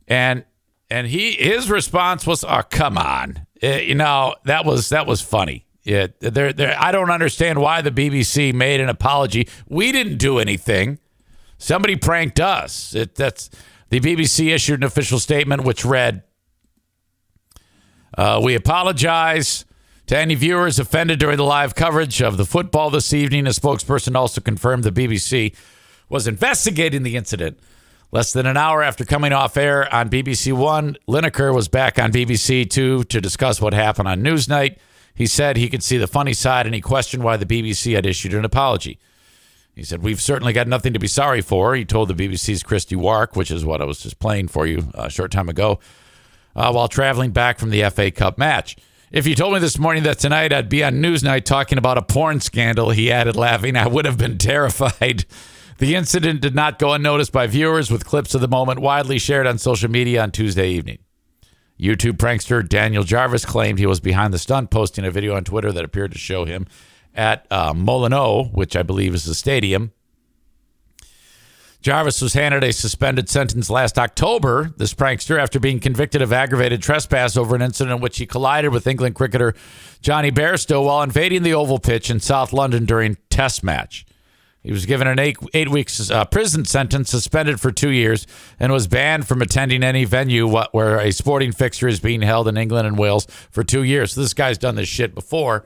and 0.06 0.44
and 0.90 1.08
he 1.08 1.32
his 1.32 1.68
response 1.70 2.26
was, 2.26 2.44
"Oh, 2.44 2.62
come 2.70 2.96
on, 2.96 3.46
Eh, 3.60 3.80
you 3.80 3.94
know 3.94 4.36
that 4.44 4.64
was 4.64 4.90
that 4.90 5.06
was 5.06 5.20
funny." 5.20 5.66
Yeah, 5.82 6.08
there, 6.20 6.52
there. 6.52 6.76
I 6.78 6.92
don't 6.92 7.10
understand 7.10 7.60
why 7.60 7.80
the 7.80 7.90
BBC 7.90 8.52
made 8.52 8.78
an 8.80 8.90
apology. 8.90 9.48
We 9.68 9.90
didn't 9.90 10.18
do 10.18 10.38
anything. 10.38 10.98
Somebody 11.56 11.96
pranked 11.96 12.38
us. 12.38 12.94
It, 12.94 13.14
that's 13.14 13.48
the 13.90 14.00
BBC 14.00 14.52
issued 14.54 14.80
an 14.80 14.84
official 14.84 15.18
statement 15.18 15.64
which 15.64 15.84
read, 15.84 16.22
uh, 18.16 18.40
"We 18.42 18.54
apologize." 18.54 19.64
To 20.06 20.16
any 20.16 20.34
viewers 20.34 20.78
offended 20.78 21.18
during 21.18 21.36
the 21.36 21.44
live 21.44 21.74
coverage 21.74 22.22
of 22.22 22.38
the 22.38 22.46
football 22.46 22.88
this 22.88 23.12
evening, 23.12 23.46
a 23.46 23.50
spokesperson 23.50 24.16
also 24.16 24.40
confirmed 24.40 24.82
the 24.84 24.90
BBC 24.90 25.54
was 26.08 26.26
investigating 26.26 27.02
the 27.02 27.14
incident. 27.14 27.58
Less 28.10 28.32
than 28.32 28.46
an 28.46 28.56
hour 28.56 28.82
after 28.82 29.04
coming 29.04 29.34
off 29.34 29.58
air 29.58 29.92
on 29.94 30.08
BBC 30.08 30.50
One, 30.50 30.96
Lineker 31.06 31.54
was 31.54 31.68
back 31.68 31.98
on 31.98 32.10
BBC 32.10 32.64
Two 32.64 33.04
to 33.04 33.20
discuss 33.20 33.60
what 33.60 33.74
happened 33.74 34.08
on 34.08 34.22
Newsnight. 34.22 34.76
He 35.14 35.26
said 35.26 35.58
he 35.58 35.68
could 35.68 35.82
see 35.82 35.98
the 35.98 36.06
funny 36.06 36.32
side 36.32 36.64
and 36.64 36.74
he 36.74 36.80
questioned 36.80 37.22
why 37.22 37.36
the 37.36 37.44
BBC 37.44 37.92
had 37.92 38.06
issued 38.06 38.32
an 38.32 38.46
apology. 38.46 38.98
He 39.78 39.84
said, 39.84 40.02
We've 40.02 40.20
certainly 40.20 40.52
got 40.52 40.66
nothing 40.66 40.92
to 40.94 40.98
be 40.98 41.06
sorry 41.06 41.40
for. 41.40 41.76
He 41.76 41.84
told 41.84 42.08
the 42.08 42.14
BBC's 42.14 42.64
Kirsty 42.64 42.96
Wark, 42.96 43.36
which 43.36 43.52
is 43.52 43.64
what 43.64 43.80
I 43.80 43.84
was 43.84 44.00
just 44.00 44.18
playing 44.18 44.48
for 44.48 44.66
you 44.66 44.90
a 44.92 45.08
short 45.08 45.30
time 45.30 45.48
ago, 45.48 45.78
uh, 46.56 46.72
while 46.72 46.88
traveling 46.88 47.30
back 47.30 47.60
from 47.60 47.70
the 47.70 47.88
FA 47.90 48.10
Cup 48.10 48.38
match. 48.38 48.76
If 49.12 49.24
you 49.24 49.36
told 49.36 49.54
me 49.54 49.60
this 49.60 49.78
morning 49.78 50.02
that 50.02 50.18
tonight 50.18 50.52
I'd 50.52 50.68
be 50.68 50.82
on 50.82 50.94
Newsnight 50.94 51.44
talking 51.44 51.78
about 51.78 51.96
a 51.96 52.02
porn 52.02 52.40
scandal, 52.40 52.90
he 52.90 53.12
added, 53.12 53.36
laughing, 53.36 53.76
I 53.76 53.86
would 53.86 54.04
have 54.04 54.18
been 54.18 54.36
terrified. 54.36 55.26
The 55.78 55.94
incident 55.94 56.40
did 56.40 56.56
not 56.56 56.80
go 56.80 56.92
unnoticed 56.92 57.30
by 57.30 57.46
viewers, 57.46 57.88
with 57.88 58.04
clips 58.04 58.34
of 58.34 58.40
the 58.40 58.48
moment 58.48 58.80
widely 58.80 59.20
shared 59.20 59.46
on 59.46 59.58
social 59.58 59.88
media 59.88 60.24
on 60.24 60.32
Tuesday 60.32 60.70
evening. 60.70 60.98
YouTube 61.78 62.16
prankster 62.16 62.68
Daniel 62.68 63.04
Jarvis 63.04 63.44
claimed 63.44 63.78
he 63.78 63.86
was 63.86 64.00
behind 64.00 64.34
the 64.34 64.38
stunt, 64.38 64.72
posting 64.72 65.04
a 65.04 65.12
video 65.12 65.36
on 65.36 65.44
Twitter 65.44 65.70
that 65.70 65.84
appeared 65.84 66.10
to 66.10 66.18
show 66.18 66.44
him 66.44 66.66
at 67.18 67.46
uh, 67.50 67.74
which 67.74 68.76
I 68.76 68.82
believe 68.82 69.14
is 69.14 69.24
the 69.24 69.34
stadium. 69.34 69.92
Jarvis 71.80 72.20
was 72.20 72.32
handed 72.32 72.64
a 72.64 72.72
suspended 72.72 73.28
sentence 73.28 73.70
last 73.70 73.98
October. 73.98 74.74
This 74.76 74.94
prankster, 74.94 75.40
after 75.40 75.60
being 75.60 75.78
convicted 75.78 76.22
of 76.22 76.32
aggravated 76.32 76.82
trespass 76.82 77.36
over 77.36 77.54
an 77.54 77.62
incident 77.62 77.96
in 77.96 78.02
which 78.02 78.18
he 78.18 78.26
collided 78.26 78.72
with 78.72 78.86
England 78.86 79.14
cricketer 79.14 79.54
Jonny 80.00 80.32
Bairstow 80.32 80.84
while 80.84 81.02
invading 81.02 81.44
the 81.44 81.54
oval 81.54 81.78
pitch 81.78 82.10
in 82.10 82.18
South 82.18 82.52
London 82.52 82.84
during 82.84 83.16
Test 83.30 83.62
match. 83.62 84.04
He 84.62 84.72
was 84.72 84.86
given 84.86 85.06
an 85.06 85.20
eight 85.20 85.38
eight 85.54 85.68
weeks 85.68 86.10
uh, 86.10 86.24
prison 86.24 86.64
sentence, 86.64 87.10
suspended 87.10 87.60
for 87.60 87.70
two 87.70 87.90
years, 87.90 88.26
and 88.58 88.72
was 88.72 88.88
banned 88.88 89.28
from 89.28 89.40
attending 89.40 89.84
any 89.84 90.04
venue 90.04 90.48
wh- 90.48 90.74
where 90.74 90.98
a 90.98 91.12
sporting 91.12 91.52
fixture 91.52 91.88
is 91.88 92.00
being 92.00 92.22
held 92.22 92.48
in 92.48 92.56
England 92.56 92.88
and 92.88 92.98
Wales 92.98 93.26
for 93.50 93.62
two 93.62 93.84
years. 93.84 94.12
So 94.12 94.20
this 94.20 94.34
guy's 94.34 94.58
done 94.58 94.74
this 94.74 94.88
shit 94.88 95.14
before, 95.14 95.64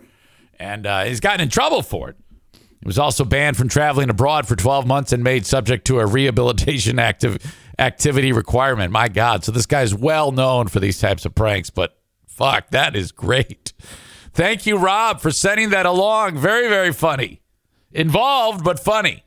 and 0.59 0.87
uh, 0.87 1.05
he's 1.05 1.21
gotten 1.21 1.41
in 1.41 1.49
trouble 1.49 1.83
for 1.83 2.09
it. 2.11 2.17
He 2.53 2.87
was 2.87 2.99
also 2.99 3.25
banned 3.25 3.57
from 3.57 3.69
traveling 3.69 4.11
abroad 4.11 4.49
for 4.49 4.57
12 4.57 4.87
months 4.87 5.13
and 5.13 5.23
made 5.23 5.47
subject 5.47 5.87
to 5.87 6.01
a 6.01 6.07
rehabilitation 6.07 6.99
active 6.99 7.39
activity 7.79 8.33
requirement. 8.33 8.91
My 8.91 9.09
God. 9.09 9.45
So 9.45 9.53
this 9.53 9.67
guy's 9.67 9.95
well 9.95 10.33
known 10.33 10.69
for 10.69 10.81
these 10.81 10.99
types 10.99 11.25
of 11.25 11.35
pranks, 11.35 11.71
but 11.71 11.97
fuck, 12.27 12.71
that 12.71 12.97
is 12.97 13.13
great. 13.13 13.73
Thank 14.33 14.67
you, 14.67 14.79
Rob, 14.79 15.21
for 15.21 15.31
sending 15.31 15.71
that 15.71 15.87
along. 15.87 16.39
Very, 16.39 16.69
very 16.69 16.93
funny. 16.93 17.41
Involved, 17.93 18.65
but 18.65 18.81
funny. 18.81 19.25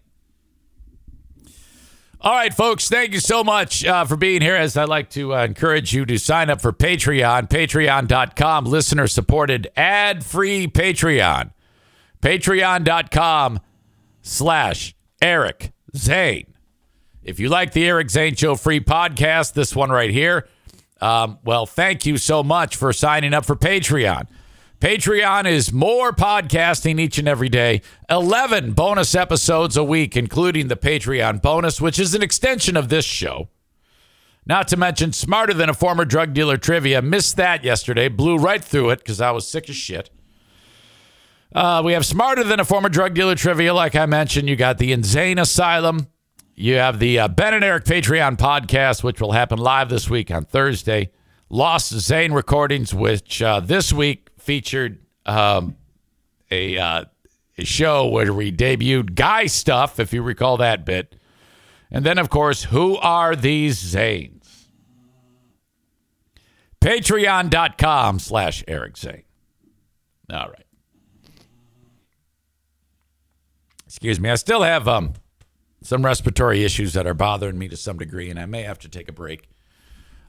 All 2.22 2.34
right, 2.34 2.54
folks, 2.54 2.90
thank 2.90 3.14
you 3.14 3.20
so 3.20 3.44
much 3.44 3.86
uh, 3.86 4.06
for 4.06 4.16
being 4.16 4.42
here. 4.42 4.56
As 4.56 4.76
I'd 4.76 4.90
like 4.90 5.10
to 5.12 5.36
uh, 5.36 5.46
encourage 5.46 5.94
you 5.94 6.06
to 6.06 6.18
sign 6.18 6.50
up 6.50 6.62
for 6.62 6.74
Patreon, 6.74 7.50
patreon.com, 7.50 8.66
listener 8.66 9.08
supported, 9.08 9.68
ad 9.76 10.24
free 10.24 10.68
Patreon 10.68 11.52
patreon.com 12.26 13.60
slash 14.24 14.96
Eric 15.22 15.72
Zane. 15.96 16.56
If 17.22 17.40
you 17.40 17.50
like 17.50 17.74
the 17.74 17.88
Eric 17.88 18.10
Zane 18.10 18.36
Show 18.36 18.56
free 18.56 18.80
podcast, 18.80 19.54
this 19.54 19.76
one 19.76 19.92
right 19.92 20.10
here, 20.10 20.48
um, 21.02 21.38
well, 21.44 21.68
thank 21.68 22.06
you 22.06 22.18
so 22.18 22.42
much 22.42 22.76
for 22.76 22.92
signing 22.92 23.34
up 23.36 23.46
for 23.46 23.56
Patreon. 23.56 24.28
Patreon 24.80 25.48
is 25.48 25.72
more 25.72 26.12
podcasting 26.12 27.00
each 27.00 27.18
and 27.18 27.28
every 27.28 27.48
day, 27.48 27.82
11 28.10 28.74
bonus 28.74 29.16
episodes 29.16 29.78
a 29.78 29.84
week, 29.84 30.18
including 30.18 30.68
the 30.68 30.76
Patreon 30.76 31.42
bonus, 31.42 31.80
which 31.80 31.98
is 31.98 32.14
an 32.14 32.22
extension 32.22 32.76
of 32.76 32.90
this 32.90 33.06
show. 33.06 33.48
Not 34.46 34.68
to 34.68 34.78
mention 34.78 35.14
Smarter 35.14 35.54
Than 35.54 35.70
a 35.70 35.74
Former 35.74 36.06
Drug 36.06 36.34
Dealer 36.34 36.58
Trivia. 36.58 37.02
Missed 37.02 37.38
that 37.38 37.64
yesterday, 37.64 38.10
blew 38.10 38.38
right 38.38 38.64
through 38.64 38.92
it 38.92 39.00
because 39.00 39.22
I 39.22 39.32
was 39.32 39.48
sick 39.48 39.70
as 39.70 39.76
shit. 39.76 40.10
Uh, 41.54 41.82
we 41.84 41.94
have 41.94 42.06
Smarter 42.06 42.44
Than 42.44 42.60
a 42.60 42.66
Former 42.66 42.90
Drug 42.90 43.14
Dealer 43.14 43.36
Trivia, 43.36 43.74
like 43.74 43.96
I 43.96 44.06
mentioned. 44.06 44.50
You 44.50 44.58
got 44.58 44.78
the 44.78 44.92
Insane 44.92 45.40
Asylum. 45.40 46.08
You 46.54 46.76
have 46.76 47.00
the 47.00 47.20
uh, 47.20 47.28
Ben 47.30 47.54
and 47.54 47.64
Eric 47.64 47.86
Patreon 47.86 48.38
podcast, 48.38 49.04
which 49.04 49.22
will 49.22 49.32
happen 49.32 49.58
live 49.58 49.90
this 49.90 50.10
week 50.10 50.30
on 50.30 50.44
Thursday. 50.44 51.12
Lost 51.50 51.94
Zane 51.94 52.34
Recordings, 52.34 52.94
which 52.94 53.42
uh, 53.42 53.62
this 53.62 53.94
week 53.94 54.25
featured 54.46 55.00
um, 55.26 55.76
a, 56.52 56.78
uh, 56.78 57.06
a 57.58 57.66
show 57.66 58.08
where 58.08 58.32
we 58.32 58.52
debuted 58.52 59.16
Guy 59.16 59.48
Stuff, 59.48 60.00
if 60.00 60.14
you 60.14 60.22
recall 60.22 60.58
that 60.58 60.86
bit. 60.86 61.16
And 61.90 62.06
then, 62.06 62.18
of 62.18 62.30
course, 62.30 62.66
Who 62.66 62.98
Are 62.98 63.36
These 63.36 63.82
Zanes? 63.82 64.68
Patreon.com 66.80 68.20
slash 68.20 68.64
Eric 68.68 68.98
Zane. 68.98 69.24
All 70.32 70.50
right. 70.50 70.66
Excuse 73.88 74.20
me. 74.20 74.30
I 74.30 74.36
still 74.36 74.62
have 74.62 74.88
um, 74.88 75.14
some 75.82 76.06
respiratory 76.06 76.64
issues 76.64 76.94
that 76.94 77.08
are 77.08 77.16
bothering 77.16 77.58
me 77.58 77.68
to 77.70 77.78
some 77.78 77.98
degree, 77.98 78.30
and 78.30 78.40
I 78.40 78.46
may 78.46 78.62
have 78.62 78.78
to 78.80 78.90
take 78.90 79.10
a 79.10 79.14
break. 79.14 79.50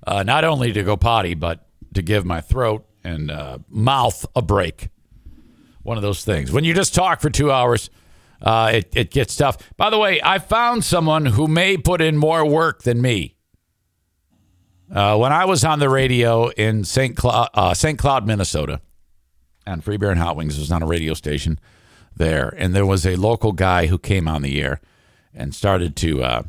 Uh, 0.07 0.22
not 0.22 0.44
only 0.44 0.72
to 0.72 0.83
go 0.83 0.96
potty, 0.96 1.35
but 1.35 1.66
to 1.92 2.00
give 2.00 2.24
my 2.24 2.40
throat 2.40 2.87
and 3.07 3.31
uh, 3.31 3.59
mouth 3.69 4.27
a 4.35 4.42
break. 4.42 4.88
one 5.83 5.97
of 5.97 6.03
those 6.03 6.25
things. 6.25 6.51
When 6.51 6.64
you 6.64 6.75
just 6.75 6.95
talk 6.95 7.21
for 7.21 7.31
two 7.31 7.53
hours, 7.53 7.90
uh, 8.42 8.73
it, 8.75 8.97
it 8.97 9.11
gets 9.12 9.37
tough. 9.37 9.59
By 9.77 9.88
the 9.88 9.99
way, 9.99 10.21
I 10.23 10.40
found 10.40 10.85
someone 10.85 11.27
who 11.27 11.47
may 11.47 11.77
put 11.77 12.01
in 12.01 12.16
more 12.16 12.45
work 12.45 12.83
than 12.83 13.01
me. 13.01 13.37
Uh, 14.92 15.16
when 15.16 15.33
I 15.33 15.45
was 15.45 15.64
on 15.64 15.79
the 15.79 15.88
radio 15.88 16.49
in 16.49 16.85
St. 16.85 17.16
Cloud, 17.16 17.49
uh, 17.55 17.75
St. 17.75 17.99
Cloud, 17.99 18.27
Minnesota, 18.27 18.81
and 19.64 19.83
Free 19.83 19.97
Beer 19.97 20.11
and 20.11 20.21
Hot 20.21 20.37
Wings 20.37 20.59
was 20.59 20.73
on 20.73 20.83
a 20.83 20.87
radio 20.87 21.14
station 21.14 21.59
there, 22.16 22.53
and 22.57 22.75
there 22.75 22.87
was 22.87 23.07
a 23.07 23.16
local 23.16 23.53
guy 23.53 23.87
who 23.87 23.99
came 23.99 24.27
on 24.29 24.42
the 24.42 24.61
air 24.61 24.81
and 25.35 25.55
started 25.55 25.97
to, 25.97 26.23
uh, 26.23 26.42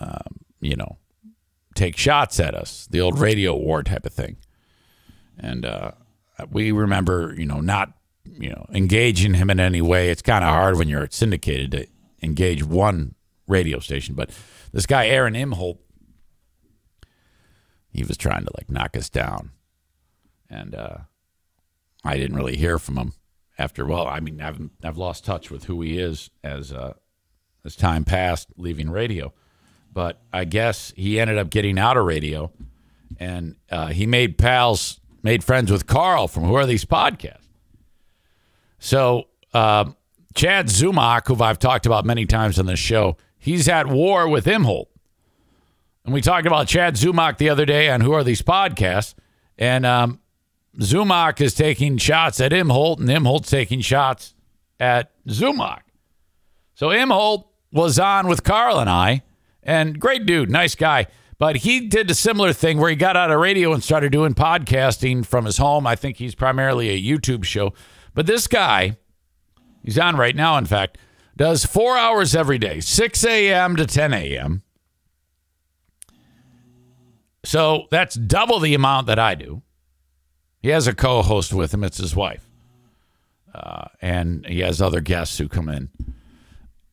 uh, 0.00 0.18
you 0.60 0.76
know, 0.76 0.98
take 1.74 1.96
shots 1.96 2.38
at 2.38 2.54
us, 2.54 2.86
the 2.90 3.00
old 3.00 3.18
radio 3.18 3.56
war 3.56 3.82
type 3.82 4.06
of 4.06 4.12
thing. 4.12 4.36
And 5.38 5.64
uh, 5.64 5.92
we 6.50 6.72
remember, 6.72 7.34
you 7.36 7.46
know, 7.46 7.60
not, 7.60 7.92
you 8.24 8.50
know, 8.50 8.66
engaging 8.72 9.34
him 9.34 9.50
in 9.50 9.60
any 9.60 9.82
way. 9.82 10.10
It's 10.10 10.22
kind 10.22 10.44
of 10.44 10.50
hard 10.50 10.76
when 10.76 10.88
you're 10.88 11.08
syndicated 11.10 11.70
to 11.72 11.86
engage 12.22 12.62
one 12.64 13.14
radio 13.46 13.78
station. 13.78 14.14
But 14.14 14.30
this 14.72 14.86
guy, 14.86 15.06
Aaron 15.06 15.34
Imholt, 15.34 15.78
he 17.90 18.04
was 18.04 18.16
trying 18.16 18.44
to 18.44 18.50
like 18.56 18.70
knock 18.70 18.96
us 18.96 19.08
down. 19.08 19.50
And 20.48 20.74
uh, 20.74 20.98
I 22.04 22.16
didn't 22.16 22.36
really 22.36 22.56
hear 22.56 22.78
from 22.78 22.96
him 22.96 23.12
after. 23.58 23.84
Well, 23.84 24.06
I 24.06 24.20
mean, 24.20 24.40
I've 24.40 24.60
I've 24.82 24.98
lost 24.98 25.24
touch 25.24 25.50
with 25.50 25.64
who 25.64 25.80
he 25.82 25.98
is 25.98 26.30
as 26.44 26.72
uh, 26.72 26.94
as 27.64 27.74
time 27.76 28.04
passed, 28.04 28.48
leaving 28.56 28.90
radio. 28.90 29.32
But 29.92 30.20
I 30.32 30.44
guess 30.44 30.92
he 30.96 31.18
ended 31.18 31.38
up 31.38 31.48
getting 31.50 31.78
out 31.78 31.96
of 31.96 32.04
radio, 32.04 32.52
and 33.18 33.56
uh, 33.70 33.88
he 33.88 34.06
made 34.06 34.36
pals, 34.36 35.00
made 35.26 35.42
friends 35.42 35.72
with 35.72 35.88
Carl 35.88 36.28
from 36.28 36.44
Who 36.44 36.54
Are 36.54 36.66
These 36.66 36.84
Podcasts. 36.84 37.48
So 38.78 39.26
uh, 39.52 39.90
Chad 40.36 40.68
Zumock, 40.68 41.26
who 41.26 41.42
I've 41.42 41.58
talked 41.58 41.84
about 41.84 42.04
many 42.04 42.26
times 42.26 42.60
on 42.60 42.66
this 42.66 42.78
show, 42.78 43.16
he's 43.36 43.68
at 43.68 43.88
war 43.88 44.28
with 44.28 44.44
Imholt. 44.44 44.86
And 46.04 46.14
we 46.14 46.20
talked 46.20 46.46
about 46.46 46.68
Chad 46.68 46.94
Zumock 46.94 47.38
the 47.38 47.48
other 47.48 47.66
day 47.66 47.90
on 47.90 48.02
Who 48.02 48.12
Are 48.12 48.22
These 48.22 48.42
Podcasts, 48.42 49.14
and 49.58 49.84
um, 49.84 50.20
Zumock 50.78 51.40
is 51.40 51.54
taking 51.54 51.98
shots 51.98 52.40
at 52.40 52.52
Imholt, 52.52 53.00
and 53.00 53.08
Imholt's 53.08 53.50
taking 53.50 53.80
shots 53.80 54.32
at 54.78 55.10
Zumock. 55.26 55.80
So 56.76 56.90
Imholt 56.90 57.46
was 57.72 57.98
on 57.98 58.28
with 58.28 58.44
Carl 58.44 58.78
and 58.78 58.88
I, 58.88 59.24
and 59.64 59.98
great 59.98 60.24
dude, 60.24 60.50
nice 60.50 60.76
guy. 60.76 61.08
But 61.38 61.56
he 61.56 61.80
did 61.80 62.10
a 62.10 62.14
similar 62.14 62.52
thing 62.52 62.78
where 62.78 62.88
he 62.88 62.96
got 62.96 63.16
out 63.16 63.30
of 63.30 63.38
radio 63.38 63.72
and 63.72 63.84
started 63.84 64.10
doing 64.10 64.34
podcasting 64.34 65.26
from 65.26 65.44
his 65.44 65.58
home. 65.58 65.86
I 65.86 65.94
think 65.94 66.16
he's 66.16 66.34
primarily 66.34 66.88
a 66.88 67.00
YouTube 67.00 67.44
show. 67.44 67.74
But 68.14 68.26
this 68.26 68.46
guy, 68.46 68.96
he's 69.84 69.98
on 69.98 70.16
right 70.16 70.34
now, 70.34 70.56
in 70.56 70.64
fact, 70.64 70.96
does 71.36 71.66
four 71.66 71.98
hours 71.98 72.34
every 72.34 72.58
day, 72.58 72.80
6 72.80 73.24
a.m. 73.26 73.76
to 73.76 73.84
10 73.84 74.14
a.m. 74.14 74.62
So 77.44 77.86
that's 77.90 78.14
double 78.14 78.58
the 78.58 78.74
amount 78.74 79.06
that 79.06 79.18
I 79.18 79.34
do. 79.34 79.62
He 80.60 80.70
has 80.70 80.86
a 80.86 80.94
co 80.94 81.22
host 81.22 81.52
with 81.52 81.72
him, 81.72 81.84
it's 81.84 81.98
his 81.98 82.16
wife. 82.16 82.48
Uh, 83.54 83.88
and 84.00 84.44
he 84.46 84.60
has 84.60 84.80
other 84.82 85.00
guests 85.00 85.36
who 85.38 85.48
come 85.48 85.68
in. 85.68 85.90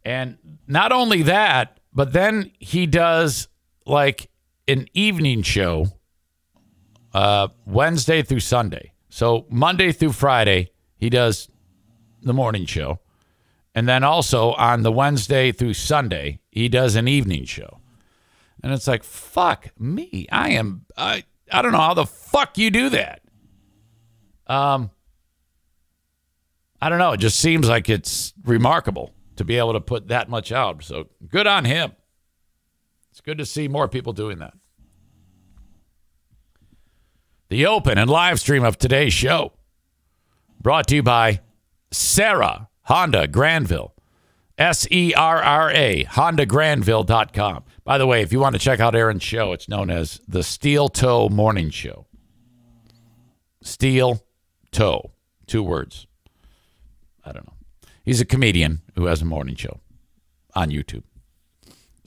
And 0.06 0.38
not 0.67 0.91
only 0.91 1.23
that, 1.23 1.79
but 1.93 2.13
then 2.13 2.51
he 2.60 2.86
does 2.86 3.47
like 3.86 4.29
an 4.67 4.88
evening 4.93 5.41
show 5.41 5.88
uh, 7.13 7.49
Wednesday 7.65 8.21
through 8.21 8.39
Sunday. 8.39 8.93
So 9.10 9.45
Monday 9.49 9.91
through 9.91 10.13
Friday, 10.13 10.71
he 10.97 11.10
does 11.10 11.49
the 12.21 12.34
morning 12.34 12.65
show. 12.65 12.99
And 13.76 13.88
then 13.88 14.04
also 14.04 14.54
on 14.54 14.84
the 14.84 14.91
Wednesday 14.91 15.52
through 15.52 15.73
Sunday, 15.73 16.39
he 16.52 16.69
does 16.69 16.95
an 16.95 17.08
evening 17.08 17.45
show. 17.45 17.80
And 18.62 18.71
it's 18.71 18.88
like, 18.88 19.04
fuck 19.04 19.71
me. 19.78 20.28
I 20.32 20.52
am, 20.52 20.86
I, 20.95 21.23
I 21.52 21.62
don't 21.62 21.73
know 21.73 21.80
how 21.80 21.93
the 21.93 22.06
fuck 22.06 22.58
you 22.58 22.71
do 22.71 22.89
that. 22.89 23.21
Um, 24.47 24.91
I 26.82 26.89
don't 26.89 26.99
know. 26.99 27.13
It 27.13 27.19
just 27.19 27.39
seems 27.39 27.67
like 27.67 27.89
it's 27.89 28.34
remarkable 28.43 29.13
to 29.36 29.43
be 29.43 29.58
able 29.58 29.73
to 29.73 29.82
put 29.82 30.08
that 30.10 30.30
much 30.30 30.52
out. 30.52 30.84
So 30.84 31.08
good 31.28 31.47
on 31.47 31.65
him. 31.65 31.93
It's 33.13 33.21
good 33.21 33.38
to 33.38 33.45
see 33.45 33.67
more 33.67 33.88
people 33.88 34.12
doing 34.12 34.39
that. 34.39 34.56
The 37.49 37.67
open 37.67 37.99
and 37.99 38.10
live 38.10 38.39
stream 38.39 38.63
of 38.63 38.80
today's 38.80 39.13
show 39.13 39.54
brought 40.60 40.88
to 40.88 40.95
you 40.95 41.04
by 41.04 41.41
Serra 41.91 42.69
Honda 42.86 43.28
Grandville. 43.28 43.93
S 44.58 44.88
E 44.89 45.13
R 45.13 45.43
R 45.43 45.69
A, 45.69 46.06
HondaGrandville.com. 46.06 47.63
By 47.84 47.99
the 47.99 48.08
way, 48.08 48.23
if 48.23 48.34
you 48.34 48.39
want 48.39 48.56
to 48.56 48.60
check 48.60 48.80
out 48.80 48.95
Aaron's 48.95 49.21
show, 49.21 49.54
it's 49.54 49.69
known 49.69 49.91
as 49.91 50.19
the 50.28 50.41
Steel 50.41 50.89
Toe 50.89 51.30
Morning 51.30 51.69
Show. 51.69 52.08
Steel 53.62 54.26
Toe, 54.71 55.12
two 55.45 55.62
words. 55.62 56.08
I 57.23 57.32
don't 57.32 57.45
know. 57.45 57.54
He's 58.04 58.21
a 58.21 58.26
comedian 58.26 58.82
who 58.95 59.06
has 59.06 59.21
a 59.21 59.26
morning 59.26 59.56
show 59.56 59.82
on 60.56 60.71
YouTube. 60.71 61.04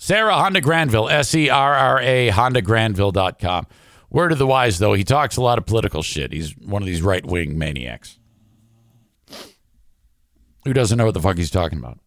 Serra 0.06 0.36
Honda 0.36 0.60
Grandville, 0.60 1.08
S 1.08 1.34
E 1.34 1.50
R 1.50 1.74
R 1.74 2.00
A, 2.00 2.30
HondaGrandville.com. 2.30 3.66
Word 4.08 4.30
of 4.30 4.38
the 4.38 4.46
wise, 4.46 4.78
though, 4.78 4.94
he 4.94 5.02
talks 5.02 5.36
a 5.36 5.42
lot 5.42 5.58
of 5.58 5.66
political 5.66 6.00
shit. 6.00 6.32
He's 6.32 6.56
one 6.58 6.80
of 6.80 6.86
these 6.86 7.02
right 7.02 7.26
wing 7.26 7.58
maniacs 7.58 8.16
who 10.64 10.72
doesn't 10.72 10.96
know 10.96 11.06
what 11.06 11.14
the 11.14 11.20
fuck 11.20 11.36
he's 11.36 11.50
talking 11.50 11.80
about. 11.80 11.98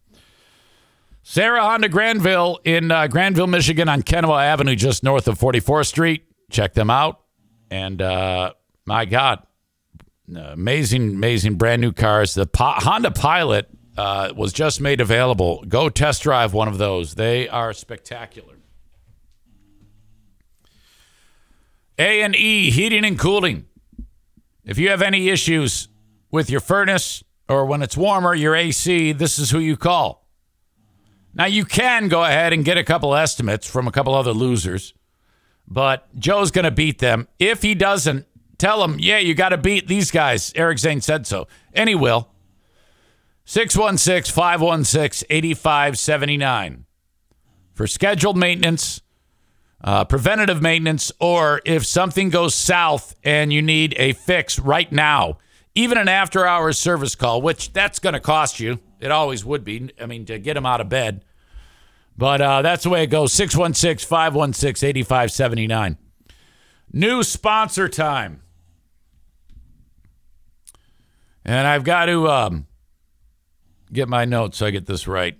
Serra 1.22 1.60
Honda 1.60 1.90
Grandville 1.90 2.58
in 2.64 2.90
uh, 2.90 3.06
Grandville, 3.06 3.46
Michigan 3.46 3.90
on 3.90 4.00
Kenowa 4.02 4.44
Avenue, 4.44 4.76
just 4.76 5.04
north 5.04 5.28
of 5.28 5.38
44th 5.38 5.88
Street. 5.88 6.24
Check 6.50 6.72
them 6.72 6.88
out. 6.88 7.20
And 7.70 8.00
uh, 8.00 8.54
my 8.86 9.04
God, 9.04 9.40
amazing, 10.34 11.10
amazing 11.10 11.56
brand 11.56 11.82
new 11.82 11.92
cars. 11.92 12.32
The 12.32 12.46
po- 12.46 12.76
Honda 12.76 13.10
Pilot 13.10 13.68
uh, 13.96 14.32
was 14.34 14.52
just 14.52 14.80
made 14.80 15.00
available. 15.00 15.64
Go 15.68 15.88
test 15.88 16.22
drive 16.22 16.52
one 16.52 16.68
of 16.68 16.78
those. 16.78 17.14
They 17.14 17.48
are 17.48 17.72
spectacular. 17.72 18.54
A 21.98 22.22
and 22.22 22.34
E 22.34 22.70
Heating 22.70 23.04
and 23.04 23.18
Cooling. 23.18 23.66
If 24.64 24.78
you 24.78 24.88
have 24.90 25.02
any 25.02 25.28
issues 25.28 25.88
with 26.30 26.48
your 26.48 26.60
furnace 26.60 27.22
or 27.48 27.66
when 27.66 27.82
it's 27.82 27.96
warmer, 27.96 28.34
your 28.34 28.54
AC, 28.54 29.12
this 29.12 29.38
is 29.38 29.50
who 29.50 29.58
you 29.58 29.76
call. 29.76 30.26
Now 31.34 31.46
you 31.46 31.64
can 31.64 32.08
go 32.08 32.24
ahead 32.24 32.52
and 32.52 32.64
get 32.64 32.78
a 32.78 32.84
couple 32.84 33.14
estimates 33.14 33.66
from 33.66 33.86
a 33.86 33.92
couple 33.92 34.14
other 34.14 34.32
losers, 34.32 34.94
but 35.66 36.08
Joe's 36.18 36.50
going 36.50 36.64
to 36.64 36.70
beat 36.70 36.98
them. 36.98 37.28
If 37.38 37.62
he 37.62 37.74
doesn't, 37.74 38.26
tell 38.58 38.82
him, 38.82 38.96
yeah, 38.98 39.18
you 39.18 39.34
got 39.34 39.50
to 39.50 39.58
beat 39.58 39.86
these 39.86 40.10
guys. 40.10 40.52
Eric 40.54 40.78
Zane 40.78 41.00
said 41.00 41.26
so. 41.26 41.48
And 41.72 41.88
he 41.88 41.94
will. 41.94 42.28
616 43.50 44.32
516 44.32 45.26
8579 45.28 46.84
for 47.72 47.88
scheduled 47.88 48.36
maintenance, 48.36 49.00
uh, 49.82 50.04
preventative 50.04 50.62
maintenance, 50.62 51.10
or 51.18 51.60
if 51.64 51.84
something 51.84 52.30
goes 52.30 52.54
south 52.54 53.16
and 53.24 53.52
you 53.52 53.60
need 53.60 53.96
a 53.98 54.12
fix 54.12 54.60
right 54.60 54.92
now, 54.92 55.38
even 55.74 55.98
an 55.98 56.06
after 56.06 56.46
hours 56.46 56.78
service 56.78 57.16
call, 57.16 57.42
which 57.42 57.72
that's 57.72 57.98
going 57.98 58.12
to 58.12 58.20
cost 58.20 58.60
you. 58.60 58.78
It 59.00 59.10
always 59.10 59.44
would 59.44 59.64
be. 59.64 59.90
I 60.00 60.06
mean, 60.06 60.26
to 60.26 60.38
get 60.38 60.54
them 60.54 60.64
out 60.64 60.80
of 60.80 60.88
bed. 60.88 61.24
But 62.16 62.40
uh, 62.40 62.62
that's 62.62 62.84
the 62.84 62.90
way 62.90 63.02
it 63.02 63.08
goes 63.08 63.32
616 63.32 64.06
516 64.08 64.88
8579. 64.90 65.98
New 66.92 67.24
sponsor 67.24 67.88
time. 67.88 68.42
And 71.44 71.66
I've 71.66 71.82
got 71.82 72.06
to 72.06 72.28
um, 72.28 72.66
get 73.92 74.08
my 74.08 74.24
notes 74.24 74.58
so 74.58 74.66
I 74.66 74.70
get 74.70 74.86
this 74.86 75.06
right. 75.06 75.36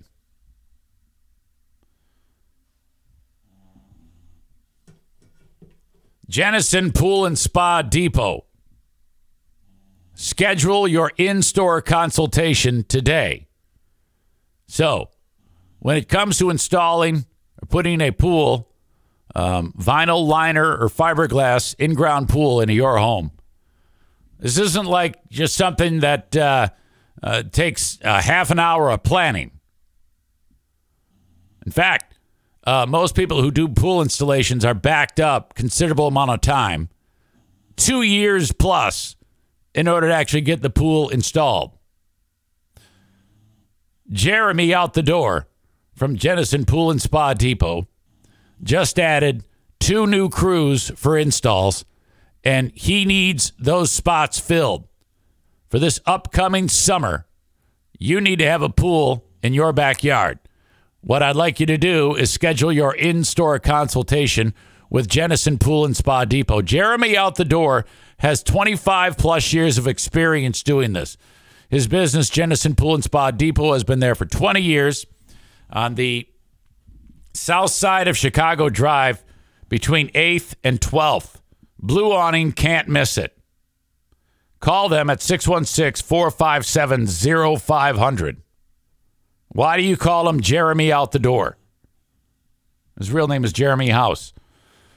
Jenison 6.31 6.93
Pool 6.93 7.25
and 7.25 7.37
Spa 7.37 7.81
Depot. 7.81 8.45
Schedule 10.13 10.87
your 10.87 11.11
in 11.17 11.41
store 11.41 11.81
consultation 11.81 12.85
today. 12.85 13.47
So, 14.65 15.09
when 15.79 15.97
it 15.97 16.07
comes 16.07 16.37
to 16.37 16.49
installing 16.49 17.25
or 17.61 17.65
putting 17.67 17.99
a 17.99 18.11
pool, 18.11 18.69
um, 19.35 19.73
vinyl 19.77 20.25
liner 20.25 20.77
or 20.77 20.87
fiberglass 20.87 21.75
in 21.77 21.95
ground 21.95 22.29
pool 22.29 22.61
into 22.61 22.73
your 22.73 22.97
home, 22.97 23.31
this 24.39 24.57
isn't 24.57 24.85
like 24.85 25.17
just 25.29 25.55
something 25.55 25.99
that 25.99 26.37
uh, 26.37 26.69
uh, 27.21 27.43
takes 27.43 27.99
uh, 28.03 28.21
half 28.21 28.51
an 28.51 28.59
hour 28.59 28.89
of 28.89 29.03
planning. 29.03 29.51
In 31.65 31.71
fact, 31.71 32.17
uh, 32.65 32.85
most 32.87 33.15
people 33.15 33.41
who 33.41 33.51
do 33.51 33.67
pool 33.67 34.01
installations 34.01 34.63
are 34.65 34.73
backed 34.73 35.19
up 35.19 35.55
considerable 35.55 36.07
amount 36.07 36.31
of 36.31 36.41
time, 36.41 36.89
two 37.75 38.01
years 38.01 38.51
plus, 38.51 39.15
in 39.73 39.87
order 39.87 40.07
to 40.07 40.13
actually 40.13 40.41
get 40.41 40.61
the 40.61 40.69
pool 40.69 41.09
installed. 41.09 41.71
Jeremy 44.09 44.73
out 44.73 44.93
the 44.93 45.03
door 45.03 45.47
from 45.95 46.17
Jenison 46.17 46.65
Pool 46.65 46.91
and 46.91 47.01
Spa 47.01 47.33
Depot 47.33 47.87
just 48.61 48.99
added 48.99 49.45
two 49.79 50.05
new 50.05 50.29
crews 50.29 50.91
for 50.95 51.17
installs, 51.17 51.85
and 52.43 52.71
he 52.75 53.05
needs 53.05 53.53
those 53.57 53.91
spots 53.91 54.39
filled. 54.39 54.87
For 55.71 55.79
this 55.79 56.01
upcoming 56.05 56.67
summer, 56.67 57.25
you 57.97 58.19
need 58.19 58.39
to 58.39 58.45
have 58.45 58.61
a 58.61 58.67
pool 58.67 59.25
in 59.41 59.53
your 59.53 59.71
backyard. 59.71 60.37
What 60.99 61.23
I'd 61.23 61.37
like 61.37 61.61
you 61.61 61.65
to 61.65 61.77
do 61.77 62.13
is 62.13 62.29
schedule 62.29 62.73
your 62.73 62.93
in 62.93 63.23
store 63.23 63.57
consultation 63.57 64.53
with 64.89 65.07
Jenison 65.07 65.57
Pool 65.57 65.85
and 65.85 65.95
Spa 65.95 66.25
Depot. 66.25 66.61
Jeremy 66.61 67.15
out 67.15 67.35
the 67.35 67.45
door 67.45 67.85
has 68.17 68.43
25 68.43 69.17
plus 69.17 69.53
years 69.53 69.77
of 69.77 69.87
experience 69.87 70.61
doing 70.61 70.91
this. 70.91 71.15
His 71.69 71.87
business, 71.87 72.29
Jenison 72.29 72.75
Pool 72.75 72.95
and 72.95 73.03
Spa 73.05 73.31
Depot, 73.31 73.71
has 73.71 73.85
been 73.85 74.01
there 74.01 74.13
for 74.13 74.25
20 74.25 74.59
years 74.59 75.05
on 75.69 75.95
the 75.95 76.27
south 77.33 77.71
side 77.71 78.09
of 78.09 78.17
Chicago 78.17 78.67
Drive 78.67 79.23
between 79.69 80.09
8th 80.09 80.53
and 80.65 80.81
12th. 80.81 81.35
Blue 81.79 82.11
awning, 82.11 82.51
can't 82.51 82.89
miss 82.89 83.17
it. 83.17 83.37
Call 84.61 84.89
them 84.89 85.09
at 85.09 85.21
616 85.21 86.07
457 86.07 87.07
0500. 87.57 88.41
Why 89.49 89.75
do 89.75 89.83
you 89.83 89.97
call 89.97 90.29
him 90.29 90.39
Jeremy 90.39 90.91
out 90.91 91.11
the 91.11 91.19
door? 91.19 91.57
His 92.97 93.11
real 93.11 93.27
name 93.27 93.43
is 93.43 93.51
Jeremy 93.51 93.89
House. 93.89 94.33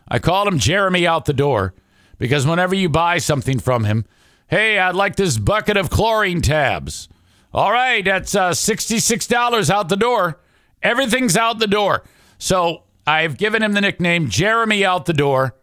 I 0.06 0.18
call 0.18 0.46
him 0.46 0.58
Jeremy 0.58 1.06
out 1.06 1.24
the 1.24 1.32
door 1.32 1.74
because 2.18 2.46
whenever 2.46 2.74
you 2.74 2.90
buy 2.90 3.18
something 3.18 3.58
from 3.58 3.84
him, 3.84 4.04
hey, 4.48 4.78
I'd 4.78 4.94
like 4.94 5.16
this 5.16 5.38
bucket 5.38 5.78
of 5.78 5.88
chlorine 5.88 6.42
tabs. 6.42 7.08
All 7.52 7.72
right, 7.72 8.04
that's 8.04 8.34
uh, 8.34 8.50
$66 8.50 9.70
out 9.70 9.88
the 9.88 9.96
door. 9.96 10.40
Everything's 10.82 11.36
out 11.36 11.58
the 11.58 11.66
door. 11.66 12.04
So 12.36 12.82
I've 13.06 13.38
given 13.38 13.62
him 13.62 13.72
the 13.72 13.80
nickname 13.80 14.28
Jeremy 14.28 14.84
out 14.84 15.06
the 15.06 15.14
door. 15.14 15.56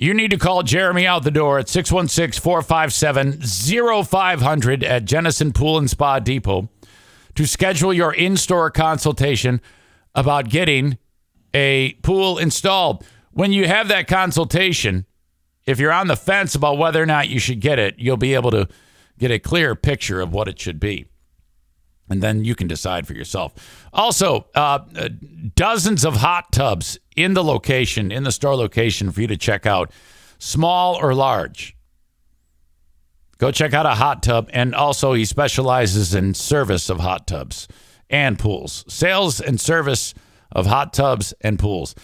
You 0.00 0.14
need 0.14 0.30
to 0.30 0.38
call 0.38 0.62
Jeremy 0.62 1.08
out 1.08 1.24
the 1.24 1.32
door 1.32 1.58
at 1.58 1.68
616 1.68 2.40
457 2.40 3.42
0500 4.04 4.84
at 4.84 5.04
Jenison 5.04 5.52
Pool 5.52 5.76
and 5.76 5.90
Spa 5.90 6.20
Depot 6.20 6.68
to 7.34 7.46
schedule 7.46 7.92
your 7.92 8.14
in 8.14 8.36
store 8.36 8.70
consultation 8.70 9.60
about 10.14 10.50
getting 10.50 10.98
a 11.52 11.94
pool 12.02 12.38
installed. 12.38 13.04
When 13.32 13.52
you 13.52 13.66
have 13.66 13.88
that 13.88 14.06
consultation, 14.06 15.04
if 15.66 15.80
you're 15.80 15.92
on 15.92 16.06
the 16.06 16.14
fence 16.14 16.54
about 16.54 16.78
whether 16.78 17.02
or 17.02 17.06
not 17.06 17.28
you 17.28 17.40
should 17.40 17.58
get 17.58 17.80
it, 17.80 17.96
you'll 17.98 18.16
be 18.16 18.34
able 18.34 18.52
to 18.52 18.68
get 19.18 19.32
a 19.32 19.40
clear 19.40 19.74
picture 19.74 20.20
of 20.20 20.32
what 20.32 20.46
it 20.46 20.60
should 20.60 20.78
be. 20.78 21.06
And 22.10 22.22
then 22.22 22.44
you 22.44 22.54
can 22.54 22.68
decide 22.68 23.06
for 23.06 23.12
yourself. 23.12 23.88
Also, 23.92 24.46
uh, 24.54 24.80
dozens 25.54 26.04
of 26.04 26.16
hot 26.16 26.52
tubs 26.52 26.98
in 27.16 27.34
the 27.34 27.44
location, 27.44 28.10
in 28.10 28.24
the 28.24 28.32
store 28.32 28.56
location 28.56 29.10
for 29.10 29.20
you 29.20 29.26
to 29.26 29.36
check 29.36 29.66
out, 29.66 29.90
small 30.38 30.96
or 30.96 31.14
large. 31.14 31.76
Go 33.38 33.50
check 33.52 33.72
out 33.72 33.86
a 33.86 33.94
hot 33.94 34.22
tub. 34.22 34.50
And 34.52 34.74
also, 34.74 35.12
he 35.12 35.24
specializes 35.24 36.14
in 36.14 36.34
service 36.34 36.90
of 36.90 37.00
hot 37.00 37.26
tubs 37.26 37.68
and 38.10 38.38
pools, 38.38 38.84
sales 38.88 39.40
and 39.40 39.60
service 39.60 40.14
of 40.50 40.66
hot 40.66 40.92
tubs 40.92 41.34
and 41.40 41.58
pools. 41.58 41.94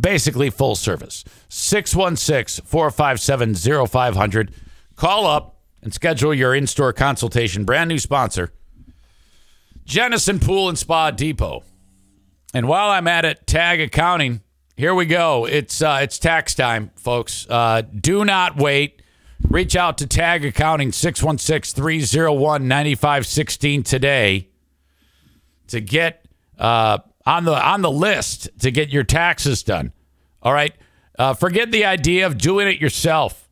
Basically, 0.00 0.50
full 0.50 0.74
service. 0.74 1.24
616 1.48 2.64
457 2.64 3.54
0500. 3.86 4.54
Call 4.96 5.26
up 5.26 5.58
and 5.82 5.94
schedule 5.94 6.34
your 6.34 6.54
in 6.54 6.66
store 6.66 6.92
consultation. 6.92 7.64
Brand 7.64 7.88
new 7.88 7.98
sponsor, 7.98 8.50
Jenison 9.88 10.38
Pool 10.38 10.68
and 10.68 10.78
Spa 10.78 11.10
Depot. 11.10 11.64
And 12.52 12.68
while 12.68 12.90
I'm 12.90 13.08
at 13.08 13.24
it, 13.24 13.46
Tag 13.46 13.80
Accounting, 13.80 14.42
here 14.76 14.94
we 14.94 15.06
go. 15.06 15.46
It's 15.46 15.80
uh, 15.80 16.00
it's 16.02 16.18
tax 16.18 16.54
time, 16.54 16.90
folks. 16.94 17.46
Uh, 17.48 17.82
do 17.98 18.22
not 18.24 18.58
wait. 18.58 19.00
Reach 19.48 19.76
out 19.76 19.96
to 19.98 20.06
Tag 20.06 20.44
Accounting 20.44 20.92
616 20.92 21.74
301 21.74 22.68
9516 22.68 23.82
today 23.82 24.48
to 25.68 25.80
get 25.80 26.26
uh, 26.58 26.98
on 27.24 27.44
the 27.44 27.54
on 27.54 27.80
the 27.80 27.90
list 27.90 28.50
to 28.60 28.70
get 28.70 28.90
your 28.90 29.04
taxes 29.04 29.62
done. 29.62 29.94
All 30.42 30.52
right. 30.52 30.74
Uh, 31.18 31.32
forget 31.32 31.72
the 31.72 31.86
idea 31.86 32.26
of 32.26 32.36
doing 32.36 32.68
it 32.68 32.78
yourself. 32.78 33.47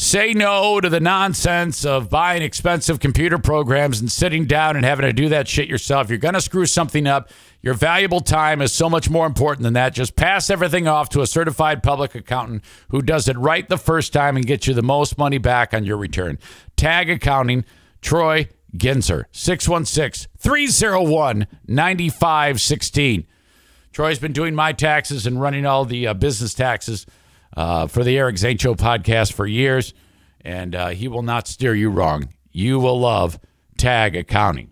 Say 0.00 0.32
no 0.32 0.80
to 0.80 0.88
the 0.88 1.00
nonsense 1.00 1.84
of 1.84 2.08
buying 2.08 2.40
expensive 2.40 3.00
computer 3.00 3.36
programs 3.36 3.98
and 3.98 4.10
sitting 4.10 4.46
down 4.46 4.76
and 4.76 4.84
having 4.84 5.04
to 5.04 5.12
do 5.12 5.28
that 5.30 5.48
shit 5.48 5.68
yourself. 5.68 6.08
You're 6.08 6.18
going 6.18 6.34
to 6.34 6.40
screw 6.40 6.66
something 6.66 7.08
up. 7.08 7.30
Your 7.62 7.74
valuable 7.74 8.20
time 8.20 8.62
is 8.62 8.72
so 8.72 8.88
much 8.88 9.10
more 9.10 9.26
important 9.26 9.64
than 9.64 9.72
that. 9.72 9.94
Just 9.94 10.14
pass 10.14 10.50
everything 10.50 10.86
off 10.86 11.08
to 11.08 11.20
a 11.20 11.26
certified 11.26 11.82
public 11.82 12.14
accountant 12.14 12.62
who 12.90 13.02
does 13.02 13.26
it 13.26 13.36
right 13.38 13.68
the 13.68 13.76
first 13.76 14.12
time 14.12 14.36
and 14.36 14.46
gets 14.46 14.68
you 14.68 14.72
the 14.72 14.82
most 14.82 15.18
money 15.18 15.38
back 15.38 15.74
on 15.74 15.84
your 15.84 15.96
return. 15.96 16.38
Tag 16.76 17.10
Accounting, 17.10 17.64
Troy 18.00 18.48
Ginzer, 18.76 19.24
616 19.32 20.30
301 20.38 21.48
9516. 21.66 23.26
Troy's 23.90 24.20
been 24.20 24.32
doing 24.32 24.54
my 24.54 24.72
taxes 24.72 25.26
and 25.26 25.40
running 25.40 25.66
all 25.66 25.84
the 25.84 26.06
uh, 26.06 26.14
business 26.14 26.54
taxes 26.54 27.04
uh, 27.56 27.86
for 27.86 28.04
the 28.04 28.16
Eric 28.18 28.38
Zane 28.38 28.58
Show 28.58 28.74
podcast 28.74 29.32
for 29.32 29.46
years, 29.46 29.94
and 30.40 30.74
uh, 30.74 30.88
he 30.88 31.08
will 31.08 31.22
not 31.22 31.48
steer 31.48 31.74
you 31.74 31.90
wrong. 31.90 32.28
You 32.50 32.78
will 32.78 32.98
love 32.98 33.38
Tag 33.76 34.16
Accounting. 34.16 34.70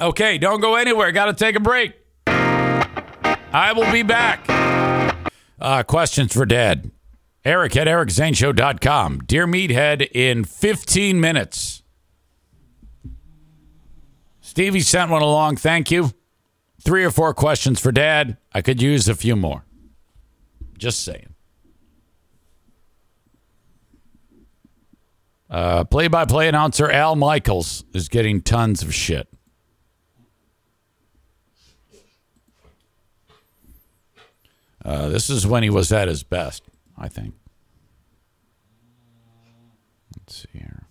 Okay, 0.00 0.38
don't 0.38 0.60
go 0.60 0.76
anywhere. 0.76 1.10
Got 1.12 1.26
to 1.26 1.34
take 1.34 1.56
a 1.56 1.60
break. 1.60 1.94
I 2.26 3.72
will 3.74 3.90
be 3.90 4.02
back. 4.02 4.44
Uh, 5.60 5.82
questions 5.82 6.32
for 6.32 6.46
Dad. 6.46 6.90
Eric 7.44 7.76
at 7.76 7.86
ericzaneshow.com. 7.86 9.20
Dear 9.20 9.46
Meathead, 9.46 10.08
in 10.12 10.44
15 10.44 11.20
minutes. 11.20 11.82
Stevie 14.40 14.80
sent 14.80 15.10
one 15.10 15.22
along. 15.22 15.56
Thank 15.56 15.90
you. 15.90 16.12
Three 16.80 17.04
or 17.04 17.10
four 17.10 17.34
questions 17.34 17.80
for 17.80 17.90
Dad. 17.92 18.36
I 18.52 18.60
could 18.62 18.80
use 18.80 19.08
a 19.08 19.14
few 19.14 19.34
more. 19.36 19.64
Just 20.76 21.02
saying. 21.02 21.27
Uh, 25.50 25.84
play-by-play 25.84 26.48
announcer 26.48 26.90
Al 26.90 27.16
Michaels 27.16 27.84
is 27.94 28.08
getting 28.08 28.42
tons 28.42 28.82
of 28.82 28.94
shit. 28.94 29.28
Uh, 34.84 35.08
this 35.08 35.28
is 35.28 35.46
when 35.46 35.62
he 35.62 35.70
was 35.70 35.92
at 35.92 36.08
his 36.08 36.22
best, 36.22 36.64
I 36.96 37.08
think. 37.08 37.34
Let's 40.16 40.42
see 40.42 40.48
here. 40.52 40.86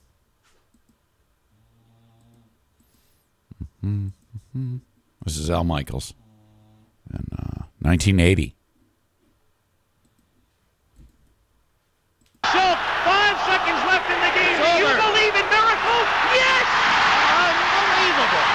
Mm-hmm. 3.84 4.78
This 5.24 5.38
is 5.38 5.50
Al 5.50 5.64
Michaels 5.64 6.14
in 7.12 7.26
uh, 7.38 7.64
1980. 7.82 8.56
So, 12.46 12.52
five 12.54 13.38
seconds 13.44 13.82
left 13.88 14.10
in 14.10 14.20
the 14.22 14.32
game. 14.38 14.56
Do 14.62 14.72
you 14.78 14.94
believe 14.94 15.36
in 15.36 15.46
miracles? 15.52 16.08
Yes! 16.32 16.66
Unbelievable. 17.76 18.46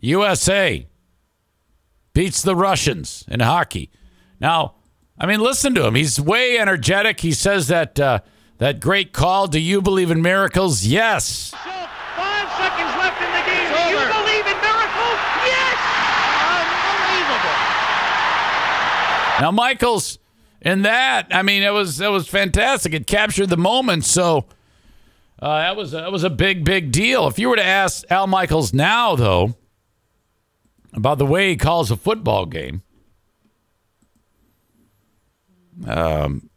USA 0.00 0.86
beats 2.12 2.42
the 2.42 2.56
Russians 2.56 3.24
in 3.28 3.40
hockey. 3.40 3.90
Now, 4.40 4.74
I 5.18 5.26
mean, 5.26 5.40
listen 5.40 5.74
to 5.74 5.86
him. 5.86 5.94
He's 5.94 6.20
way 6.20 6.58
energetic. 6.58 7.20
He 7.20 7.32
says 7.32 7.68
that 7.68 8.00
uh, 8.00 8.20
that 8.58 8.80
great 8.80 9.12
call. 9.12 9.46
Do 9.46 9.60
you 9.60 9.82
believe 9.82 10.10
in 10.10 10.22
miracles? 10.22 10.84
Yes. 10.86 11.26
So, 11.50 11.56
five 11.56 12.48
seconds 12.56 12.96
left 12.96 13.20
in 13.20 13.30
the 13.32 13.44
game. 13.44 13.72
Do 13.72 13.80
you 13.90 13.98
believe 13.98 14.46
in 14.46 14.60
miracles? 14.60 15.18
Yes! 15.44 15.76
Unbelievable. 17.20 17.60
Now, 19.40 19.50
Michaels, 19.50 20.18
in 20.62 20.82
that, 20.82 21.28
I 21.30 21.42
mean, 21.42 21.62
it 21.62 21.70
was 21.72 22.00
it 22.00 22.10
was 22.10 22.26
fantastic. 22.26 22.94
It 22.94 23.06
captured 23.06 23.50
the 23.50 23.56
moment. 23.58 24.04
So 24.06 24.46
uh, 25.38 25.58
that 25.58 25.76
was 25.76 25.92
that 25.92 26.10
was 26.10 26.24
a 26.24 26.30
big 26.30 26.64
big 26.64 26.92
deal. 26.92 27.26
If 27.26 27.38
you 27.38 27.50
were 27.50 27.56
to 27.56 27.64
ask 27.64 28.04
Al 28.10 28.26
Michaels 28.26 28.72
now, 28.72 29.16
though, 29.16 29.54
about 30.92 31.18
the 31.18 31.26
way 31.26 31.50
he 31.50 31.56
calls 31.56 31.90
a 31.90 31.96
football 31.96 32.46
game, 32.46 32.82
um, 35.86 36.50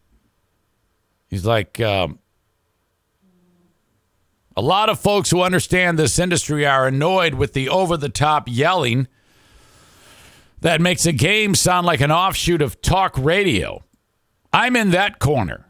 he's 1.30 1.46
like. 1.46 1.80
Um, 1.80 2.20
a 4.56 4.62
lot 4.62 4.88
of 4.88 5.00
folks 5.00 5.32
who 5.32 5.42
understand 5.42 5.98
this 5.98 6.20
industry 6.20 6.64
are 6.64 6.86
annoyed 6.86 7.34
with 7.34 7.54
the 7.54 7.70
over 7.70 7.98
the 7.98 8.08
top 8.08 8.44
yelling 8.48 9.08
that 10.62 10.80
makes 10.80 11.06
a 11.06 11.12
game 11.12 11.56
sound 11.56 11.86
like 11.86 12.02
an 12.02 12.12
offshoot 12.12 12.62
of 12.62 12.82
talk 12.82 13.18
radio. 13.18 13.84
I'm 14.54 14.76
in 14.76 14.92
that 14.92 15.20
corner. 15.20 15.68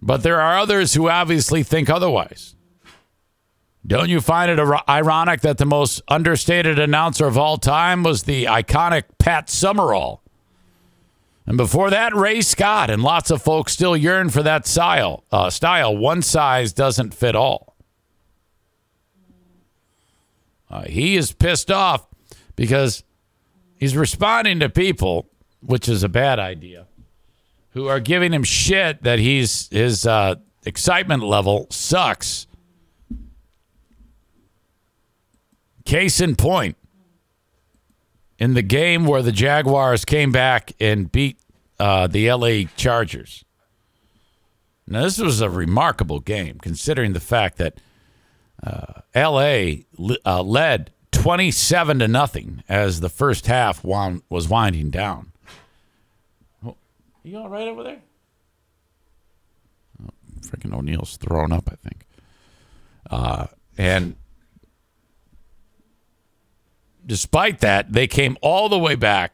But 0.00 0.24
there 0.24 0.40
are 0.40 0.58
others 0.58 0.94
who 0.94 1.08
obviously 1.08 1.62
think 1.62 1.88
otherwise. 1.88 2.56
Don't 3.86 4.08
you 4.08 4.20
find 4.20 4.50
it 4.50 4.58
ir- 4.58 4.88
ironic 4.88 5.40
that 5.40 5.58
the 5.58 5.66
most 5.66 6.02
understated 6.08 6.78
announcer 6.78 7.26
of 7.26 7.36
all 7.36 7.56
time 7.56 8.02
was 8.02 8.22
the 8.22 8.44
iconic 8.44 9.04
Pat 9.18 9.50
Summerall? 9.50 10.22
And 11.46 11.56
before 11.56 11.90
that, 11.90 12.14
Ray 12.14 12.40
Scott, 12.40 12.88
and 12.88 13.02
lots 13.02 13.30
of 13.30 13.42
folks 13.42 13.72
still 13.72 13.96
yearn 13.96 14.30
for 14.30 14.42
that 14.44 14.66
style. 14.66 15.24
Uh, 15.32 15.50
style. 15.50 15.96
One 15.96 16.22
size 16.22 16.72
doesn't 16.72 17.14
fit 17.14 17.34
all. 17.34 17.74
Uh, 20.70 20.84
he 20.84 21.16
is 21.16 21.32
pissed 21.32 21.70
off 21.70 22.06
because 22.54 23.02
he's 23.76 23.96
responding 23.96 24.60
to 24.60 24.68
people, 24.68 25.28
which 25.60 25.88
is 25.88 26.04
a 26.04 26.08
bad 26.08 26.38
idea, 26.38 26.86
who 27.70 27.88
are 27.88 28.00
giving 28.00 28.32
him 28.32 28.44
shit 28.44 29.02
that 29.02 29.18
he's 29.18 29.68
his 29.68 30.06
uh, 30.06 30.36
excitement 30.64 31.24
level 31.24 31.66
sucks. 31.70 32.46
Case 35.84 36.20
in 36.20 36.36
point, 36.36 36.76
in 38.38 38.54
the 38.54 38.62
game 38.62 39.06
where 39.06 39.22
the 39.22 39.32
Jaguars 39.32 40.04
came 40.04 40.32
back 40.32 40.72
and 40.80 41.10
beat 41.10 41.38
uh, 41.78 42.06
the 42.06 42.30
LA 42.32 42.68
Chargers. 42.76 43.44
Now, 44.86 45.02
this 45.02 45.18
was 45.18 45.40
a 45.40 45.48
remarkable 45.48 46.20
game 46.20 46.58
considering 46.60 47.12
the 47.12 47.20
fact 47.20 47.58
that 47.58 47.78
uh, 48.62 49.00
LA 49.14 49.82
uh, 50.24 50.42
led 50.42 50.92
27 51.12 52.00
to 52.00 52.08
nothing 52.08 52.62
as 52.68 53.00
the 53.00 53.08
first 53.08 53.46
half 53.46 53.84
wound, 53.84 54.22
was 54.28 54.48
winding 54.48 54.90
down. 54.90 55.32
Oh, 56.66 56.76
you 57.22 57.38
all 57.38 57.48
right 57.48 57.68
over 57.68 57.82
there? 57.82 58.00
Oh, 60.02 60.10
freaking 60.40 60.74
O'Neill's 60.74 61.16
thrown 61.16 61.52
up, 61.52 61.68
I 61.70 61.76
think. 61.76 62.06
Uh, 63.10 63.46
and 63.78 64.16
despite 67.06 67.60
that, 67.60 67.92
they 67.92 68.06
came 68.06 68.36
all 68.42 68.68
the 68.68 68.78
way 68.78 68.94
back 68.94 69.32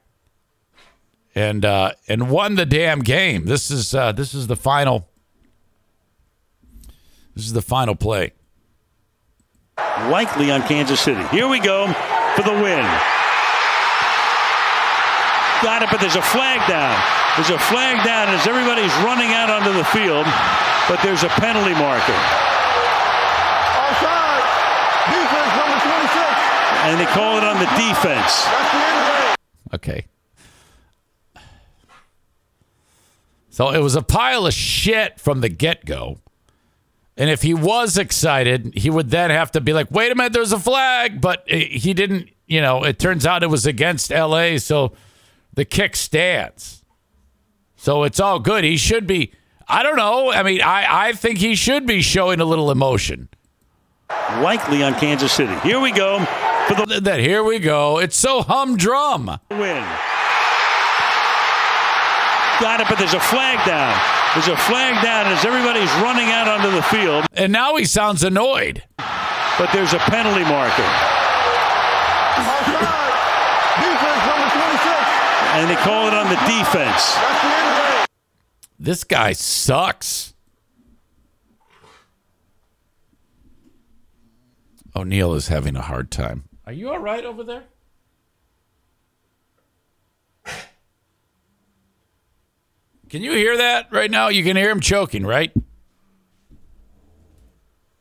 and 1.35 1.65
uh, 1.65 1.93
and 2.09 2.31
won 2.31 2.57
the 2.57 2.67
damn 2.67 3.01
game. 3.01 3.45
This 3.45 3.71
is 3.71 3.95
uh, 3.95 4.13
this 4.13 4.35
is 4.35 4.47
the 4.47 4.57
final. 4.57 5.09
This 7.35 7.47
is 7.47 7.53
the 7.53 7.63
final 7.63 7.95
play. 7.95 8.33
Likely 10.11 10.51
on 10.51 10.63
Kansas 10.63 10.99
City. 10.99 11.23
Here 11.29 11.47
we 11.47 11.61
go 11.61 11.87
for 12.35 12.43
the 12.43 12.53
win. 12.53 12.83
Got 15.63 15.83
it, 15.83 15.91
but 15.91 16.01
there's 16.01 16.17
a 16.17 16.23
flag 16.23 16.59
down. 16.67 16.95
There's 17.35 17.51
a 17.51 17.59
flag 17.71 18.03
down 18.05 18.35
as 18.35 18.47
everybody's 18.47 18.95
running 19.07 19.31
out 19.35 19.51
onto 19.51 19.71
the 19.75 19.87
field, 19.95 20.27
but 20.91 20.99
there's 21.03 21.23
a 21.23 21.31
penalty 21.39 21.75
marker. 21.79 22.19
Offside. 23.79 24.43
Defense 25.11 25.53
number 25.55 25.79
26. 25.79 26.88
And 26.99 27.07
they 27.07 27.13
call 27.13 27.39
it 27.39 27.45
on 27.45 27.61
the 27.61 27.67
defense. 27.77 28.45
That's 28.45 28.73
the 28.73 28.79
end 28.79 29.09
of 29.09 29.31
it. 29.31 29.75
Okay. 29.75 30.07
So 33.51 33.71
it 33.71 33.79
was 33.79 33.95
a 33.95 34.03
pile 34.03 34.47
of 34.47 34.53
shit 34.53 35.21
from 35.21 35.41
the 35.41 35.49
get 35.49 35.85
go. 35.85 36.19
And 37.17 37.31
if 37.31 37.43
he 37.43 37.55
was 37.55 37.99
excited, 37.99 38.73
he 38.75 38.91
would 38.91 39.11
then 39.11 39.31
have 39.31 39.53
to 39.53 39.61
be 39.61 39.73
like, 39.73 39.93
wait 39.93 40.11
a 40.11 40.17
minute, 40.17 40.33
there's 40.33 40.51
a 40.51 40.59
flag. 40.59 41.21
But 41.21 41.45
eh, 41.47 41.67
he 41.71 41.95
didn't, 41.95 42.31
you 42.47 42.61
know, 42.61 42.83
it 42.83 42.99
turns 42.99 43.25
out 43.25 43.45
it 43.45 43.51
was 43.51 43.65
against 43.65 44.11
LA. 44.11 44.59
So 44.59 44.93
the 45.55 45.65
kick 45.65 45.95
stands. 45.95 46.83
So 47.77 48.03
it's 48.03 48.19
all 48.19 48.41
good. 48.41 48.65
He 48.65 48.77
should 48.77 49.07
be, 49.07 49.33
I 49.69 49.85
don't 49.85 49.97
know. 49.97 50.33
I 50.33 50.43
mean, 50.43 50.63
I, 50.63 51.09
I 51.09 51.13
think 51.13 51.39
he 51.39 51.55
should 51.55 51.87
be 51.87 52.03
showing 52.03 52.41
a 52.41 52.45
little 52.45 52.73
emotion. 52.73 53.29
Likely 54.11 54.83
on 54.83 54.95
Kansas 54.95 55.31
City. 55.31 55.55
Here 55.61 55.79
we 55.79 55.93
go 55.93 56.27
for 56.69 56.87
the 56.87 57.01
That 57.01 57.21
here 57.21 57.43
we 57.43 57.59
go. 57.59 57.99
It's 57.99 58.17
so 58.17 58.43
humdrum. 58.43 59.27
win. 59.51 59.85
Got 62.61 62.81
it, 62.81 62.89
but 62.89 62.99
there's 62.99 63.15
a 63.15 63.21
flag 63.21 63.65
down. 63.67 63.95
There's 64.35 64.49
a 64.49 64.57
flag 64.57 65.01
down 65.03 65.27
as 65.33 65.45
everybody's 65.45 65.91
running 66.03 66.29
out 66.31 66.49
onto 66.49 66.71
the 66.75 66.83
field, 66.83 67.25
And 67.35 67.53
now 67.53 67.77
he 67.77 67.85
sounds 67.85 68.25
annoyed. 68.25 68.83
but 68.99 69.71
there's 69.73 69.93
a 69.95 69.99
penalty 69.99 70.43
marker. 70.45 70.83
Offside. 72.39 73.15
Defense 73.79 74.23
number 74.27 74.49
26. 74.59 74.85
And 75.55 75.71
they 75.71 75.77
call 75.77 76.09
it 76.09 76.15
on 76.15 76.29
the 76.29 76.37
defense. 76.51 77.15
That's 77.15 77.43
the 77.43 77.49
end 77.49 77.79
of 77.79 78.03
it. 78.05 78.09
This 78.81 79.05
guy 79.05 79.33
sucks. 79.33 80.35
O'Neill 84.97 85.35
is 85.35 85.47
having 85.49 85.77
a 85.77 85.83
hard 85.83 86.11
time. 86.11 86.48
Are 86.69 86.73
you 86.73 86.91
all 86.91 86.99
right 86.99 87.25
over 87.25 87.45
there? 87.45 87.63
Can 93.09 93.23
you 93.23 93.33
hear 93.33 93.57
that 93.57 93.91
right 93.91 94.11
now? 94.11 94.29
You 94.29 94.45
can 94.45 94.55
hear 94.55 94.69
him 94.69 94.81
choking, 94.81 95.25
right? 95.25 95.51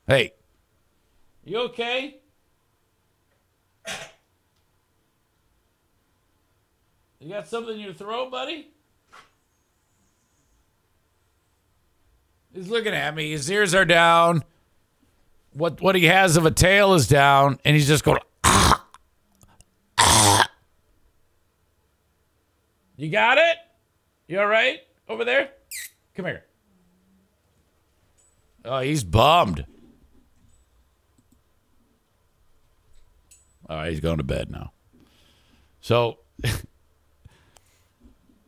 Hey, 0.05 0.33
you 1.45 1.59
okay? 1.59 2.17
You 7.21 7.29
got 7.29 7.47
something 7.47 7.75
in 7.75 7.79
your 7.79 7.93
throat, 7.93 8.31
buddy? 8.31 8.67
He's 12.53 12.67
looking 12.67 12.93
at 12.93 13.15
me. 13.15 13.31
His 13.31 13.49
ears 13.49 13.73
are 13.73 13.85
down. 13.85 14.43
What 15.53 15.79
what 15.79 15.95
he 15.95 16.07
has 16.07 16.35
of 16.35 16.45
a 16.45 16.51
tail 16.51 16.95
is 16.95 17.07
down, 17.07 17.59
and 17.63 17.73
he's 17.73 17.87
just 17.87 18.03
going. 18.03 18.19
You 22.97 23.09
got 23.09 23.37
it? 23.37 23.57
You 24.27 24.39
all 24.39 24.47
right 24.47 24.79
over 25.07 25.23
there? 25.23 25.51
Come 26.15 26.25
here. 26.25 26.43
Oh, 28.65 28.79
he's 28.79 29.03
bummed. 29.03 29.65
All 33.69 33.77
right, 33.77 33.91
he's 33.91 33.99
going 33.99 34.17
to 34.17 34.23
bed 34.23 34.49
now. 34.49 34.71
So 35.79 36.17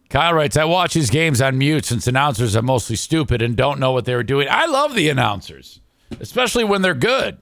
Kyle 0.09 0.33
writes, 0.33 0.57
I 0.57 0.65
watch 0.65 0.93
his 0.93 1.09
games 1.09 1.41
on 1.41 1.57
mute 1.57 1.85
since 1.85 2.07
announcers 2.07 2.55
are 2.55 2.61
mostly 2.63 2.95
stupid 2.95 3.41
and 3.41 3.55
don't 3.55 3.79
know 3.79 3.91
what 3.91 4.05
they 4.05 4.15
were 4.15 4.23
doing. 4.23 4.47
I 4.49 4.65
love 4.65 4.95
the 4.95 5.09
announcers, 5.09 5.79
especially 6.19 6.63
when 6.63 6.81
they're 6.81 6.95
good. 6.95 7.37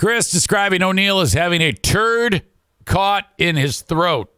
Chris 0.00 0.30
describing 0.30 0.82
O'Neill 0.82 1.20
as 1.20 1.34
having 1.34 1.60
a 1.60 1.72
turd 1.72 2.42
caught 2.86 3.26
in 3.36 3.54
his 3.54 3.82
throat. 3.82 4.32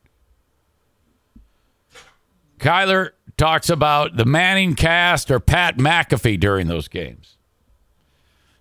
Kyler 2.58 3.10
talks 3.36 3.70
about 3.70 4.16
the 4.16 4.24
Manning 4.24 4.74
cast 4.74 5.30
or 5.30 5.38
Pat 5.38 5.76
McAfee 5.76 6.40
during 6.40 6.66
those 6.66 6.88
games. 6.88 7.36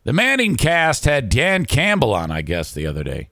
The 0.03 0.13
Manning 0.13 0.55
cast 0.57 1.05
had 1.05 1.29
Dan 1.29 1.65
Campbell 1.65 2.13
on, 2.13 2.29
I 2.29 2.43
guess, 2.43 2.71
the 2.71 2.85
other 2.85 3.03
day. 3.03 3.29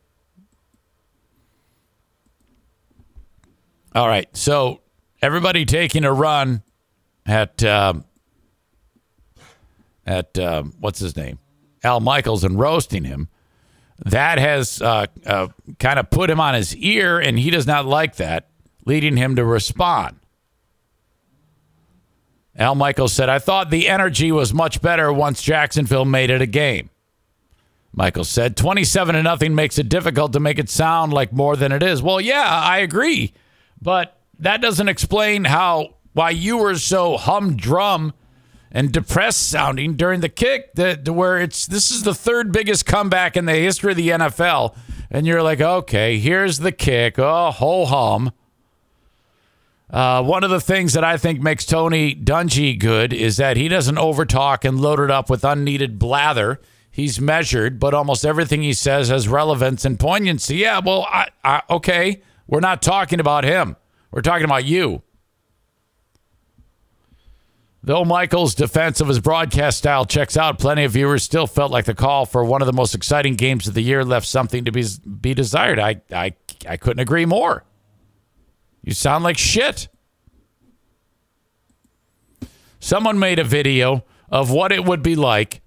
All 3.93 4.07
right, 4.07 4.35
so 4.35 4.81
everybody 5.21 5.63
taking 5.65 6.05
a 6.05 6.11
run 6.11 6.63
at 7.23 7.63
um, 7.63 8.03
at 10.07 10.39
um, 10.39 10.73
what's 10.79 10.97
his 10.97 11.15
name, 11.15 11.37
Al 11.83 11.99
Michaels, 11.99 12.43
and 12.43 12.57
roasting 12.57 13.03
him. 13.03 13.29
That 14.05 14.39
has 14.39 14.81
uh, 14.81 15.07
uh, 15.25 15.47
kind 15.77 15.99
of 15.99 16.09
put 16.09 16.29
him 16.29 16.39
on 16.39 16.53
his 16.53 16.75
ear, 16.75 17.19
and 17.19 17.37
he 17.37 17.49
does 17.49 17.67
not 17.67 17.85
like 17.85 18.15
that, 18.15 18.47
leading 18.85 19.17
him 19.17 19.35
to 19.35 19.43
respond. 19.43 20.19
Al 22.57 22.75
Michaels 22.75 23.13
said, 23.13 23.29
I 23.29 23.39
thought 23.39 23.69
the 23.69 23.87
energy 23.87 24.31
was 24.31 24.53
much 24.53 24.81
better 24.81 25.11
once 25.13 25.41
Jacksonville 25.41 26.05
made 26.05 26.29
it 26.29 26.41
a 26.41 26.45
game. 26.45 26.89
Michael 27.93 28.23
said, 28.23 28.55
27 28.55 29.15
to 29.15 29.23
nothing 29.23 29.55
makes 29.55 29.77
it 29.77 29.89
difficult 29.89 30.33
to 30.33 30.39
make 30.39 30.59
it 30.59 30.69
sound 30.69 31.11
like 31.11 31.33
more 31.33 31.55
than 31.55 31.71
it 31.71 31.81
is. 31.81 32.01
Well, 32.01 32.21
yeah, 32.21 32.45
I 32.47 32.79
agree. 32.79 33.33
But 33.81 34.17
that 34.39 34.61
doesn't 34.61 34.89
explain 34.89 35.45
how 35.45 35.95
why 36.13 36.31
you 36.31 36.57
were 36.57 36.75
so 36.75 37.17
humdrum 37.17 38.13
and 38.71 38.91
depressed 38.91 39.49
sounding 39.49 39.95
during 39.95 40.21
the 40.21 40.29
kick 40.29 40.73
that 40.75 41.07
where 41.09 41.37
it's 41.37 41.65
this 41.65 41.91
is 41.91 42.03
the 42.03 42.13
third 42.13 42.51
biggest 42.51 42.85
comeback 42.85 43.35
in 43.35 43.45
the 43.45 43.55
history 43.55 43.91
of 43.91 43.97
the 43.97 44.09
NFL. 44.09 44.75
And 45.09 45.25
you're 45.25 45.41
like, 45.41 45.59
okay, 45.59 46.19
here's 46.19 46.59
the 46.59 46.71
kick. 46.71 47.17
Oh, 47.17 47.51
ho 47.51 47.85
hum. 47.85 48.31
Uh, 49.89 50.21
one 50.21 50.43
of 50.43 50.51
the 50.51 50.61
things 50.61 50.93
that 50.93 51.03
I 51.03 51.17
think 51.17 51.41
makes 51.41 51.65
Tony 51.65 52.13
Dungy 52.13 52.77
good 52.77 53.11
is 53.11 53.37
that 53.37 53.57
he 53.57 53.67
doesn't 53.67 53.95
overtalk 53.95 54.63
and 54.63 54.79
load 54.79 54.99
it 54.99 55.09
up 55.09 55.31
with 55.31 55.43
unneeded 55.43 55.97
blather. 55.97 56.61
He's 56.91 57.19
measured, 57.19 57.79
but 57.79 57.95
almost 57.95 58.23
everything 58.23 58.61
he 58.61 58.73
says 58.73 59.09
has 59.09 59.27
relevance 59.27 59.85
and 59.85 59.99
poignancy. 59.99 60.57
Yeah, 60.57 60.79
well, 60.79 61.07
I, 61.09 61.29
I, 61.43 61.63
okay, 61.71 62.21
we're 62.45 62.59
not 62.59 62.83
talking 62.83 63.19
about 63.19 63.43
him. 63.43 63.77
We're 64.11 64.21
talking 64.21 64.45
about 64.45 64.65
you. 64.65 65.01
Though 67.81 68.03
Michael's 68.03 68.55
defense 68.55 68.99
of 68.99 69.07
his 69.07 69.19
broadcast 69.19 69.77
style 69.77 70.05
checks 70.05 70.35
out, 70.35 70.59
plenty 70.59 70.83
of 70.83 70.91
viewers 70.91 71.23
still 71.23 71.47
felt 71.47 71.71
like 71.71 71.85
the 71.85 71.93
call 71.95 72.25
for 72.25 72.43
one 72.43 72.61
of 72.61 72.65
the 72.65 72.73
most 72.73 72.93
exciting 72.93 73.35
games 73.35 73.67
of 73.67 73.73
the 73.73 73.81
year 73.81 74.03
left 74.03 74.27
something 74.27 74.65
to 74.65 74.71
be 74.71 74.83
be 75.21 75.33
desired. 75.33 75.79
I 75.79 76.01
I 76.11 76.33
I 76.67 76.77
couldn't 76.77 76.99
agree 76.99 77.25
more. 77.25 77.63
You 78.83 78.93
sound 78.93 79.23
like 79.23 79.37
shit. 79.37 79.87
Someone 82.79 83.19
made 83.19 83.39
a 83.39 83.43
video 83.43 84.03
of 84.29 84.51
what 84.51 84.71
it 84.71 84.85
would 84.85 85.01
be 85.01 85.15
like 85.15 85.61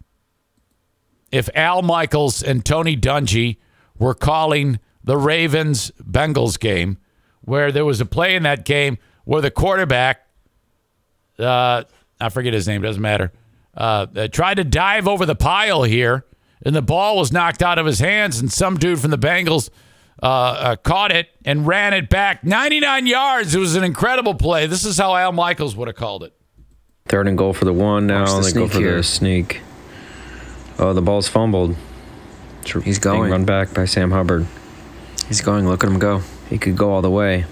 if 1.30 1.48
Al 1.54 1.82
Michaels 1.82 2.42
and 2.42 2.64
Tony 2.64 2.96
Dungy 2.96 3.56
were 3.98 4.14
calling 4.14 4.78
the 5.02 5.16
Ravens 5.16 5.90
Bengals 6.00 6.58
game, 6.58 6.98
where 7.40 7.72
there 7.72 7.84
was 7.84 8.00
a 8.00 8.06
play 8.06 8.36
in 8.36 8.42
that 8.44 8.64
game 8.64 8.98
where 9.24 9.40
the 9.40 9.50
quarterback, 9.50 10.26
uh, 11.38 11.84
I 12.22 12.28
forget 12.28 12.52
his 12.52 12.66
name, 12.68 12.82
doesn't 12.82 13.02
matter, 13.02 13.32
uh, 13.76 14.06
tried 14.28 14.54
to 14.54 14.64
dive 14.64 15.08
over 15.08 15.26
the 15.26 15.34
pile 15.34 15.82
here, 15.82 16.24
and 16.64 16.74
the 16.74 16.82
ball 16.82 17.16
was 17.16 17.32
knocked 17.32 17.62
out 17.62 17.78
of 17.78 17.86
his 17.86 17.98
hands, 17.98 18.38
and 18.40 18.52
some 18.52 18.76
dude 18.76 19.00
from 19.00 19.10
the 19.10 19.18
Bengals 19.18 19.70
uh, 20.22 20.26
uh, 20.26 20.76
caught 20.76 21.10
it 21.10 21.28
and 21.44 21.66
ran 21.66 21.92
it 21.92 22.08
back 22.08 22.44
99 22.44 23.06
yards. 23.06 23.54
It 23.54 23.58
was 23.58 23.74
an 23.74 23.82
incredible 23.84 24.34
play. 24.34 24.66
This 24.66 24.84
is 24.84 24.96
how 24.98 25.16
Al 25.16 25.32
Michaels 25.32 25.74
would 25.76 25.88
have 25.88 25.96
called 25.96 26.22
it. 26.22 26.32
Third 27.06 27.26
and 27.26 27.36
goal 27.36 27.52
for 27.52 27.64
the 27.64 27.72
one 27.72 28.06
now. 28.06 28.20
Watch 28.32 28.44
the 28.44 28.50
they 28.52 28.60
go 28.60 28.68
for 28.68 28.78
here. 28.78 28.96
the 28.98 29.02
sneak. 29.02 29.60
Oh, 30.78 30.92
the 30.92 31.02
ball's 31.02 31.26
fumbled. 31.28 31.74
Tr- 32.64 32.80
He's 32.80 33.00
being 33.00 33.16
going. 33.16 33.30
Run 33.32 33.44
back 33.44 33.74
by 33.74 33.84
Sam 33.86 34.12
Hubbard. 34.12 34.46
He's 35.26 35.40
going. 35.40 35.66
Look 35.66 35.82
at 35.82 35.90
him 35.90 35.98
go. 35.98 36.22
He 36.48 36.58
could 36.58 36.76
go 36.76 36.92
all 36.92 37.02
the 37.02 37.10
way. 37.10 37.44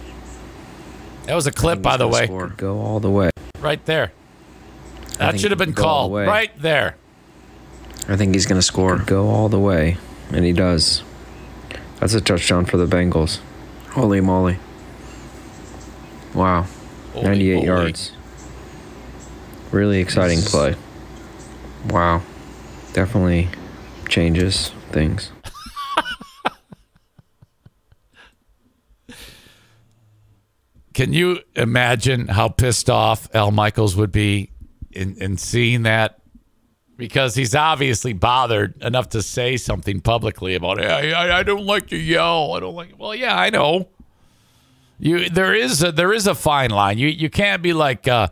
That 1.27 1.35
was 1.35 1.47
a 1.49 1.53
clip, 1.53 1.83
by 1.83 1.97
the 1.97 2.07
way, 2.09 2.27
Go 2.57 2.79
all 2.81 3.01
the 3.01 3.11
way. 3.11 3.31
right 3.61 3.85
there. 3.87 4.13
I 5.21 5.33
That 5.33 5.41
should 5.41 5.51
have 5.51 5.59
been 5.59 5.75
could 5.75 5.83
go 5.83 5.85
all 5.85 6.09
called 6.09 6.27
right 6.27 6.51
there. 6.59 6.97
I 8.09 8.17
think 8.17 8.35
he's 8.35 8.47
gonna 8.47 8.63
score. 8.63 8.97
Go 8.99 9.29
all 9.29 9.51
the 9.51 9.59
way, 9.59 9.99
and 10.33 10.47
he 10.47 10.53
does. 10.53 11.03
That's 11.99 12.15
a 12.15 12.21
touchdown 12.23 12.65
for 12.65 12.79
the 12.79 12.87
Bengals. 12.87 13.41
Holy 13.91 14.23
moly! 14.23 14.59
Wow. 16.35 16.67
Holy 17.13 17.27
98 17.27 17.55
moly. 17.55 17.67
yards. 17.67 18.13
Really 19.71 20.01
exciting 20.01 20.41
play. 20.41 20.75
Wow. 21.89 22.23
Definitely 22.95 23.51
changes 24.09 24.73
things. 24.91 25.31
Can 30.95 31.13
you 31.13 31.41
imagine 31.55 32.29
how 32.29 32.49
pissed 32.49 32.89
off 32.91 33.29
Al 33.35 33.51
Michaels 33.51 33.95
would 33.97 34.13
be 34.13 34.50
in, 34.93 35.17
in 35.17 35.37
seeing 35.37 35.83
that? 35.83 36.21
Because 36.97 37.35
he's 37.35 37.55
obviously 37.55 38.13
bothered 38.13 38.83
enough 38.83 39.09
to 39.11 39.23
say 39.23 39.57
something 39.57 40.01
publicly 40.03 40.55
about 40.55 40.81
it. 40.81 40.87
I, 40.91 41.13
I, 41.13 41.39
I 41.39 41.43
don't 41.43 41.65
like 41.65 41.87
to 41.89 41.97
yell. 41.97 42.53
I 42.53 42.61
don't 42.61 42.75
like. 42.75 42.93
Well, 42.99 43.15
yeah, 43.15 43.39
I 43.39 43.49
know. 43.49 43.89
You 44.99 45.31
there 45.31 45.55
is 45.55 45.83
a, 45.83 45.93
there 45.93 46.13
is 46.13 46.27
a 46.27 46.35
fine 46.35 46.71
line. 46.71 46.99
You 46.99 47.09
you 47.09 47.31
can't 47.31 47.63
be 47.63 47.73
like 47.73 48.07
uh, 48.07 48.29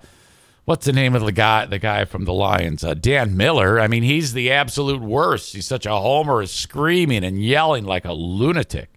what's 0.66 0.84
the 0.84 0.92
name 0.92 1.14
of 1.14 1.24
the 1.24 1.32
guy 1.32 1.64
the 1.64 1.78
guy 1.78 2.04
from 2.04 2.26
the 2.26 2.34
Lions 2.34 2.84
uh, 2.84 2.92
Dan 2.92 3.38
Miller. 3.38 3.80
I 3.80 3.88
mean 3.88 4.02
he's 4.02 4.34
the 4.34 4.50
absolute 4.50 5.00
worst. 5.00 5.54
He's 5.54 5.66
such 5.66 5.86
a 5.86 5.96
homer, 5.96 6.44
screaming 6.44 7.24
and 7.24 7.42
yelling 7.42 7.84
like 7.84 8.04
a 8.04 8.12
lunatic. 8.12 8.90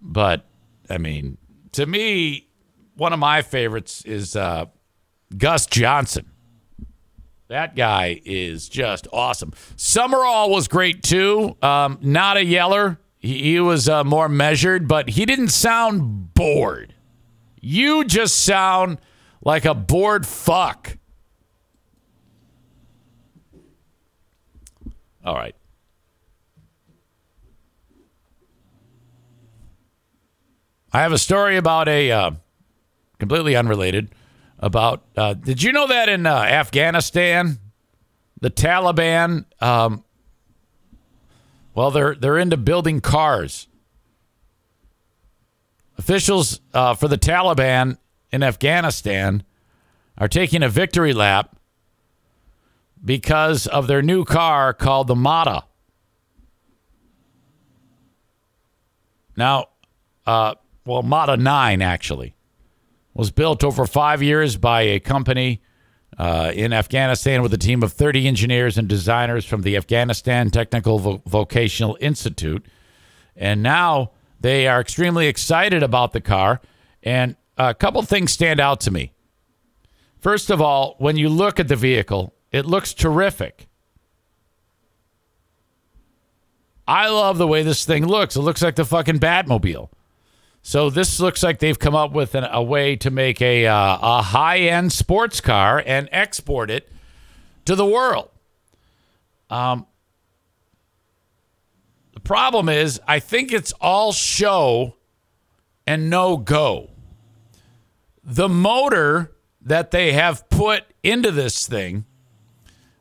But 0.00 0.46
I 0.88 0.96
mean, 0.96 1.36
to 1.72 1.84
me, 1.84 2.48
one 2.96 3.12
of 3.12 3.18
my 3.18 3.42
favorites 3.42 4.02
is 4.06 4.36
uh, 4.36 4.66
Gus 5.36 5.66
Johnson. 5.66 6.30
That 7.48 7.74
guy 7.74 8.20
is 8.24 8.68
just 8.68 9.08
awesome. 9.12 9.52
Summerall 9.76 10.50
was 10.50 10.68
great 10.68 11.02
too. 11.02 11.56
Um, 11.60 11.98
not 12.00 12.36
a 12.36 12.44
yeller. 12.44 13.00
He, 13.18 13.42
he 13.42 13.60
was 13.60 13.88
uh, 13.88 14.04
more 14.04 14.28
measured, 14.28 14.86
but 14.86 15.10
he 15.10 15.26
didn't 15.26 15.48
sound 15.48 16.32
bored. 16.32 16.94
You 17.60 18.04
just 18.04 18.44
sound 18.44 18.98
like 19.42 19.64
a 19.64 19.74
bored 19.74 20.26
fuck. 20.26 20.96
All 25.24 25.34
right. 25.34 25.54
I 30.92 31.02
have 31.02 31.12
a 31.12 31.18
story 31.18 31.56
about 31.56 31.88
a 31.88 32.10
uh, 32.10 32.30
completely 33.18 33.54
unrelated 33.54 34.10
about. 34.60 35.02
Uh, 35.16 35.34
did 35.34 35.62
you 35.62 35.72
know 35.72 35.88
that 35.88 36.08
in 36.08 36.26
uh, 36.26 36.34
Afghanistan, 36.34 37.58
the 38.40 38.50
Taliban, 38.50 39.44
um, 39.60 40.04
well, 41.74 41.90
they're 41.90 42.14
they're 42.14 42.38
into 42.38 42.56
building 42.56 43.00
cars. 43.00 43.66
Officials 45.98 46.60
uh, 46.72 46.94
for 46.94 47.08
the 47.08 47.18
Taliban 47.18 47.98
in 48.30 48.42
Afghanistan 48.42 49.42
are 50.16 50.28
taking 50.28 50.62
a 50.62 50.68
victory 50.68 51.12
lap 51.12 51.56
because 53.04 53.66
of 53.66 53.86
their 53.86 54.02
new 54.02 54.24
car 54.24 54.72
called 54.72 55.08
the 55.08 55.14
Mada. 55.14 55.64
Now, 59.36 59.68
uh, 60.26 60.54
well, 60.84 61.02
Mada 61.02 61.36
9 61.36 61.82
actually 61.82 62.34
was 63.14 63.30
built 63.30 63.64
over 63.64 63.86
five 63.86 64.22
years 64.22 64.56
by 64.56 64.82
a 64.82 65.00
company 65.00 65.62
uh, 66.18 66.52
in 66.54 66.72
Afghanistan 66.72 67.42
with 67.42 67.52
a 67.54 67.58
team 67.58 67.82
of 67.82 67.92
30 67.92 68.26
engineers 68.26 68.76
and 68.78 68.88
designers 68.88 69.44
from 69.44 69.62
the 69.62 69.76
Afghanistan 69.76 70.50
Technical 70.50 70.98
Vo- 70.98 71.22
Vocational 71.26 71.96
Institute. 72.00 72.64
And 73.36 73.62
now 73.62 74.12
they 74.40 74.66
are 74.68 74.80
extremely 74.80 75.26
excited 75.26 75.82
about 75.82 76.12
the 76.12 76.20
car. 76.20 76.60
And 77.02 77.36
a 77.56 77.74
couple 77.74 78.02
things 78.02 78.32
stand 78.32 78.60
out 78.60 78.80
to 78.80 78.90
me. 78.90 79.12
First 80.18 80.50
of 80.50 80.60
all, 80.60 80.96
when 80.98 81.16
you 81.16 81.28
look 81.28 81.58
at 81.58 81.68
the 81.68 81.76
vehicle, 81.76 82.34
it 82.52 82.66
looks 82.66 82.92
terrific. 82.92 83.68
I 86.86 87.08
love 87.08 87.38
the 87.38 87.46
way 87.46 87.62
this 87.62 87.84
thing 87.84 88.06
looks. 88.06 88.36
It 88.36 88.40
looks 88.40 88.62
like 88.62 88.76
the 88.76 88.84
fucking 88.84 89.20
Batmobile. 89.20 89.90
So 90.62 90.90
this 90.90 91.18
looks 91.20 91.42
like 91.42 91.58
they've 91.58 91.78
come 91.78 91.94
up 91.94 92.12
with 92.12 92.34
an, 92.34 92.44
a 92.44 92.62
way 92.62 92.96
to 92.96 93.10
make 93.10 93.40
a 93.40 93.66
uh, 93.66 93.98
a 94.00 94.22
high 94.22 94.58
end 94.58 94.92
sports 94.92 95.40
car 95.40 95.82
and 95.84 96.08
export 96.12 96.70
it 96.70 96.90
to 97.64 97.74
the 97.74 97.86
world. 97.86 98.30
Um, 99.48 99.86
the 102.12 102.20
problem 102.20 102.68
is, 102.68 103.00
I 103.08 103.18
think 103.18 103.52
it's 103.52 103.72
all 103.80 104.12
show 104.12 104.96
and 105.86 106.10
no 106.10 106.36
go. 106.36 106.90
The 108.22 108.48
motor 108.48 109.32
that 109.62 109.90
they 109.90 110.12
have 110.12 110.48
put 110.50 110.84
into 111.02 111.30
this 111.30 111.66
thing, 111.66 112.04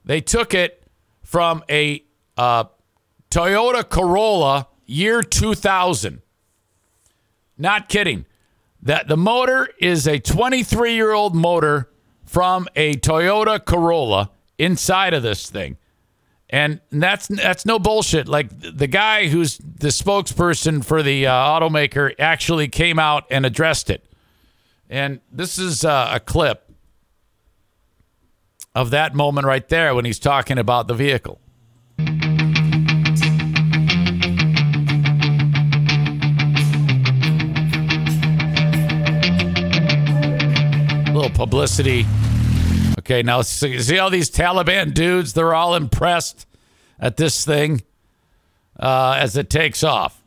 they 0.05 0.21
took 0.21 0.53
it 0.53 0.83
from 1.23 1.63
a 1.69 2.03
uh, 2.37 2.63
Toyota 3.29 3.87
Corolla 3.87 4.67
year 4.85 5.21
2000. 5.21 6.21
Not 7.59 7.89
kidding. 7.89 8.25
That 8.81 9.09
the 9.09 9.17
motor 9.17 9.69
is 9.79 10.07
a 10.07 10.19
23 10.19 10.93
year 10.93 11.11
old 11.11 11.35
motor 11.35 11.89
from 12.25 12.67
a 12.75 12.95
Toyota 12.95 13.63
Corolla 13.63 14.31
inside 14.57 15.13
of 15.13 15.21
this 15.21 15.49
thing. 15.49 15.77
And 16.49 16.79
that's 16.91 17.27
that's 17.27 17.65
no 17.65 17.77
bullshit. 17.77 18.27
Like 18.27 18.49
the 18.59 18.87
guy 18.87 19.27
who's 19.27 19.57
the 19.57 19.89
spokesperson 19.89 20.83
for 20.83 21.03
the 21.03 21.27
uh, 21.27 21.31
automaker 21.31 22.15
actually 22.17 22.69
came 22.69 22.97
out 22.97 23.25
and 23.29 23.45
addressed 23.45 23.89
it. 23.89 24.03
And 24.89 25.19
this 25.31 25.59
is 25.59 25.85
uh, 25.85 26.09
a 26.11 26.19
clip 26.19 26.71
of 28.73 28.89
that 28.91 29.13
moment 29.13 29.45
right 29.45 29.67
there 29.69 29.93
when 29.93 30.05
he's 30.05 30.17
talking 30.17 30.57
about 30.57 30.87
the 30.87 30.95
vehicle. 30.95 31.39
Little 41.19 41.35
publicity. 41.35 42.05
Okay, 42.99 43.21
now 43.21 43.41
see, 43.41 43.79
see 43.79 43.99
all 43.99 44.09
these 44.09 44.31
Taliban 44.31 44.93
dudes? 44.93 45.33
They're 45.33 45.53
all 45.53 45.75
impressed 45.75 46.45
at 46.99 47.17
this 47.17 47.43
thing 47.45 47.81
uh, 48.79 49.17
as 49.19 49.35
it 49.35 49.49
takes 49.49 49.83
off. 49.83 50.21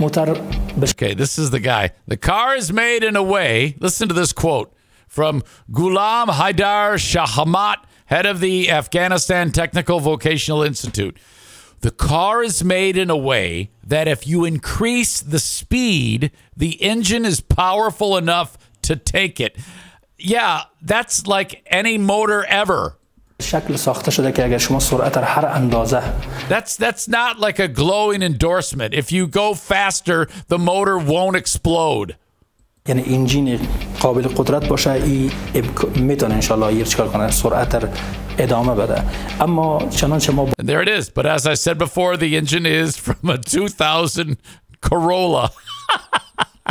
Okay, 0.00 1.14
this 1.14 1.38
is 1.38 1.50
the 1.50 1.60
guy. 1.60 1.90
The 2.06 2.16
car 2.16 2.56
is 2.56 2.72
made 2.72 3.04
in 3.04 3.14
a 3.14 3.22
way. 3.22 3.76
Listen 3.78 4.08
to 4.08 4.14
this 4.14 4.32
quote 4.32 4.74
from 5.06 5.42
Ghulam 5.70 6.28
Haidar 6.28 6.94
Shahamat, 6.94 7.84
head 8.06 8.26
of 8.26 8.40
the 8.40 8.70
Afghanistan 8.70 9.52
Technical 9.52 10.00
Vocational 10.00 10.62
Institute. 10.62 11.18
The 11.82 11.90
car 11.90 12.44
is 12.44 12.62
made 12.62 12.96
in 12.96 13.10
a 13.10 13.16
way 13.16 13.70
that 13.84 14.06
if 14.06 14.24
you 14.24 14.44
increase 14.44 15.20
the 15.20 15.40
speed, 15.40 16.30
the 16.56 16.80
engine 16.80 17.24
is 17.24 17.40
powerful 17.40 18.16
enough 18.16 18.56
to 18.82 18.94
take 18.94 19.40
it. 19.40 19.56
Yeah, 20.16 20.62
that's 20.80 21.26
like 21.26 21.66
any 21.66 21.98
motor 21.98 22.44
ever. 22.44 22.98
That's 26.48 26.76
that's 26.76 27.08
not 27.08 27.40
like 27.40 27.58
a 27.58 27.66
glowing 27.66 28.22
endorsement. 28.22 28.94
If 28.94 29.10
you 29.10 29.26
go 29.26 29.54
faster, 29.54 30.28
the 30.46 30.60
motor 30.60 30.96
won't 30.96 31.34
explode. 31.34 32.16
یعنی 32.87 33.03
انجین 33.15 33.59
قابل 33.99 34.21
قدرت 34.27 34.67
باشه 34.67 34.91
این 34.91 35.31
امک- 35.55 35.97
میتونه 35.97 36.33
انشالله 36.35 36.73
یه 36.73 36.83
چیکار 36.85 37.07
کنه 37.09 37.31
سرعت 37.31 37.75
را 37.75 37.89
ادامه 38.37 38.75
بده 38.75 39.03
اما 39.41 39.87
چنانچه 39.89 40.31
ما 40.33 40.47
And 40.61 40.67
there 40.67 40.81
it 40.83 40.89
is. 41.01 41.09
But 41.09 41.25
as 41.25 41.45
I 41.47 41.53
said 41.53 41.77
before, 41.77 42.17
the 42.17 42.35
engine 42.37 42.65
is 42.65 42.97
from 42.97 43.29
a 43.29 43.37
2000 43.37 44.37
Corolla. 44.89 45.49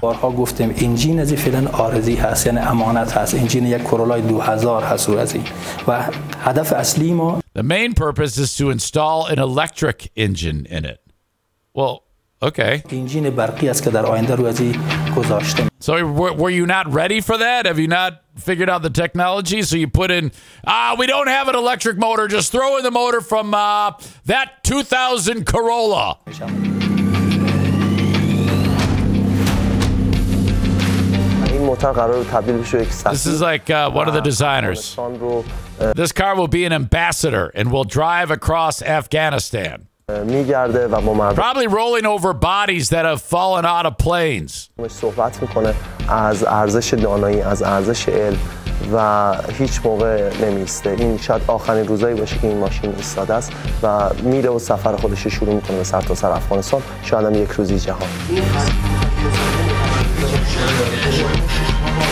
بارها 0.02 0.30
گفتیم 0.30 0.74
انجین 0.76 1.20
از 1.20 1.32
این 1.32 1.40
فعلا 1.40 1.68
آرزی 1.70 2.14
هست 2.16 2.46
یعنی 2.46 2.58
امانت 2.58 3.16
هست 3.16 3.34
انجین 3.34 3.66
یک 3.66 3.82
کرولای 3.82 4.22
2000 4.22 4.84
هست 4.84 5.08
او 5.10 5.18
از 5.18 5.34
این 5.34 5.44
و 5.88 6.02
هدف 6.44 6.72
اصلی 6.72 7.12
ما 7.12 7.40
The 7.58 7.62
main 7.62 7.94
purpose 7.94 8.36
is 8.38 8.56
to 8.58 8.70
install 8.70 9.26
an 9.26 9.38
electric 9.38 10.10
engine 10.16 10.66
in 10.76 10.84
it. 10.84 10.98
Well, 11.74 12.02
Okay. 12.43 12.81
So 15.79 16.05
were 16.11 16.49
you 16.49 16.65
not 16.65 16.91
ready 16.91 17.21
for 17.21 17.37
that? 17.37 17.65
Have 17.65 17.77
you 17.77 17.87
not 17.87 18.23
figured 18.35 18.69
out 18.69 18.81
the 18.81 18.89
technology? 18.89 19.61
So 19.61 19.75
you 19.75 19.87
put 19.87 20.09
in, 20.11 20.31
ah, 20.65 20.95
we 20.97 21.05
don't 21.07 21.27
have 21.27 21.47
an 21.47 21.55
electric 21.55 21.97
motor. 21.97 22.27
Just 22.27 22.51
throw 22.51 22.77
in 22.77 22.83
the 22.83 22.91
motor 22.91 23.21
from 23.21 23.53
uh, 23.53 23.93
that 24.25 24.63
2000 24.63 25.45
Corolla. 25.45 26.19
This 33.11 33.25
is 33.27 33.41
like 33.41 33.69
uh, 33.69 33.91
one 33.91 34.07
of 34.07 34.13
the 34.15 34.21
designers. 34.21 34.95
This 35.95 36.11
car 36.11 36.35
will 36.35 36.47
be 36.47 36.65
an 36.65 36.73
ambassador 36.73 37.51
and 37.53 37.71
will 37.71 37.83
drive 37.83 38.31
across 38.31 38.81
Afghanistan. 38.81 39.87
میگرده 40.23 40.87
و 40.87 41.01
با 41.01 41.13
مردم 41.13 41.43
Probably 41.43 41.67
rolling 41.67 42.05
over 42.05 42.33
bodies 42.33 42.89
that 42.89 43.05
have 43.05 43.21
fallen 43.21 43.65
out 43.65 43.85
of 43.85 43.97
planes. 44.05 44.69
صحبت 44.87 45.41
می‌کنه 45.41 45.73
از 46.09 46.43
ارزش 46.43 46.93
دانایی 46.93 47.41
از 47.41 47.63
ارزش 47.63 48.09
علم 48.09 48.39
و 48.93 49.35
هیچ 49.57 49.81
موقع 49.83 50.31
نمیسته 50.41 50.89
این 50.89 51.17
شاید 51.17 51.41
آخرین 51.47 51.87
روزایی 51.87 52.15
باشه 52.15 52.37
که 52.37 52.47
این 52.47 52.57
ماشین 52.57 52.95
ایستاده 52.95 53.33
است 53.33 53.51
و 53.83 54.09
میره 54.23 54.49
و 54.49 54.59
سفر 54.59 54.95
خودش 54.95 55.21
رو 55.21 55.29
شروع 55.29 55.55
می‌کنه 55.55 55.77
به 55.77 55.83
سرتاسر 55.83 56.31
افغانستان 56.31 56.81
شاید 57.03 57.25
هم 57.25 57.43
یک 57.43 57.49
روزی 57.49 57.79
جهان 57.79 58.09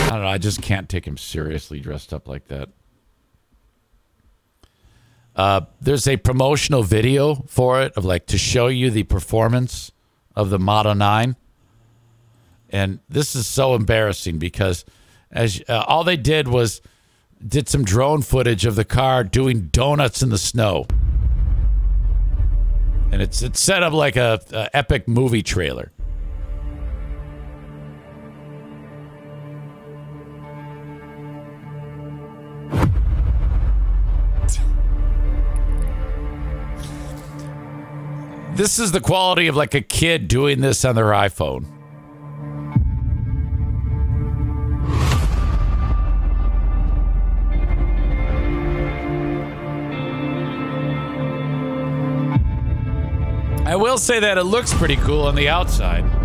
I 0.08 0.12
don't 0.12 0.22
know. 0.22 0.28
I 0.28 0.38
just 0.38 0.60
can't 0.70 0.88
take 0.88 1.06
him 1.06 1.16
seriously 1.16 1.78
dressed 1.80 2.12
up 2.12 2.28
like 2.28 2.46
that. 2.48 2.68
Uh, 5.40 5.64
there's 5.80 6.06
a 6.06 6.18
promotional 6.18 6.82
video 6.82 7.36
for 7.46 7.80
it 7.80 7.94
of 7.96 8.04
like 8.04 8.26
to 8.26 8.36
show 8.36 8.66
you 8.66 8.90
the 8.90 9.04
performance 9.04 9.90
of 10.36 10.50
the 10.50 10.58
Model 10.58 10.94
9. 10.94 11.34
And 12.68 12.98
this 13.08 13.34
is 13.34 13.46
so 13.46 13.74
embarrassing 13.74 14.38
because 14.38 14.84
as 15.30 15.62
uh, 15.66 15.82
all 15.88 16.04
they 16.04 16.18
did 16.18 16.46
was 16.46 16.82
did 17.42 17.70
some 17.70 17.86
drone 17.86 18.20
footage 18.20 18.66
of 18.66 18.74
the 18.74 18.84
car 18.84 19.24
doing 19.24 19.68
donuts 19.68 20.22
in 20.22 20.28
the 20.28 20.36
snow. 20.36 20.84
And 23.10 23.22
it's 23.22 23.40
it's 23.40 23.60
set 23.60 23.82
up 23.82 23.94
like 23.94 24.16
a, 24.16 24.42
a 24.52 24.76
epic 24.76 25.08
movie 25.08 25.42
trailer. 25.42 25.90
This 38.54 38.78
is 38.78 38.92
the 38.92 39.00
quality 39.00 39.46
of 39.46 39.56
like 39.56 39.74
a 39.74 39.80
kid 39.80 40.28
doing 40.28 40.60
this 40.60 40.84
on 40.84 40.94
their 40.94 41.06
iPhone. 41.06 41.66
I 53.66 53.76
will 53.76 53.98
say 53.98 54.18
that 54.18 54.36
it 54.36 54.44
looks 54.44 54.74
pretty 54.74 54.96
cool 54.96 55.22
on 55.22 55.36
the 55.36 55.48
outside. 55.48 56.19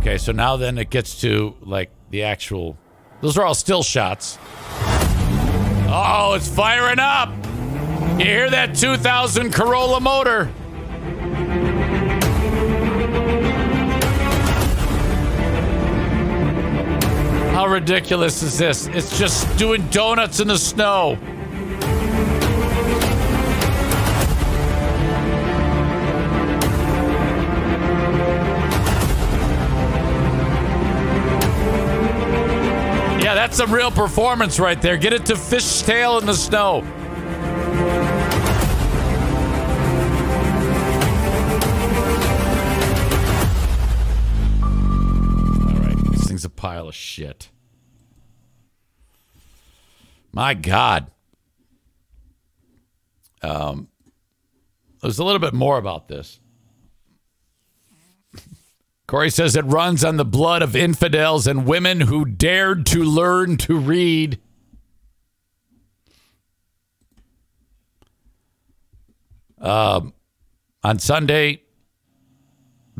Okay, 0.00 0.16
so 0.16 0.32
now 0.32 0.56
then 0.56 0.78
it 0.78 0.88
gets 0.88 1.20
to 1.20 1.54
like 1.60 1.90
the 2.08 2.22
actual. 2.22 2.78
Those 3.20 3.36
are 3.36 3.44
all 3.44 3.54
still 3.54 3.82
shots. 3.82 4.38
Oh, 5.92 6.32
it's 6.34 6.48
firing 6.48 6.98
up. 6.98 7.28
You 8.18 8.24
hear 8.24 8.48
that 8.48 8.74
2000 8.74 9.52
Corolla 9.52 10.00
motor? 10.00 10.46
How 17.52 17.66
ridiculous 17.66 18.42
is 18.42 18.56
this? 18.56 18.86
It's 18.86 19.18
just 19.18 19.54
doing 19.58 19.86
donuts 19.88 20.40
in 20.40 20.48
the 20.48 20.56
snow. 20.56 21.18
That's 33.50 33.58
some 33.58 33.74
real 33.74 33.90
performance 33.90 34.60
right 34.60 34.80
there. 34.80 34.96
Get 34.96 35.12
it 35.12 35.26
to 35.26 35.32
fishtail 35.32 36.20
in 36.20 36.26
the 36.26 36.34
snow. 36.34 36.84
All 45.66 45.80
right, 45.80 45.96
this 46.12 46.28
thing's 46.28 46.44
a 46.44 46.48
pile 46.48 46.86
of 46.86 46.94
shit. 46.94 47.48
My 50.30 50.54
God. 50.54 51.10
Um, 53.42 53.88
there's 55.02 55.18
a 55.18 55.24
little 55.24 55.40
bit 55.40 55.54
more 55.54 55.76
about 55.76 56.06
this. 56.06 56.38
Corey 59.10 59.28
says 59.28 59.56
it 59.56 59.64
runs 59.64 60.04
on 60.04 60.18
the 60.18 60.24
blood 60.24 60.62
of 60.62 60.76
infidels 60.76 61.48
and 61.48 61.66
women 61.66 62.02
who 62.02 62.24
dared 62.24 62.86
to 62.86 63.02
learn 63.02 63.56
to 63.56 63.76
read. 63.76 64.38
Um, 69.60 70.14
on 70.84 71.00
Sunday, 71.00 71.64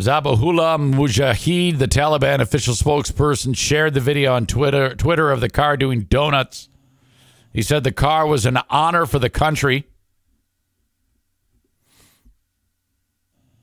Zabihullah 0.01 0.81
Mujahid, 0.81 1.79
the 1.79 1.87
Taliban 1.87 2.41
official 2.41 2.75
spokesperson, 2.75 3.57
shared 3.57 3.95
the 3.95 4.01
video 4.01 4.35
on 4.35 4.47
Twitter, 4.47 4.97
Twitter 4.97 5.31
of 5.31 5.41
the 5.41 5.49
car 5.49 5.77
doing 5.77 6.01
donuts. 6.01 6.69
He 7.53 7.63
said 7.63 7.85
the 7.85 7.93
car 7.93 8.27
was 8.27 8.47
an 8.47 8.59
honor 8.69 9.07
for 9.07 9.21
the 9.21 9.31
country. 9.31 9.87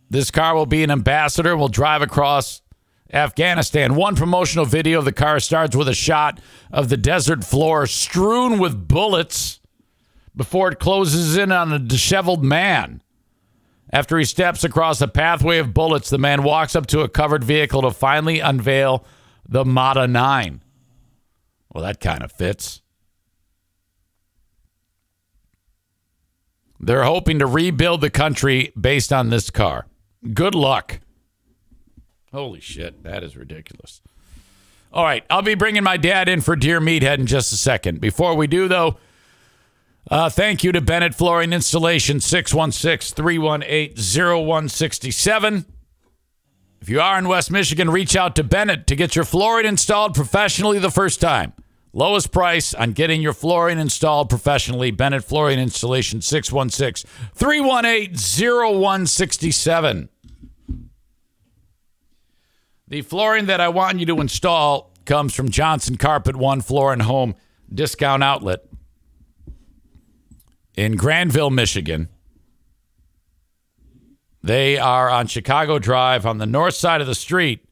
This 0.10 0.32
car 0.32 0.56
will 0.56 0.66
be 0.66 0.84
an 0.84 0.92
ambassador 0.92 1.52
and 1.52 1.60
will 1.60 1.68
drive 1.68 2.02
across 2.02 2.62
Afghanistan. 3.12 3.96
One 3.96 4.16
promotional 4.16 4.66
video 4.66 5.00
of 5.00 5.06
the 5.06 5.12
car 5.12 5.40
starts 5.40 5.76
with 5.76 5.88
a 5.88 5.94
shot 5.94 6.40
of 6.72 6.90
the 6.90 6.98
desert 6.98 7.44
floor 7.44 7.88
strewn 7.88 8.60
with 8.60 8.88
bullets 8.88 9.60
before 10.36 10.72
it 10.72 10.80
closes 10.80 11.36
in 11.38 11.52
on 11.52 11.74
a 11.74 11.80
disheveled 11.80 12.44
man. 12.44 13.02
After 13.92 14.18
he 14.18 14.26
steps 14.26 14.64
across 14.64 15.00
a 15.02 15.08
pathway 15.08 15.60
of 15.60 15.74
bullets, 15.74 16.10
the 16.10 16.18
man 16.18 16.44
walks 16.44 16.76
up 16.76 16.88
to 16.88 17.02
a 17.02 17.10
covered 17.10 17.44
vehicle 17.44 17.82
to 17.84 17.92
finally 17.92 18.40
unveil 18.40 19.06
the 19.48 19.64
Mada 19.64 20.08
9. 20.08 20.62
Well, 21.74 21.84
that 21.84 22.02
kind 22.02 22.24
of 22.24 22.32
fits. 22.32 22.82
They're 26.80 27.04
hoping 27.04 27.40
to 27.40 27.48
rebuild 27.48 28.02
the 28.02 28.10
country 28.10 28.72
based 28.80 29.12
on 29.12 29.30
this 29.30 29.50
car. 29.50 29.88
Good 30.34 30.56
luck. 30.56 31.00
Holy 32.34 32.60
shit, 32.60 33.04
that 33.04 33.24
is 33.24 33.38
ridiculous. 33.38 34.02
All 34.92 35.04
right, 35.04 35.24
I'll 35.30 35.42
be 35.42 35.56
bringing 35.56 35.84
my 35.84 35.98
dad 35.98 36.30
in 36.30 36.42
for 36.42 36.56
Dear 36.56 36.80
Meathead 36.80 37.20
in 37.20 37.26
just 37.26 37.52
a 37.52 37.58
second. 37.58 38.00
Before 38.00 38.36
we 38.36 38.48
do, 38.48 38.68
though, 38.68 38.98
uh, 40.10 40.30
thank 40.30 40.64
you 40.64 40.72
to 40.72 40.82
Bennett 40.82 41.14
Flooring 41.14 41.52
Installation, 41.52 42.20
616 42.20 43.16
318 43.16 43.96
0167. 43.98 45.66
If 46.80 46.90
you 46.90 47.02
are 47.02 47.18
in 47.20 47.28
West 47.28 47.52
Michigan, 47.52 47.90
reach 47.90 48.16
out 48.16 48.36
to 48.36 48.44
Bennett 48.44 48.88
to 48.88 48.96
get 48.96 49.16
your 49.16 49.26
flooring 49.26 49.66
installed 49.66 50.14
professionally 50.14 50.80
the 50.80 50.92
first 50.92 51.20
time. 51.20 51.54
Lowest 51.92 52.32
price 52.32 52.74
on 52.74 52.92
getting 52.92 53.22
your 53.22 53.34
flooring 53.34 53.80
installed 53.80 54.30
professionally. 54.30 54.92
Bennett 54.92 55.24
Flooring 55.24 55.58
Installation 55.60 56.22
616 56.22 57.10
318 57.34 58.16
0167. 58.82 60.10
The 62.88 63.02
flooring 63.02 63.48
that 63.48 63.60
I 63.60 63.68
want 63.68 64.00
you 64.00 64.06
to 64.06 64.22
install 64.22 64.92
comes 65.06 65.34
from 65.34 65.50
Johnson 65.50 65.98
Carpet 65.98 66.36
One 66.36 66.62
Floor 66.62 66.94
and 66.94 67.02
Home 67.02 67.36
Discount 67.74 68.24
Outlet 68.24 68.62
in 70.76 70.96
Grandville, 70.96 71.50
Michigan. 71.50 72.08
They 74.42 74.78
are 74.78 75.10
on 75.10 75.28
Chicago 75.28 75.80
Drive 75.80 76.26
on 76.26 76.38
the 76.38 76.46
north 76.46 76.76
side 76.76 77.02
of 77.02 77.08
the 77.08 77.16
street 77.16 77.66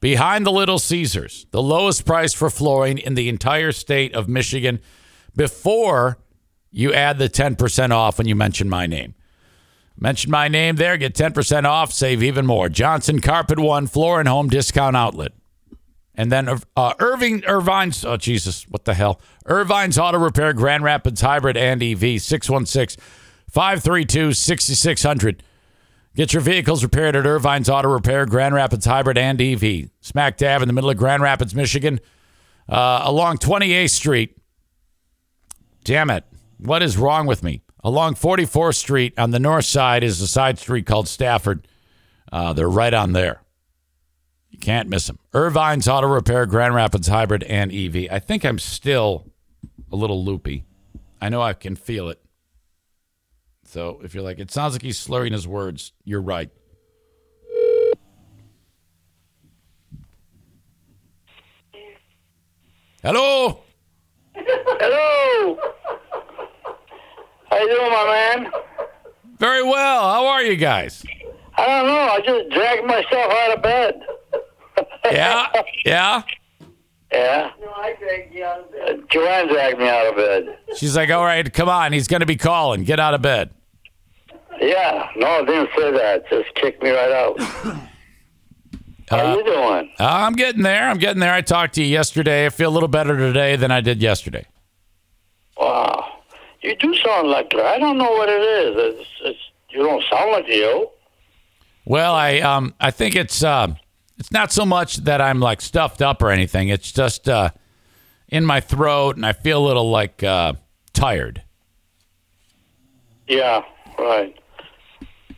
behind 0.00 0.44
the 0.44 0.50
Little 0.50 0.80
Caesars, 0.80 1.46
the 1.52 1.62
lowest 1.62 2.04
price 2.04 2.32
for 2.32 2.50
flooring 2.50 2.98
in 2.98 3.14
the 3.14 3.28
entire 3.28 3.70
state 3.70 4.12
of 4.14 4.28
Michigan 4.28 4.80
before 5.36 6.18
you 6.72 6.92
add 6.92 7.18
the 7.18 7.28
10% 7.28 7.90
off 7.92 8.18
when 8.18 8.26
you 8.26 8.34
mention 8.34 8.68
my 8.68 8.88
name. 8.88 9.14
Mention 10.02 10.32
my 10.32 10.48
name 10.48 10.74
there, 10.74 10.96
get 10.96 11.14
10% 11.14 11.64
off, 11.64 11.92
save 11.92 12.24
even 12.24 12.44
more. 12.44 12.68
Johnson 12.68 13.20
Carpet 13.20 13.60
One 13.60 13.86
Floor 13.86 14.18
and 14.18 14.28
Home 14.28 14.48
Discount 14.48 14.96
Outlet. 14.96 15.30
And 16.16 16.32
then 16.32 16.48
uh, 16.76 16.94
Irving 16.98 17.42
Ervine's, 17.42 18.04
oh 18.04 18.16
Jesus, 18.16 18.64
what 18.68 18.84
the 18.84 18.94
hell? 18.94 19.20
Ervine's 19.46 20.00
Auto 20.00 20.18
Repair, 20.18 20.54
Grand 20.54 20.82
Rapids 20.82 21.20
Hybrid 21.20 21.56
and 21.56 21.80
EV, 21.80 22.20
616 22.20 23.00
532 23.48 24.32
6600. 24.32 25.44
Get 26.16 26.32
your 26.32 26.42
vehicles 26.42 26.82
repaired 26.82 27.14
at 27.14 27.24
Ervine's 27.24 27.70
Auto 27.70 27.88
Repair, 27.88 28.26
Grand 28.26 28.56
Rapids 28.56 28.86
Hybrid 28.86 29.16
and 29.16 29.40
EV. 29.40 29.88
Smack 30.00 30.36
dab 30.36 30.62
in 30.62 30.66
the 30.66 30.74
middle 30.74 30.90
of 30.90 30.96
Grand 30.96 31.22
Rapids, 31.22 31.54
Michigan, 31.54 32.00
uh, 32.68 33.02
along 33.04 33.38
28th 33.38 33.90
Street. 33.90 34.36
Damn 35.84 36.10
it. 36.10 36.24
What 36.58 36.82
is 36.82 36.98
wrong 36.98 37.26
with 37.26 37.44
me? 37.44 37.62
Along 37.84 38.14
44th 38.14 38.76
Street 38.76 39.12
on 39.18 39.32
the 39.32 39.40
north 39.40 39.64
side 39.64 40.04
is 40.04 40.20
a 40.20 40.28
side 40.28 40.58
street 40.58 40.86
called 40.86 41.08
Stafford. 41.08 41.66
Uh, 42.30 42.52
they're 42.52 42.68
right 42.68 42.94
on 42.94 43.12
there. 43.12 43.42
You 44.50 44.58
can't 44.58 44.88
miss 44.88 45.06
them. 45.08 45.18
Ervine's 45.32 45.88
Auto 45.88 46.06
Repair, 46.06 46.46
Grand 46.46 46.74
Rapids 46.74 47.08
Hybrid 47.08 47.42
and 47.44 47.72
EV. 47.72 48.06
I 48.10 48.18
think 48.18 48.44
I'm 48.44 48.58
still 48.58 49.26
a 49.90 49.96
little 49.96 50.24
loopy. 50.24 50.64
I 51.20 51.28
know 51.28 51.42
I 51.42 51.54
can 51.54 51.74
feel 51.74 52.08
it. 52.08 52.20
So 53.64 54.00
if 54.04 54.14
you're 54.14 54.22
like, 54.22 54.38
it 54.38 54.50
sounds 54.50 54.74
like 54.74 54.82
he's 54.82 54.98
slurring 54.98 55.32
his 55.32 55.48
words, 55.48 55.92
you're 56.04 56.20
right. 56.20 56.50
Hello. 63.02 63.62
Hello. 64.34 65.58
How 67.52 67.58
you 67.58 67.68
doing, 67.68 67.90
my 67.92 68.04
man? 68.40 68.52
Very 69.38 69.62
well. 69.62 70.10
How 70.10 70.26
are 70.26 70.42
you 70.42 70.56
guys? 70.56 71.04
I 71.58 71.66
don't 71.66 71.86
know. 71.86 72.00
I 72.00 72.20
just 72.24 72.48
dragged 72.48 72.86
myself 72.86 73.30
out 73.30 73.56
of 73.58 73.62
bed. 73.62 74.02
Yeah. 75.04 75.48
Yeah. 75.84 76.22
Yeah. 77.12 77.50
No, 77.60 77.70
I 77.72 77.94
dragged 78.00 78.34
you 78.34 78.42
out 78.42 78.60
of 78.60 78.72
bed. 78.72 79.02
Joanne 79.10 79.48
dragged 79.48 79.78
me 79.78 79.86
out 79.86 80.06
of 80.06 80.16
bed. 80.16 80.56
She's 80.78 80.96
like, 80.96 81.10
all 81.10 81.22
right, 81.22 81.52
come 81.52 81.68
on. 81.68 81.92
He's 81.92 82.08
going 82.08 82.20
to 82.20 82.26
be 82.26 82.36
calling. 82.36 82.84
Get 82.84 82.98
out 82.98 83.12
of 83.12 83.20
bed. 83.20 83.50
Yeah. 84.58 85.08
No, 85.16 85.26
I 85.26 85.44
didn't 85.44 85.68
say 85.76 85.90
that. 85.92 86.24
Just 86.30 86.54
kicked 86.54 86.82
me 86.82 86.88
right 86.88 87.12
out. 87.12 87.38
How 89.10 89.26
are 89.26 89.36
you 89.36 89.44
doing? 89.44 89.90
Uh, 90.00 90.06
I'm 90.06 90.32
getting 90.32 90.62
there. 90.62 90.88
I'm 90.88 90.96
getting 90.96 91.20
there. 91.20 91.34
I 91.34 91.42
talked 91.42 91.74
to 91.74 91.82
you 91.82 91.88
yesterday. 91.88 92.46
I 92.46 92.48
feel 92.48 92.70
a 92.70 92.72
little 92.72 92.88
better 92.88 93.14
today 93.18 93.56
than 93.56 93.70
I 93.70 93.82
did 93.82 94.00
yesterday. 94.00 94.46
Wow. 95.58 96.21
You 96.62 96.76
do 96.76 96.94
sound 96.96 97.28
like 97.28 97.52
I 97.54 97.78
don't 97.78 97.98
know 97.98 98.10
what 98.12 98.28
it 98.28 98.40
is. 98.40 98.76
It's, 98.78 99.10
it's 99.24 99.38
you 99.70 99.82
don't 99.82 100.04
sound 100.10 100.30
like 100.30 100.48
you. 100.48 100.88
Well, 101.84 102.14
I 102.14 102.38
um 102.38 102.74
I 102.80 102.90
think 102.90 103.16
it's 103.16 103.42
uh, 103.42 103.74
it's 104.18 104.30
not 104.30 104.52
so 104.52 104.64
much 104.64 104.98
that 104.98 105.20
I'm 105.20 105.40
like 105.40 105.60
stuffed 105.60 106.00
up 106.00 106.22
or 106.22 106.30
anything. 106.30 106.68
It's 106.68 106.92
just 106.92 107.28
uh, 107.28 107.50
in 108.28 108.44
my 108.44 108.60
throat, 108.60 109.16
and 109.16 109.26
I 109.26 109.32
feel 109.32 109.64
a 109.64 109.66
little 109.66 109.90
like 109.90 110.22
uh, 110.22 110.54
tired. 110.92 111.42
Yeah. 113.26 113.64
Right. 113.98 114.38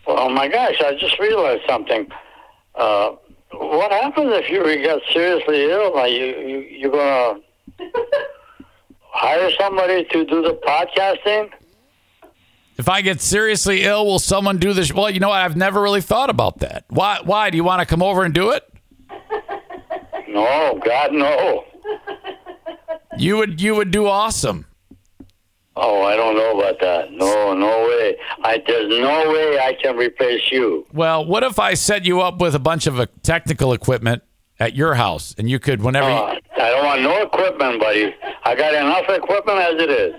Well, 0.07 0.29
my 0.29 0.49
gosh, 0.49 0.81
I 0.85 0.95
just 0.95 1.19
realized 1.19 1.63
something. 1.67 2.11
Uh, 2.75 3.13
what 3.53 3.91
happens 3.91 4.33
if 4.35 4.51
you 4.51 4.63
get 4.83 5.01
seriously 5.13 5.71
ill? 5.71 5.97
Are 5.97 6.09
you, 6.09 6.25
you 6.25 6.59
you're 6.59 6.91
gonna 6.91 7.41
hire 9.15 9.51
somebody 9.59 10.05
to 10.05 10.25
do 10.25 10.43
the 10.43 10.55
podcasting? 10.67 11.51
If 12.77 12.89
I 12.89 13.01
get 13.03 13.21
seriously 13.21 13.85
ill, 13.85 14.05
will 14.05 14.19
someone 14.19 14.59
do 14.59 14.73
this? 14.73 14.93
Well, 14.93 15.09
you 15.09 15.21
know 15.21 15.29
what? 15.29 15.41
I've 15.41 15.57
never 15.57 15.81
really 15.81 16.01
thought 16.01 16.29
about 16.29 16.59
that. 16.59 16.85
Why? 16.89 17.21
Why 17.23 17.51
do 17.51 17.57
you 17.57 17.65
want 17.65 17.81
to 17.81 17.87
come 17.87 18.03
over 18.03 18.25
and 18.25 18.35
do 18.35 18.51
it? 18.51 18.69
No, 20.29 20.81
God, 20.85 21.13
no. 21.13 21.65
You 23.17 23.37
would. 23.37 23.61
You 23.61 23.77
would 23.77 23.93
do 23.93 24.09
awesome. 24.09 24.67
Oh, 25.77 26.03
I 26.03 26.17
don't 26.17 26.37
know 26.37 26.59
about 26.59 26.81
that. 26.81 27.13
No, 27.13 27.55
no 27.55 27.87
way. 27.87 28.17
I 28.43 28.63
there's 28.67 28.89
no 28.89 29.31
way 29.33 29.59
I 29.59 29.77
can 29.81 29.97
replace 29.97 30.51
you. 30.51 30.87
Well, 30.93 31.25
what 31.25 31.45
if 31.45 31.59
I 31.61 31.75
set 31.75 32.05
you 32.05 32.21
up 32.21 32.41
with 32.41 32.55
a 32.57 32.61
bunch 32.61 32.89
of 32.89 32.99
uh, 32.99 33.07
technical 33.23 33.73
equipment 33.73 34.23
at 34.61 34.75
your 34.77 34.95
house, 34.95 35.35
and 35.39 35.49
you 35.51 35.59
could 35.59 35.83
whenever 35.83 36.09
you, 36.09 36.15
Uh, 36.15 36.39
I 36.59 36.71
don't 36.71 36.85
want 36.85 37.03
no 37.03 37.23
equipment, 37.23 37.81
buddy. 37.81 38.15
I 38.45 38.55
got 38.55 38.75
enough 38.75 39.09
equipment 39.09 39.59
as 39.59 39.83
it 39.83 39.91
is. 39.91 40.15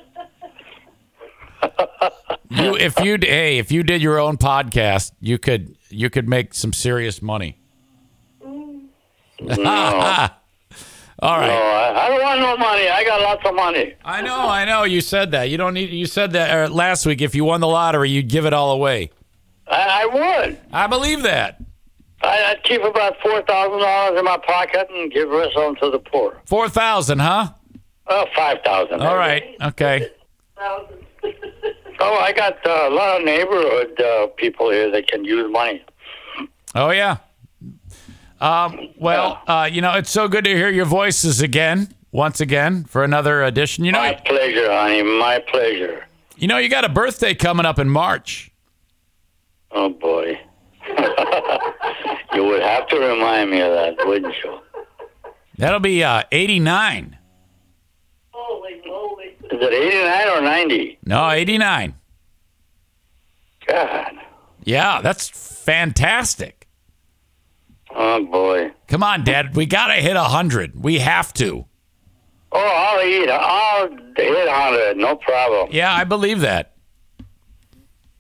you 2.49 2.75
if 2.75 2.99
you 2.99 3.17
hey 3.21 3.57
if 3.57 3.71
you 3.71 3.81
did 3.83 4.01
your 4.01 4.19
own 4.19 4.37
podcast, 4.37 5.11
you 5.19 5.37
could 5.37 5.75
you 5.89 6.09
could 6.09 6.27
make 6.29 6.53
some 6.53 6.73
serious 6.73 7.21
money. 7.21 7.57
No. 9.41 10.27
All 11.19 11.39
right. 11.39 11.47
No, 11.47 11.53
I, 11.53 12.05
I 12.05 12.09
don't 12.09 12.21
want 12.21 12.39
no 12.41 12.57
money. 12.57 12.89
I 12.89 13.03
got 13.05 13.21
lots 13.21 13.45
of 13.45 13.55
money. 13.55 13.93
I 14.03 14.21
know, 14.21 14.37
I 14.37 14.65
know. 14.65 14.83
You 14.83 14.99
said 14.99 15.31
that. 15.31 15.49
You 15.49 15.57
don't 15.57 15.73
need. 15.73 15.89
You 15.89 16.05
said 16.05 16.33
that 16.33 16.69
uh, 16.69 16.73
last 16.73 17.05
week. 17.05 17.21
If 17.21 17.33
you 17.35 17.45
won 17.45 17.61
the 17.61 17.67
lottery, 17.67 18.09
you'd 18.09 18.27
give 18.27 18.45
it 18.45 18.53
all 18.53 18.71
away. 18.71 19.11
I, 19.67 20.03
I 20.03 20.05
would. 20.45 20.59
I 20.73 20.87
believe 20.87 21.23
that. 21.23 21.61
I, 22.21 22.51
I'd 22.51 22.63
keep 22.63 22.83
about 22.83 23.15
four 23.21 23.41
thousand 23.43 23.79
dollars 23.79 24.17
in 24.19 24.25
my 24.25 24.37
pocket 24.37 24.87
and 24.89 25.11
give 25.11 25.29
the 25.29 25.37
rest 25.37 25.55
of 25.57 25.63
them 25.63 25.75
to 25.77 25.89
the 25.91 25.99
poor. 25.99 26.41
Four 26.45 26.69
thousand, 26.69 27.19
huh? 27.19 27.49
Uh, 27.49 27.51
Oh, 28.07 28.25
five 28.35 28.57
thousand. 28.63 29.01
All 29.01 29.15
right. 29.17 29.43
Okay. 29.61 30.09
Oh, 31.99 32.19
I 32.19 32.31
got 32.33 32.65
uh, 32.67 32.87
a 32.89 32.93
lot 32.93 33.17
of 33.19 33.25
neighborhood 33.25 33.99
uh, 33.99 34.27
people 34.35 34.69
here 34.69 34.91
that 34.91 35.07
can 35.07 35.23
use 35.25 35.49
money. 35.51 35.83
Oh 36.75 36.91
yeah. 36.91 37.17
Um, 38.41 38.89
well, 38.97 39.41
uh, 39.47 39.67
you 39.71 39.81
know, 39.81 39.93
it's 39.93 40.09
so 40.11 40.27
good 40.27 40.43
to 40.43 40.53
hear 40.53 40.69
your 40.69 40.85
voices 40.85 41.41
again, 41.41 41.93
once 42.11 42.41
again, 42.41 42.83
for 42.83 43.03
another 43.03 43.43
edition. 43.43 43.85
You 43.85 43.93
know, 43.93 43.99
My 43.99 44.13
pleasure, 44.13 44.71
honey. 44.71 45.01
My 45.03 45.39
pleasure. 45.47 46.05
you 46.35 46.47
know, 46.47 46.57
you 46.57 46.67
got 46.69 46.83
a 46.85 46.89
birthday 46.89 47.33
coming 47.33 47.65
up 47.65 47.79
in 47.79 47.89
March. 47.89 48.51
Oh 49.71 49.89
boy. 49.89 50.39
you 52.33 52.43
would 52.45 52.61
have 52.61 52.87
to 52.87 52.97
remind 52.99 53.51
me 53.51 53.61
of 53.61 53.71
that, 53.73 53.95
wouldn't 54.05 54.33
you? 54.43 54.59
That'll 55.57 55.79
be 55.79 56.03
uh, 56.03 56.23
89. 56.31 57.17
Is 59.45 59.61
it 59.61 59.73
89 59.73 60.37
or 60.37 60.41
90? 60.41 60.99
No, 61.05 61.29
89. 61.29 61.95
God. 63.67 64.13
Yeah, 64.63 65.01
that's 65.01 65.29
fantastic. 65.29 66.67
Oh 67.91 68.25
boy. 68.25 68.71
Come 68.87 69.03
on, 69.03 69.23
Dad. 69.23 69.55
We 69.55 69.65
got 69.65 69.87
to 69.87 69.93
hit 69.93 70.15
100. 70.15 70.83
We 70.83 70.99
have 70.99 71.31
to. 71.35 71.65
Oh, 72.51 72.59
I'll 72.59 73.05
eat. 73.07 73.29
I'll 73.29 73.89
hit 73.89 74.47
100. 74.47 74.97
No 74.97 75.15
problem. 75.15 75.69
Yeah, 75.71 75.93
I 75.93 76.03
believe 76.03 76.41
that. 76.41 76.73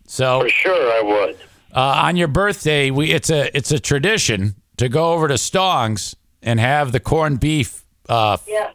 So 0.07 0.41
For 0.41 0.49
sure 0.49 0.91
I 0.93 1.01
would. 1.01 1.37
Uh, 1.75 2.01
on 2.05 2.15
your 2.15 2.27
birthday, 2.29 2.89
we 2.91 3.11
it's 3.11 3.29
a 3.29 3.55
it's 3.55 3.71
a 3.71 3.79
tradition 3.79 4.55
to 4.77 4.89
go 4.89 5.13
over 5.13 5.27
to 5.27 5.37
Stong's 5.37 6.15
and 6.41 6.59
have 6.59 6.91
the 6.91 6.99
corned 6.99 7.39
beef. 7.39 7.83
Uh, 8.09 8.37
Yeah. 8.47 8.71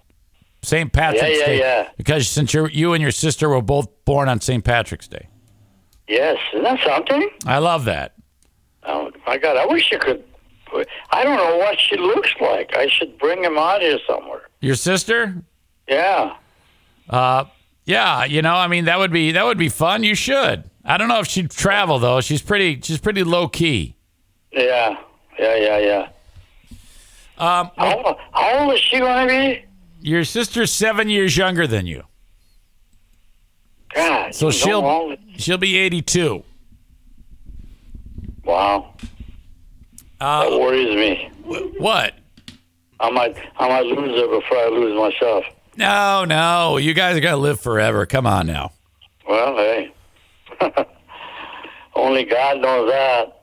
St. 0.62 0.92
Patrick's 0.92 1.22
Yeah, 1.22 1.38
yeah, 1.38 1.46
Day. 1.46 1.59
yeah. 1.59 1.88
Because 1.96 2.28
since 2.28 2.53
you 2.53 2.66
you 2.68 2.92
and 2.92 3.01
your 3.03 3.11
sister 3.12 3.48
were 3.48 3.62
both 3.62 3.88
born 4.05 4.28
on 4.28 4.40
St. 4.40 4.62
Patrick's 4.64 5.09
Day, 5.09 5.28
Yes. 6.09 6.36
Isn't 6.53 6.64
that 6.64 6.80
something? 6.86 7.28
I 7.46 7.59
love 7.59 7.84
that. 7.86 8.14
Oh, 8.82 9.11
my 9.26 9.38
God. 9.38 9.57
I 9.57 9.64
wish 9.66 9.90
you 9.92 9.98
could. 9.98 10.24
I 11.11 11.24
don't 11.24 11.36
know 11.36 11.57
what 11.59 11.78
she 11.80 11.96
looks 11.96 12.32
like. 12.40 12.76
I 12.76 12.86
should 12.88 13.18
bring 13.18 13.42
him 13.44 13.59
out 13.59 13.80
here 13.80 13.98
somewhere. 14.07 14.42
Your 14.61 14.74
sister? 14.76 15.34
Yeah. 15.88 16.34
Uh, 17.09 17.44
yeah. 17.86 18.24
You 18.24 18.42
know, 18.42 18.55
I 18.55 18.68
mean, 18.68 18.84
that 18.84 18.98
would 18.98 19.12
be 19.12 19.32
that 19.32 19.44
would 19.44 19.59
be 19.59 19.68
fun. 19.68 20.03
You 20.05 20.14
should. 20.14 20.69
I 20.84 20.96
don't 20.96 21.08
know 21.08 21.20
if 21.20 21.26
she'd 21.26 21.50
travel 21.50 21.98
though. 21.98 22.20
She's 22.20 22.42
pretty 22.42 22.80
she's 22.82 22.98
pretty 22.98 23.24
low 23.24 23.48
key. 23.48 23.96
Yeah. 24.52 24.96
Yeah, 25.38 25.56
yeah, 25.56 25.78
yeah. 25.78 26.08
Um, 27.38 27.70
how, 27.78 28.18
how 28.32 28.58
old 28.58 28.74
is 28.74 28.80
she 28.80 28.98
going 28.98 29.26
to 29.26 29.32
be? 29.32 29.64
Your 30.02 30.24
sister's 30.24 30.70
seven 30.70 31.08
years 31.08 31.34
younger 31.36 31.66
than 31.66 31.86
you, 31.86 32.02
God. 33.94 34.34
so 34.34 34.50
she'll 34.50 35.16
she'll 35.38 35.56
be 35.58 35.76
82. 35.78 36.42
Wow. 38.44 38.94
Uh, 40.20 40.50
that 40.50 40.58
worries 40.58 40.94
me. 40.94 41.30
What? 41.78 42.14
I 43.00 43.10
might, 43.10 43.36
I 43.58 43.68
might 43.68 43.86
lose 43.86 44.20
her 44.20 44.28
before 44.40 44.58
I 44.58 44.68
lose 44.68 44.98
myself. 44.98 45.44
No, 45.76 46.26
no, 46.26 46.76
you 46.76 46.92
guys 46.92 47.16
are 47.16 47.20
gonna 47.20 47.38
live 47.38 47.60
forever. 47.60 48.04
Come 48.04 48.26
on 48.26 48.46
now. 48.46 48.72
Well, 49.26 49.56
hey. 49.56 49.92
Only 51.94 52.24
God 52.24 52.61
knows 52.61 52.90
that. 52.90 53.42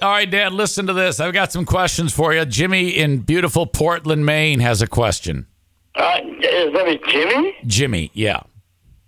All 0.00 0.10
right, 0.10 0.30
Dad, 0.30 0.52
listen 0.52 0.86
to 0.86 0.92
this. 0.92 1.18
I've 1.18 1.32
got 1.32 1.50
some 1.50 1.64
questions 1.64 2.12
for 2.12 2.32
you. 2.32 2.44
Jimmy 2.44 2.90
in 2.90 3.18
beautiful 3.18 3.66
Portland, 3.66 4.24
Maine 4.24 4.60
has 4.60 4.80
a 4.80 4.86
question. 4.86 5.46
Uh, 5.96 6.20
is 6.40 6.72
that 6.72 6.98
Jimmy? 7.08 7.56
Jimmy, 7.66 8.10
yeah. 8.14 8.40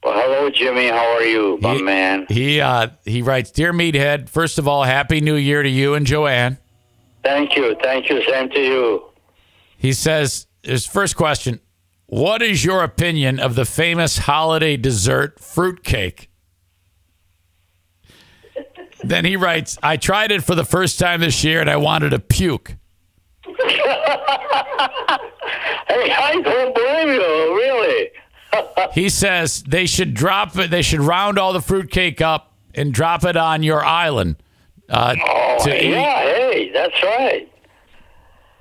Well, 0.02 0.14
hello, 0.14 0.50
Jimmy. 0.50 0.88
How 0.88 1.14
are 1.14 1.22
you, 1.22 1.58
my 1.60 1.74
he, 1.74 1.82
man? 1.82 2.26
He 2.28 2.60
uh 2.60 2.88
he 3.04 3.22
writes, 3.22 3.50
Dear 3.50 3.72
Meathead, 3.72 4.28
first 4.28 4.58
of 4.58 4.66
all, 4.66 4.82
happy 4.82 5.20
new 5.20 5.36
year 5.36 5.62
to 5.62 5.68
you 5.68 5.94
and 5.94 6.06
Joanne. 6.06 6.58
Thank 7.22 7.54
you. 7.54 7.76
Thank 7.82 8.08
you. 8.08 8.22
Same 8.24 8.48
to 8.50 8.58
you. 8.58 9.04
He 9.76 9.92
says 9.92 10.46
his 10.62 10.86
first 10.86 11.16
question, 11.16 11.60
What 12.06 12.40
is 12.40 12.64
your 12.64 12.82
opinion 12.82 13.38
of 13.38 13.54
the 13.54 13.66
famous 13.66 14.18
holiday 14.18 14.76
dessert 14.76 15.38
fruitcake? 15.38 16.29
Then 19.02 19.24
he 19.24 19.36
writes, 19.36 19.78
I 19.82 19.96
tried 19.96 20.30
it 20.32 20.42
for 20.44 20.54
the 20.54 20.64
first 20.64 20.98
time 20.98 21.20
this 21.20 21.42
year 21.44 21.60
and 21.60 21.70
I 21.70 21.76
wanted 21.76 22.10
to 22.10 22.18
puke. 22.18 22.76
Hey, 25.88 26.12
I 26.12 26.40
don't 26.40 26.74
blame 26.74 27.08
you. 27.08 27.20
Really. 27.20 28.10
He 28.94 29.08
says 29.08 29.62
they 29.62 29.86
should 29.86 30.14
drop 30.14 30.56
it. 30.56 30.70
They 30.70 30.82
should 30.82 31.00
round 31.00 31.38
all 31.38 31.52
the 31.52 31.60
fruitcake 31.60 32.20
up 32.20 32.52
and 32.74 32.92
drop 32.92 33.24
it 33.24 33.36
on 33.36 33.62
your 33.62 33.84
island. 33.84 34.36
Uh, 34.88 35.14
Oh, 35.24 35.58
to 35.64 35.84
eat. 35.84 35.90
yeah. 35.90 36.22
Hey, 36.22 36.70
that's 36.72 37.00
right. 37.02 37.52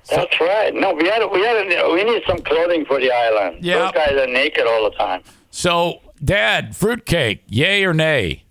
That's 0.08 0.40
right. 0.40 0.72
No, 0.74 0.92
we 0.94 1.08
had 1.08 1.24
we 1.32 1.40
had 1.42 1.66
we 1.92 2.04
need 2.04 2.22
some 2.28 2.38
clothing 2.42 2.84
for 2.84 3.00
the 3.00 3.10
island. 3.10 3.64
Yeah. 3.64 3.78
Those 3.78 3.92
guys 3.92 4.12
are 4.12 4.26
naked 4.28 4.66
all 4.66 4.84
the 4.90 4.96
time. 4.96 5.22
So, 5.50 6.00
Dad, 6.22 6.76
fruitcake, 6.76 7.42
yay 7.48 7.84
or 7.84 7.92
nay? 7.94 8.44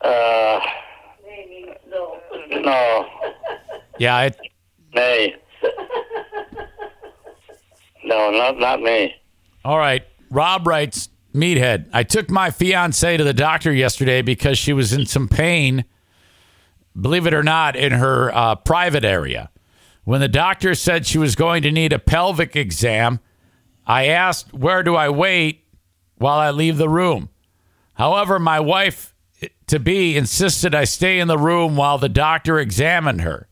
Uh, 0.00 0.60
no, 2.50 3.06
Yeah, 3.98 4.22
it, 4.22 4.36
nay. 4.94 5.34
No, 8.04 8.30
not 8.30 8.58
not 8.58 8.80
me. 8.80 9.14
all 9.64 9.78
right. 9.78 10.04
Rob 10.30 10.66
writes, 10.66 11.08
Meathead, 11.34 11.88
I 11.92 12.02
took 12.02 12.30
my 12.30 12.50
fiance 12.50 13.16
to 13.16 13.24
the 13.24 13.32
doctor 13.32 13.72
yesterday 13.72 14.22
because 14.22 14.58
she 14.58 14.72
was 14.72 14.92
in 14.92 15.06
some 15.06 15.26
pain, 15.28 15.84
believe 16.98 17.26
it 17.26 17.32
or 17.34 17.42
not, 17.42 17.76
in 17.76 17.92
her 17.92 18.34
uh, 18.34 18.54
private 18.56 19.04
area. 19.04 19.50
When 20.04 20.20
the 20.20 20.28
doctor 20.28 20.74
said 20.74 21.06
she 21.06 21.18
was 21.18 21.34
going 21.34 21.62
to 21.62 21.70
need 21.70 21.92
a 21.92 21.98
pelvic 21.98 22.56
exam, 22.56 23.20
I 23.86 24.06
asked, 24.08 24.52
Where 24.54 24.82
do 24.82 24.94
I 24.96 25.08
wait 25.08 25.64
while 26.16 26.38
I 26.38 26.50
leave 26.50 26.76
the 26.78 26.88
room? 26.88 27.30
However, 27.94 28.38
my 28.38 28.60
wife 28.60 29.14
to 29.66 29.78
be 29.78 30.16
insisted 30.16 30.74
I 30.74 30.84
stay 30.84 31.18
in 31.18 31.28
the 31.28 31.38
room 31.38 31.76
while 31.76 31.98
the 31.98 32.08
doctor 32.08 32.58
examined 32.58 33.20
her. 33.20 33.48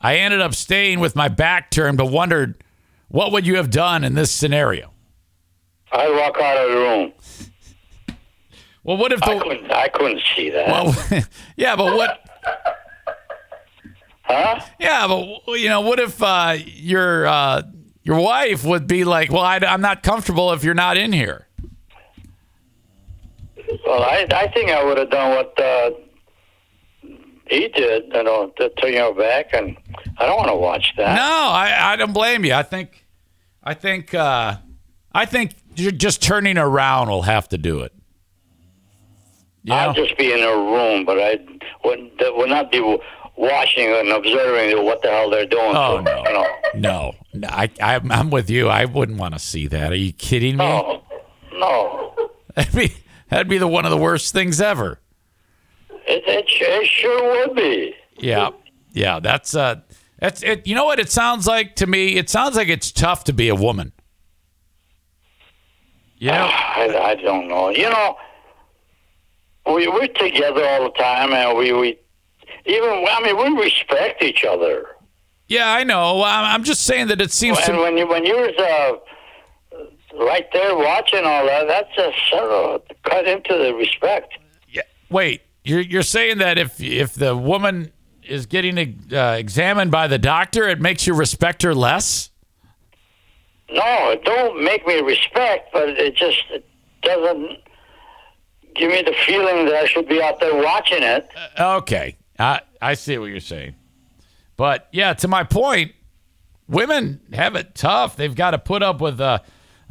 I 0.00 0.16
ended 0.16 0.40
up 0.40 0.54
staying 0.54 1.00
with 1.00 1.16
my 1.16 1.28
back 1.28 1.70
turned, 1.70 1.98
but 1.98 2.06
wondered, 2.06 2.62
What 3.08 3.32
would 3.32 3.46
you 3.46 3.56
have 3.56 3.70
done 3.70 4.04
in 4.04 4.14
this 4.14 4.30
scenario? 4.30 4.92
I 5.92 6.10
walk 6.10 6.36
out 6.40 6.56
of 6.56 6.70
the 6.70 6.76
room. 6.76 7.12
Well, 8.82 8.98
what 8.98 9.12
if 9.12 9.20
the 9.20 9.30
I 9.30 9.38
couldn't, 9.38 9.70
I 9.70 9.88
couldn't 9.88 10.20
see 10.36 10.50
that. 10.50 10.68
Well, 10.68 11.22
yeah, 11.56 11.74
but 11.74 11.96
what? 11.96 12.20
Huh? 14.22 14.60
Yeah, 14.78 15.06
but 15.06 15.52
you 15.58 15.68
know, 15.68 15.80
what 15.80 16.00
if 16.00 16.22
uh, 16.22 16.56
your 16.64 17.26
uh, 17.26 17.62
your 18.02 18.20
wife 18.20 18.64
would 18.64 18.86
be 18.86 19.04
like, 19.04 19.30
"Well, 19.30 19.42
I, 19.42 19.56
I'm 19.56 19.80
not 19.80 20.02
comfortable 20.02 20.52
if 20.52 20.64
you're 20.64 20.74
not 20.74 20.96
in 20.98 21.12
here." 21.12 21.48
Well, 23.86 24.02
I 24.02 24.26
I 24.30 24.48
think 24.48 24.70
I 24.70 24.84
would 24.84 24.98
have 24.98 25.10
done 25.10 25.30
what 25.30 25.60
uh, 25.60 25.90
he 27.48 27.68
did. 27.68 28.04
You 28.12 28.22
know, 28.22 28.52
to 28.58 28.68
turn 28.70 28.92
your 28.92 29.14
back, 29.14 29.52
and 29.52 29.76
I 30.18 30.26
don't 30.26 30.36
want 30.36 30.48
to 30.48 30.56
watch 30.56 30.92
that. 30.96 31.16
No, 31.16 31.22
I, 31.22 31.92
I 31.92 31.96
don't 31.96 32.12
blame 32.12 32.44
you. 32.44 32.54
I 32.54 32.62
think, 32.62 33.04
I 33.62 33.74
think, 33.74 34.14
uh, 34.14 34.56
I 35.12 35.26
think 35.26 35.54
you're 35.76 35.92
just 35.92 36.22
turning 36.22 36.58
around 36.58 37.08
will 37.08 37.22
have 37.22 37.48
to 37.50 37.58
do 37.58 37.80
it. 37.80 37.92
I'd 39.70 39.96
just 39.96 40.16
be 40.18 40.32
in 40.32 40.42
a 40.42 40.56
room, 40.56 41.04
but 41.04 41.18
I 41.18 41.38
would 41.84 42.10
would 42.20 42.50
not 42.50 42.70
be 42.70 42.80
watching 43.36 43.86
and 43.88 44.10
observing 44.10 44.84
what 44.84 45.02
the 45.02 45.08
hell 45.08 45.30
they're 45.30 45.46
doing. 45.46 45.72
Oh, 45.74 45.98
to, 45.98 46.02
no. 46.02 46.24
You 46.24 46.32
know. 46.32 46.46
No, 46.74 47.14
no 47.32 47.48
I, 47.48 47.70
I 47.82 48.00
I'm 48.10 48.30
with 48.30 48.50
you. 48.50 48.68
I 48.68 48.84
wouldn't 48.84 49.18
want 49.18 49.34
to 49.34 49.40
see 49.40 49.66
that. 49.68 49.92
Are 49.92 49.96
you 49.96 50.12
kidding 50.12 50.56
me? 50.56 50.64
No, 50.64 51.02
no. 51.54 52.14
That'd 52.54 52.74
be 52.74 52.94
that'd 53.34 53.48
be 53.48 53.58
the 53.58 53.66
one 53.68 53.84
of 53.84 53.90
the 53.90 53.96
worst 53.98 54.32
things 54.32 54.60
ever. 54.60 55.00
It, 56.06 56.22
it, 56.26 56.44
it 56.48 56.86
sure 56.88 57.46
would 57.48 57.56
be. 57.56 57.94
Yeah, 58.18 58.50
yeah. 58.92 59.18
That's 59.20 59.56
uh, 59.56 59.80
that's 60.20 60.42
it. 60.42 60.66
You 60.66 60.74
know 60.74 60.84
what 60.84 61.00
it 61.00 61.10
sounds 61.10 61.46
like 61.46 61.74
to 61.76 61.86
me? 61.86 62.14
It 62.16 62.30
sounds 62.30 62.56
like 62.56 62.68
it's 62.68 62.92
tough 62.92 63.24
to 63.24 63.32
be 63.32 63.48
a 63.48 63.54
woman. 63.54 63.92
You 66.18 66.30
know, 66.30 66.46
I, 66.50 66.96
I 67.10 67.14
don't 67.16 67.48
know. 67.48 67.70
You 67.70 67.90
know, 67.90 68.16
we 69.66 69.88
we're 69.88 70.06
together 70.08 70.64
all 70.66 70.84
the 70.84 70.90
time, 70.96 71.32
and 71.32 71.56
we 71.58 71.72
we 71.72 71.98
even 72.66 73.04
I 73.10 73.20
mean 73.22 73.36
we 73.56 73.62
respect 73.62 74.22
each 74.22 74.44
other. 74.44 74.86
yeah, 75.48 75.72
I 75.72 75.84
know. 75.84 76.22
I'm, 76.24 76.64
just 76.64 76.82
saying 76.82 77.08
that 77.08 77.20
it 77.20 77.32
seems 77.32 77.58
And 77.66 77.76
to. 77.76 77.80
when 77.82 77.96
you 77.98 78.06
when 78.08 78.24
you're 78.24 78.48
uh, 78.58 78.92
right 80.18 80.46
there 80.52 80.76
watching 80.76 81.24
all 81.24 81.46
that, 81.46 81.66
that's 81.68 81.94
just 81.96 82.16
sort 82.30 82.50
of 82.50 82.82
cut 83.04 83.26
into 83.26 83.56
the 83.56 83.74
respect. 83.74 84.34
Yeah. 84.68 84.82
Wait, 85.10 85.42
you're 85.64 85.80
you're 85.80 86.02
saying 86.02 86.38
that 86.38 86.58
if 86.58 86.80
if 86.80 87.14
the 87.14 87.36
woman 87.36 87.92
is 88.22 88.46
getting 88.46 89.04
uh, 89.12 89.36
examined 89.38 89.90
by 89.90 90.06
the 90.06 90.18
doctor, 90.18 90.68
it 90.68 90.80
makes 90.80 91.06
you 91.06 91.14
respect 91.14 91.62
her 91.62 91.74
less? 91.74 92.30
No, 93.70 94.10
it 94.10 94.24
don't 94.24 94.62
make 94.62 94.86
me 94.86 95.00
respect, 95.00 95.70
but 95.72 95.88
it 95.88 96.14
just 96.14 96.42
it 96.50 96.66
doesn't 97.02 97.58
give 98.74 98.90
me 98.90 99.02
the 99.02 99.14
feeling 99.26 99.66
that 99.66 99.74
I 99.74 99.86
should 99.86 100.08
be 100.08 100.22
out 100.22 100.40
there 100.40 100.54
watching 100.54 101.02
it. 101.02 101.28
Okay, 101.58 102.16
I 102.38 102.60
I 102.80 102.94
see 102.94 103.18
what 103.18 103.26
you're 103.26 103.40
saying, 103.40 103.74
but 104.56 104.88
yeah, 104.92 105.14
to 105.14 105.28
my 105.28 105.44
point, 105.44 105.92
women 106.68 107.20
have 107.32 107.56
it 107.56 107.74
tough. 107.74 108.16
They've 108.16 108.34
got 108.34 108.50
to 108.50 108.58
put 108.58 108.82
up 108.82 109.00
with 109.00 109.20
uh, 109.20 109.40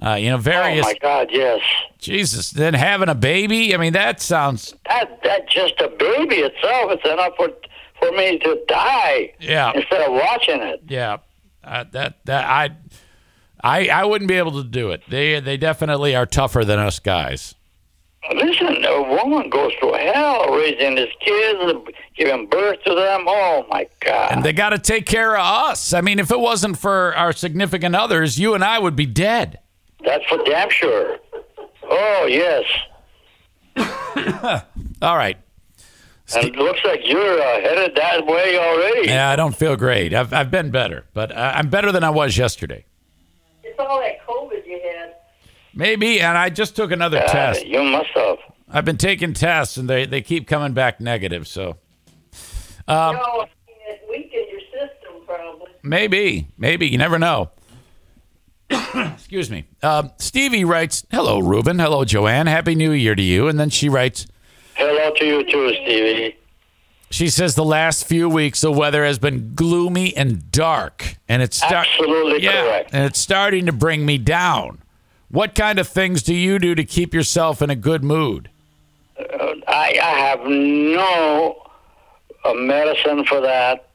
uh 0.04 0.16
you 0.16 0.30
know 0.30 0.38
various. 0.38 0.86
Oh 0.86 0.90
my 0.90 0.96
God, 1.02 1.30
yes. 1.32 1.62
Jesus, 2.00 2.52
then 2.52 2.74
having 2.74 3.10
a 3.10 3.16
baby. 3.16 3.74
I 3.74 3.78
mean, 3.78 3.94
that 3.94 4.22
sounds. 4.22 4.76
That 4.88 5.22
that 5.24 5.50
just 5.50 5.80
a 5.80 5.88
baby 5.88 6.38
itself 6.38 6.92
is 6.92 7.12
enough 7.12 7.34
for 7.38 7.50
for 8.00 8.12
me 8.12 8.38
to 8.40 8.60
die 8.68 9.34
Yeah. 9.40 9.72
instead 9.74 10.02
of 10.02 10.12
watching 10.14 10.62
it. 10.62 10.82
Yeah, 10.88 11.18
uh, 11.64 11.86
that 11.92 12.26
that 12.26 12.46
I, 12.46 12.72
I 13.64 13.88
I 13.88 14.04
wouldn't 14.06 14.28
be 14.28 14.36
able 14.38 14.62
to 14.62 14.68
do 14.68 14.92
it. 14.92 15.02
They 15.10 15.40
they 15.40 15.56
definitely 15.58 16.16
are 16.16 16.26
tougher 16.26 16.66
than 16.66 16.80
us 16.80 17.00
guys. 17.00 17.56
Listen, 18.34 18.86
a 18.86 19.02
woman 19.02 19.50
goes 19.50 19.74
through 19.82 19.94
hell 19.96 20.48
raising 20.56 20.96
his 20.96 21.10
kids, 21.20 21.74
giving 22.16 22.48
birth 22.48 22.82
to 22.86 22.96
them. 22.96 23.26
Oh 23.28 23.66
my 23.70 23.86
God! 24.00 24.32
And 24.32 24.44
they 24.46 24.54
got 24.54 24.70
to 24.70 24.80
take 24.80 25.06
care 25.06 25.36
of 25.38 25.44
us. 25.46 25.94
I 25.94 26.00
mean, 26.00 26.20
if 26.20 26.32
it 26.32 26.40
wasn't 26.40 26.78
for 26.78 27.14
our 27.16 27.34
significant 27.34 27.96
others, 27.96 28.40
you 28.40 28.54
and 28.54 28.64
I 28.64 28.80
would 28.80 28.96
be 28.96 29.06
dead. 29.06 29.60
That's 30.06 30.26
for 30.26 30.38
damn 30.46 30.70
sure. 30.70 31.18
Oh 31.84 32.26
yes. 32.28 32.64
All 35.02 35.18
right. 35.18 35.38
And 36.36 36.46
it 36.46 36.56
looks 36.56 36.80
like 36.86 37.02
you're 37.04 37.40
uh, 37.42 37.62
headed 37.62 37.96
that 37.96 38.26
way 38.26 38.58
already. 38.58 39.08
Yeah, 39.10 39.30
I 39.30 39.36
don't 39.36 39.56
feel 39.56 39.76
great. 39.76 40.14
I've 40.14 40.34
I've 40.34 40.50
been 40.52 40.72
better, 40.72 41.06
but 41.14 41.36
I- 41.36 41.54
I'm 41.54 41.70
better 41.70 41.92
than 41.92 42.04
I 42.04 42.10
was 42.10 42.38
yesterday. 42.38 42.86
It's 43.64 43.78
all 43.80 44.00
that 44.00 44.26
COVID 44.28 44.66
you 44.66 44.80
had. 44.98 45.16
Maybe, 45.74 46.22
and 46.22 46.38
I 46.38 46.50
just 46.50 46.76
took 46.76 46.92
another 46.92 47.20
Uh, 47.20 47.28
test. 47.28 47.66
You 47.66 47.84
must 47.84 48.10
have. 48.16 48.38
I've 48.70 48.86
been 48.86 48.98
taking 48.98 49.34
tests, 49.34 49.78
and 49.78 49.90
they 49.90 50.06
they 50.06 50.22
keep 50.22 50.48
coming 50.48 50.74
back 50.74 51.00
negative. 51.02 51.48
So, 51.48 51.78
um, 52.88 53.16
no, 53.16 53.46
it 53.88 54.02
weakened 54.10 54.48
your 54.50 54.62
system 54.72 55.22
probably. 55.26 55.72
Maybe, 55.84 56.48
maybe 56.58 56.88
you 56.88 56.98
never 56.98 57.20
know. 57.20 57.52
Excuse 59.14 59.50
me. 59.50 59.66
Um, 59.82 60.12
Stevie 60.18 60.66
writes, 60.66 61.06
"Hello, 61.12 61.40
Ruben. 61.40 61.80
Hello, 61.80 62.04
Joanne. 62.06 62.48
Happy 62.48 62.76
New 62.76 62.92
Year 62.92 63.16
to 63.16 63.22
you." 63.22 63.48
And 63.48 63.60
then 63.60 63.70
she 63.70 63.90
writes, 63.90 64.28
Hello 64.76 65.12
to 65.16 65.26
you 65.26 65.44
too, 65.52 65.70
Stevie. 65.84 66.36
She 67.12 67.30
says 67.30 67.54
the 67.54 67.64
last 67.64 68.08
few 68.08 68.28
weeks 68.28 68.62
the 68.62 68.72
weather 68.72 69.06
has 69.06 69.20
been 69.20 69.54
gloomy 69.54 70.18
and 70.18 70.50
dark, 70.52 71.18
and 71.30 71.44
it's 71.44 71.58
start- 71.58 71.88
Absolutely 71.88 72.42
yeah, 72.44 72.64
correct. 72.64 72.90
and 72.92 73.06
it's 73.06 73.20
starting 73.20 73.68
to 73.68 73.72
bring 73.72 74.04
me 74.04 74.18
down. 74.18 74.80
What 75.30 75.54
kind 75.54 75.78
of 75.78 75.88
things 75.88 76.24
do 76.24 76.34
you 76.34 76.58
do 76.58 76.74
to 76.74 76.84
keep 76.84 77.14
yourself 77.14 77.62
in 77.62 77.70
a 77.70 77.76
good 77.76 78.04
mood? 78.04 78.50
Uh, 79.20 79.24
I, 79.68 80.00
I 80.02 80.10
have 80.28 80.40
no 80.46 81.62
uh, 82.44 82.54
medicine 82.56 83.26
for 83.26 83.42
that. 83.42 83.90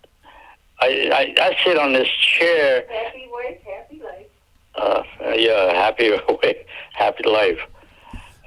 I, 0.80 1.10
I, 1.12 1.42
I 1.44 1.56
sit 1.64 1.76
on 1.76 1.92
this 1.92 2.08
chair. 2.08 2.84
Happy 2.88 3.28
wife, 3.32 3.58
happy 3.64 4.00
life. 4.00 4.26
Uh, 4.78 5.02
yeah, 5.34 5.72
happy 5.72 6.12
happy 6.92 7.28
life. 7.28 7.58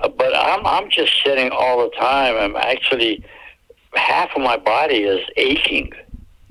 Uh, 0.01 0.09
but 0.09 0.35
I'm 0.35 0.65
I'm 0.65 0.89
just 0.89 1.11
sitting 1.23 1.49
all 1.51 1.83
the 1.83 1.95
time. 1.95 2.35
I'm 2.37 2.55
actually 2.55 3.23
half 3.93 4.29
of 4.35 4.41
my 4.41 4.57
body 4.57 5.03
is 5.03 5.25
aching. 5.37 5.91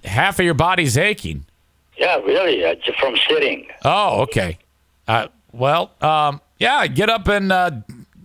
Half 0.05 0.39
of 0.39 0.45
your 0.45 0.55
body's 0.55 0.97
aching. 0.97 1.45
Yeah, 1.97 2.17
really, 2.19 2.65
uh, 2.65 2.77
just 2.77 2.99
from 2.99 3.17
sitting. 3.29 3.67
Oh, 3.85 4.23
okay. 4.23 4.59
Uh, 5.07 5.29
well, 5.53 5.93
um, 6.01 6.41
yeah, 6.59 6.87
get 6.87 7.11
up 7.11 7.29
and 7.29 7.53
uh, 7.53 7.71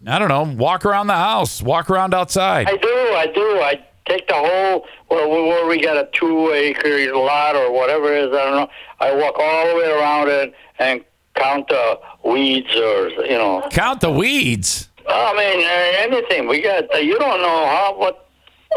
I 0.08 0.20
don't 0.20 0.30
know, 0.30 0.44
walk 0.56 0.86
around 0.86 1.08
the 1.08 1.14
house, 1.14 1.62
walk 1.62 1.90
around 1.90 2.14
outside. 2.14 2.68
I 2.68 2.78
do, 2.78 2.88
I 2.88 3.28
do. 3.34 3.42
I 3.62 3.86
take 4.08 4.28
the 4.28 4.36
whole 4.36 4.86
well, 5.10 5.30
where 5.30 5.68
we 5.68 5.82
got 5.82 5.98
a 5.98 6.08
two 6.14 6.52
acre 6.52 7.14
lot 7.16 7.56
or 7.56 7.72
whatever 7.72 8.14
it 8.14 8.26
is. 8.26 8.36
I 8.36 8.44
don't 8.44 8.56
know. 8.56 8.70
I 9.00 9.16
walk 9.16 9.36
all 9.40 9.68
the 9.68 9.76
way 9.76 9.92
around 9.92 10.30
it 10.30 10.54
and 10.80 11.04
count 11.36 11.68
the 11.68 12.00
weeds 12.24 12.74
or 12.76 13.10
you 13.26 13.38
know. 13.38 13.68
Count 13.72 14.02
the 14.02 14.12
weeds. 14.12 14.90
I 15.08 15.34
mean, 15.34 15.66
uh, 15.66 16.16
anything. 16.18 16.48
We 16.48 16.62
got. 16.62 16.94
Uh, 16.94 16.98
you 16.98 17.18
don't 17.20 17.42
know 17.42 17.66
how 17.68 17.96
what. 17.98 18.22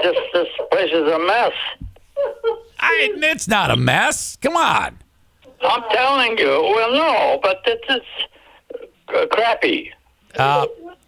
This 0.03 0.17
this 0.33 0.49
place 0.71 0.93
is 0.93 1.11
a 1.11 1.19
mess. 1.19 1.53
I, 2.79 3.11
it's 3.17 3.49
not 3.49 3.71
a 3.71 3.77
mess. 3.77 4.37
Come 4.37 4.57
on. 4.57 4.99
I'm 5.63 5.83
telling 5.91 6.39
you. 6.39 6.47
Well, 6.47 6.93
no, 6.93 7.41
but 7.43 7.63
it's, 7.67 7.85
it's 7.89 9.13
uh, 9.13 9.27
crappy. 9.35 9.93
Uh, 10.37 10.67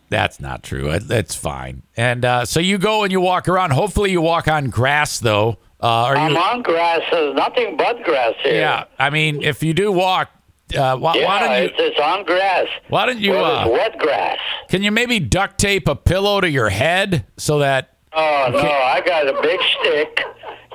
that's 0.09 0.41
not 0.41 0.65
true. 0.65 0.99
That's 0.99 1.37
fine. 1.37 1.83
And 1.97 2.25
uh, 2.25 2.45
so 2.45 2.59
you 2.59 2.79
go 2.79 3.05
and 3.05 3.13
you 3.13 3.21
walk 3.21 3.49
around. 3.49 3.71
Hopefully, 3.71 4.11
you 4.11 4.21
walk 4.21 4.49
on 4.49 4.71
grass, 4.71 5.21
though. 5.21 5.59
Uh, 5.81 5.87
are 5.87 6.17
I'm 6.17 6.33
you? 6.33 6.39
on 6.39 6.63
grass. 6.63 7.01
There's 7.11 7.35
nothing 7.37 7.77
but 7.77 8.03
grass 8.03 8.35
here. 8.43 8.55
Yeah. 8.55 8.85
I 8.99 9.11
mean, 9.11 9.43
if 9.43 9.63
you 9.63 9.73
do 9.73 9.93
walk, 9.93 10.31
uh, 10.77 10.97
why, 10.97 11.15
Yeah, 11.17 11.25
why 11.27 11.39
don't 11.41 11.63
you? 11.63 11.71
it's, 11.77 12.01
on 12.01 12.25
grass. 12.25 12.67
Why 12.89 13.07
don't 13.07 13.19
you? 13.19 13.33
Well, 13.33 13.69
Uh, 13.69 13.69
wet 13.71 13.99
grass. 13.99 14.39
can 14.69 14.83
you 14.83 14.91
maybe 14.91 15.19
duct 15.21 15.59
tape 15.59 15.89
a 15.89 15.97
pillow 15.97 16.41
to 16.41 16.49
your 16.51 16.69
head 16.71 17.27
so 17.37 17.59
that? 17.61 17.97
Oh 18.13 18.49
no, 18.53 18.59
I 18.59 19.01
got 19.05 19.29
a 19.29 19.41
big 19.41 19.61
stick. 19.81 20.23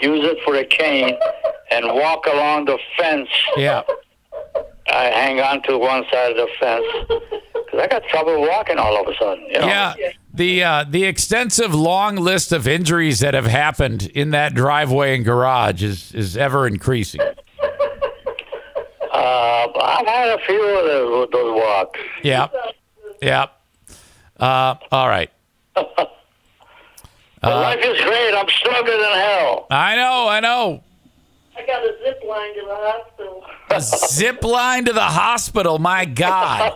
Use 0.02 0.24
it 0.26 0.38
for 0.46 0.56
a 0.56 0.66
cane 0.66 1.18
and 1.72 1.86
walk 1.88 2.26
along 2.28 2.66
the 2.66 2.78
fence. 2.98 3.30
Yeah. 3.58 3.82
I 4.88 5.06
hang 5.06 5.40
on 5.42 5.62
to 5.64 5.78
one 5.78 6.04
side 6.12 6.32
of 6.32 6.38
the 6.38 6.48
fence 6.60 6.86
because 7.54 7.80
I 7.82 7.88
got 7.88 8.04
trouble 8.08 8.40
walking 8.42 8.78
all 8.78 9.02
of 9.02 9.08
a 9.08 9.18
sudden. 9.18 9.46
You 9.50 9.60
know? 9.60 9.68
Yeah. 9.68 9.94
The 10.34 10.64
uh, 10.64 10.86
the 10.88 11.06
extensive 11.06 11.74
long 11.74 12.18
list 12.18 12.52
of 12.52 12.68
injuries 12.68 13.20
that 13.22 13.34
have 13.34 13.48
happened 13.48 14.04
in 14.14 14.32
that 14.32 14.54
driveway 14.54 15.16
and 15.16 15.26
garage 15.26 15.82
is 15.84 16.14
is 16.14 16.38
ever 16.38 16.68
increasing. 16.68 17.22
Uh, 19.16 19.68
I've 19.82 20.06
had 20.08 20.30
a 20.30 20.38
few 20.46 20.62
of 20.78 20.86
those, 20.86 21.30
those 21.32 21.56
walks. 21.56 22.00
Yeah. 22.24 22.48
Yeah. 23.22 23.46
Uh, 24.40 24.76
all 24.92 25.08
right. 25.08 25.32
Uh, 27.44 27.50
life 27.62 27.78
is 27.80 28.02
great. 28.02 28.34
I'm 28.34 28.48
stronger 28.50 28.90
than 28.92 29.12
hell. 29.14 29.68
I 29.70 29.96
know. 29.96 30.28
I 30.28 30.40
know. 30.40 30.82
I 31.56 31.64
got 31.68 31.84
a 31.84 31.96
zip 32.04 32.20
line 32.28 32.56
to 32.56 32.62
the 32.66 32.76
hospital. 32.76 33.44
A 33.70 33.82
zip 33.82 34.44
line 34.44 34.86
to 34.86 34.94
the 34.94 35.02
hospital. 35.02 35.78
My 35.78 36.06
God. 36.06 36.74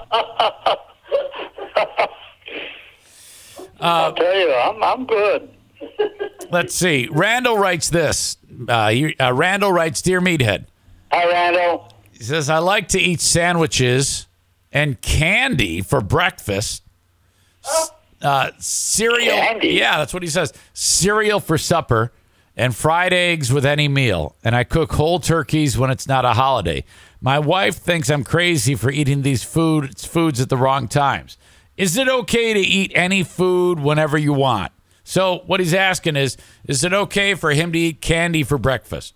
I'll 3.82 4.14
tell 4.14 4.38
you, 4.38 4.54
I'm 4.54 4.84
I'm 4.84 5.06
good. 5.08 5.50
Let's 6.52 6.76
see. 6.76 7.08
Randall 7.12 7.58
writes 7.58 7.90
this. 7.90 8.38
Uh, 8.68 8.92
you- 8.94 9.16
uh, 9.20 9.34
Randall 9.34 9.72
writes, 9.72 10.04
"Dear 10.04 10.22
Meathead." 10.22 10.66
Hi, 11.12 11.26
Randall. 11.28 11.92
He 12.20 12.26
says, 12.26 12.50
"I 12.50 12.60
like 12.60 12.90
to 12.90 13.00
eat 13.00 13.22
sandwiches 13.22 14.28
and 14.72 15.02
candy 15.02 15.82
for 15.82 16.02
breakfast. 16.02 16.84
S- 17.66 17.92
Uh, 18.22 18.52
cereal. 18.60 19.38
Candy? 19.38 19.70
Yeah, 19.70 19.98
that's 19.98 20.14
what 20.14 20.22
he 20.22 20.30
says. 20.30 20.54
Cereal 20.74 21.40
for 21.40 21.58
supper." 21.58 22.12
And 22.58 22.76
fried 22.76 23.14
eggs 23.14 23.54
with 23.54 23.66
any 23.66 23.88
meal. 23.88 24.36
And 24.44 24.54
I 24.54 24.66
cook 24.66 24.92
whole 24.92 25.22
turkeys 25.22 25.78
when 25.78 25.90
it's 25.90 26.08
not 26.10 26.26
a 26.26 26.34
holiday. 26.34 26.84
My 27.22 27.40
wife 27.40 27.78
thinks 27.78 28.10
I'm 28.10 28.26
crazy 28.26 28.76
for 28.76 28.92
eating 28.92 29.22
these 29.22 29.44
foods 29.46 30.04
foods 30.04 30.42
at 30.42 30.50
the 30.50 30.58
wrong 30.58 30.90
times. 30.90 31.38
Is 31.78 31.96
it 31.96 32.10
okay 32.10 32.54
to 32.54 32.60
eat 32.60 32.92
any 32.94 33.24
food 33.24 33.80
whenever 33.80 34.18
you 34.18 34.34
want? 34.34 34.74
So 35.06 35.44
what 35.46 35.62
he's 35.62 35.74
asking 35.74 36.18
is, 36.18 36.36
is 36.68 36.84
it 36.84 36.92
okay 36.92 37.34
for 37.34 37.52
him 37.52 37.72
to 37.72 37.80
eat 37.80 38.02
candy 38.02 38.44
for 38.44 38.58
breakfast? 38.58 39.14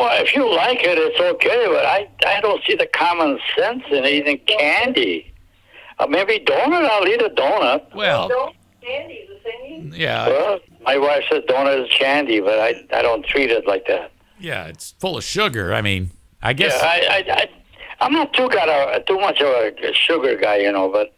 Well, 0.00 0.22
if 0.22 0.34
you 0.34 0.50
like 0.56 0.78
it, 0.82 0.96
it's 0.98 1.20
okay. 1.20 1.66
But 1.68 1.84
I 1.84 2.08
I 2.26 2.40
don't 2.40 2.62
see 2.64 2.74
the 2.74 2.86
common 2.86 3.38
sense 3.56 3.82
in 3.90 4.04
eating 4.06 4.38
candy. 4.48 5.32
Uh, 5.98 6.06
maybe 6.06 6.38
donut. 6.44 6.88
I'll 6.88 7.06
eat 7.06 7.20
a 7.20 7.28
donut. 7.28 7.94
Well, 7.94 8.28
Don't 8.28 8.56
candy 8.82 9.28
the 9.28 9.38
singing. 9.44 9.92
yeah, 9.94 10.26
Well, 10.28 10.58
my 10.80 10.96
wife 10.96 11.24
says 11.30 11.42
donut 11.48 11.84
is 11.84 11.90
candy, 11.92 12.40
but 12.40 12.58
I 12.58 12.86
I 12.92 13.02
don't 13.02 13.24
treat 13.26 13.50
it 13.50 13.66
like 13.66 13.86
that. 13.88 14.10
yeah, 14.38 14.64
it's 14.66 14.92
full 14.98 15.18
of 15.18 15.24
sugar. 15.24 15.74
I 15.74 15.82
mean, 15.82 16.10
I 16.42 16.54
guess. 16.54 16.72
Yeah, 16.80 16.88
I, 16.88 16.98
I, 17.28 17.34
I, 17.42 17.50
I'm 18.00 18.12
not 18.14 18.32
too 18.32 18.48
got 18.48 18.68
a 18.70 19.02
too 19.06 19.18
much 19.20 19.42
of 19.42 19.48
a 19.48 19.92
sugar 19.92 20.34
guy, 20.36 20.56
you 20.64 20.72
know, 20.72 20.88
but 20.88 21.12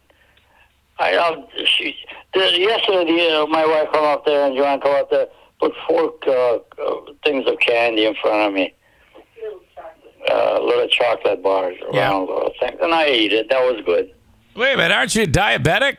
I, 0.99 1.15
I'll, 1.15 1.47
she, 1.77 1.95
the, 2.33 2.59
yesterday, 2.59 3.31
uh, 3.33 3.45
my 3.47 3.65
wife 3.65 3.87
come 3.93 4.03
up 4.03 4.25
there 4.25 4.45
and 4.45 4.55
Joanne 4.57 4.81
come 4.81 4.91
up 4.95 5.09
there, 5.09 5.27
put 5.63 5.73
four 5.87 6.13
uh, 6.27 6.55
uh, 6.81 7.13
things 7.23 7.45
of 7.47 7.57
candy 7.59 8.05
in 8.05 8.15
front 8.21 8.47
of 8.47 8.53
me, 8.53 8.73
uh, 10.29 10.59
little 10.61 10.87
chocolate 10.87 11.41
bars, 11.43 11.75
Yeah. 11.91 12.09
round 12.09 12.27
little 12.29 12.51
things, 12.59 12.77
and 12.81 12.93
I 12.93 13.05
ate 13.05 13.33
it. 13.33 13.49
That 13.49 13.61
was 13.61 13.81
good. 13.85 14.13
Wait 14.55 14.73
a 14.73 14.77
minute, 14.77 14.93
aren't 14.93 15.15
you 15.15 15.25
diabetic? 15.25 15.97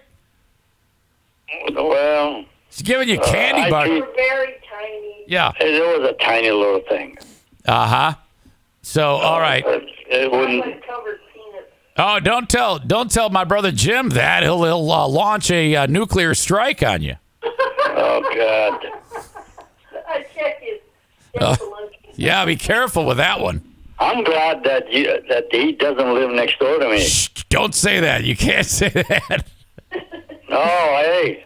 Well, 1.72 2.44
She's 2.70 2.82
giving 2.82 3.08
you 3.08 3.20
Uh, 3.20 3.24
candy 3.24 3.62
I 3.62 3.70
bar. 3.70 3.86
treat- 3.86 4.04
They're 4.16 4.28
very 4.28 4.54
tiny. 4.70 5.24
Yeah. 5.28 5.52
it 5.60 6.00
was 6.00 6.10
a 6.10 6.14
tiny 6.14 6.50
little 6.50 6.80
thing. 6.88 7.16
Uh 7.66 7.86
huh. 7.86 8.12
So, 8.82 9.02
all 9.16 9.40
right. 9.40 9.64
It, 9.66 9.84
it 10.10 10.30
wouldn't. 10.30 10.62
Covered 10.86 11.20
peanuts. 11.32 11.68
Oh, 11.96 12.20
don't 12.20 12.48
tell, 12.48 12.78
don't 12.78 13.10
tell 13.10 13.30
my 13.30 13.44
brother 13.44 13.70
Jim 13.70 14.10
that. 14.10 14.42
He'll 14.42 14.62
he'll 14.64 14.90
uh, 14.90 15.06
launch 15.08 15.50
a 15.50 15.74
uh, 15.76 15.86
nuclear 15.86 16.34
strike 16.34 16.82
on 16.82 17.00
you. 17.02 17.14
Oh 17.96 18.20
God. 18.34 18.84
I 21.36 21.40
check 21.54 21.60
it. 21.60 21.62
Uh, 21.62 21.86
yeah, 22.16 22.44
be 22.44 22.56
careful 22.56 23.04
with 23.04 23.16
that 23.18 23.40
one. 23.40 23.62
I'm 23.98 24.24
glad 24.24 24.64
that 24.64 24.92
you, 24.92 25.22
that 25.28 25.46
he 25.50 25.72
doesn't 25.72 26.14
live 26.14 26.30
next 26.30 26.58
door 26.58 26.78
to 26.78 26.88
me. 26.88 27.06
Don't 27.48 27.74
say 27.74 28.00
that. 28.00 28.24
You 28.24 28.36
can't 28.36 28.66
say 28.80 28.88
that. 28.88 29.46
Oh, 30.50 31.02
hey. 31.02 31.44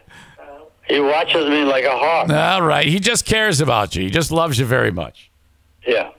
He 0.88 1.00
watches 1.00 1.48
me 1.48 1.64
like 1.64 1.84
a 1.84 1.96
hawk. 1.96 2.30
All 2.30 2.62
right. 2.62 2.86
He 2.86 2.98
just 2.98 3.26
cares 3.26 3.60
about 3.60 3.94
you. 3.94 4.04
He 4.04 4.10
just 4.10 4.30
loves 4.30 4.58
you 4.58 4.64
very 4.64 4.90
much. 4.90 5.30
Yeah. 5.86 6.10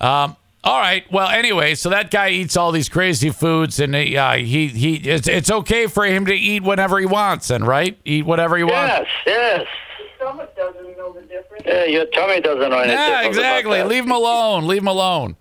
Um. 0.00 0.36
All 0.62 0.78
right. 0.78 1.10
Well, 1.10 1.28
anyway, 1.28 1.74
so 1.74 1.88
that 1.88 2.10
guy 2.10 2.28
eats 2.30 2.54
all 2.54 2.70
these 2.70 2.90
crazy 2.90 3.30
foods, 3.30 3.80
and 3.80 3.94
he 3.94 4.16
uh, 4.18 4.36
he 4.36 4.68
he. 4.68 4.96
It's, 4.96 5.26
it's 5.26 5.50
okay 5.50 5.86
for 5.86 6.04
him 6.04 6.26
to 6.26 6.34
eat 6.34 6.62
whenever 6.62 6.98
he 6.98 7.06
wants, 7.06 7.48
and 7.48 7.66
right, 7.66 7.98
eat 8.04 8.26
whatever 8.26 8.58
he 8.58 8.64
wants. 8.64 8.76
Yes, 8.76 9.06
yes. 9.26 9.66
The 9.98 10.04
stomach 10.24 10.54
doesn't 10.56 10.98
know 10.98 11.12
the 11.14 11.22
difference. 11.22 11.29
Yeah, 11.64 11.84
your 11.84 12.06
tummy 12.06 12.40
doesn't 12.40 12.70
know 12.70 12.78
anything. 12.78 12.98
Yeah, 12.98 13.20
about 13.20 13.26
exactly. 13.26 13.78
that. 13.78 13.88
Leave 13.88 14.04
him 14.04 14.12
alone. 14.12 14.66
Leave 14.66 14.82
him 14.82 14.88
alone. 14.88 15.36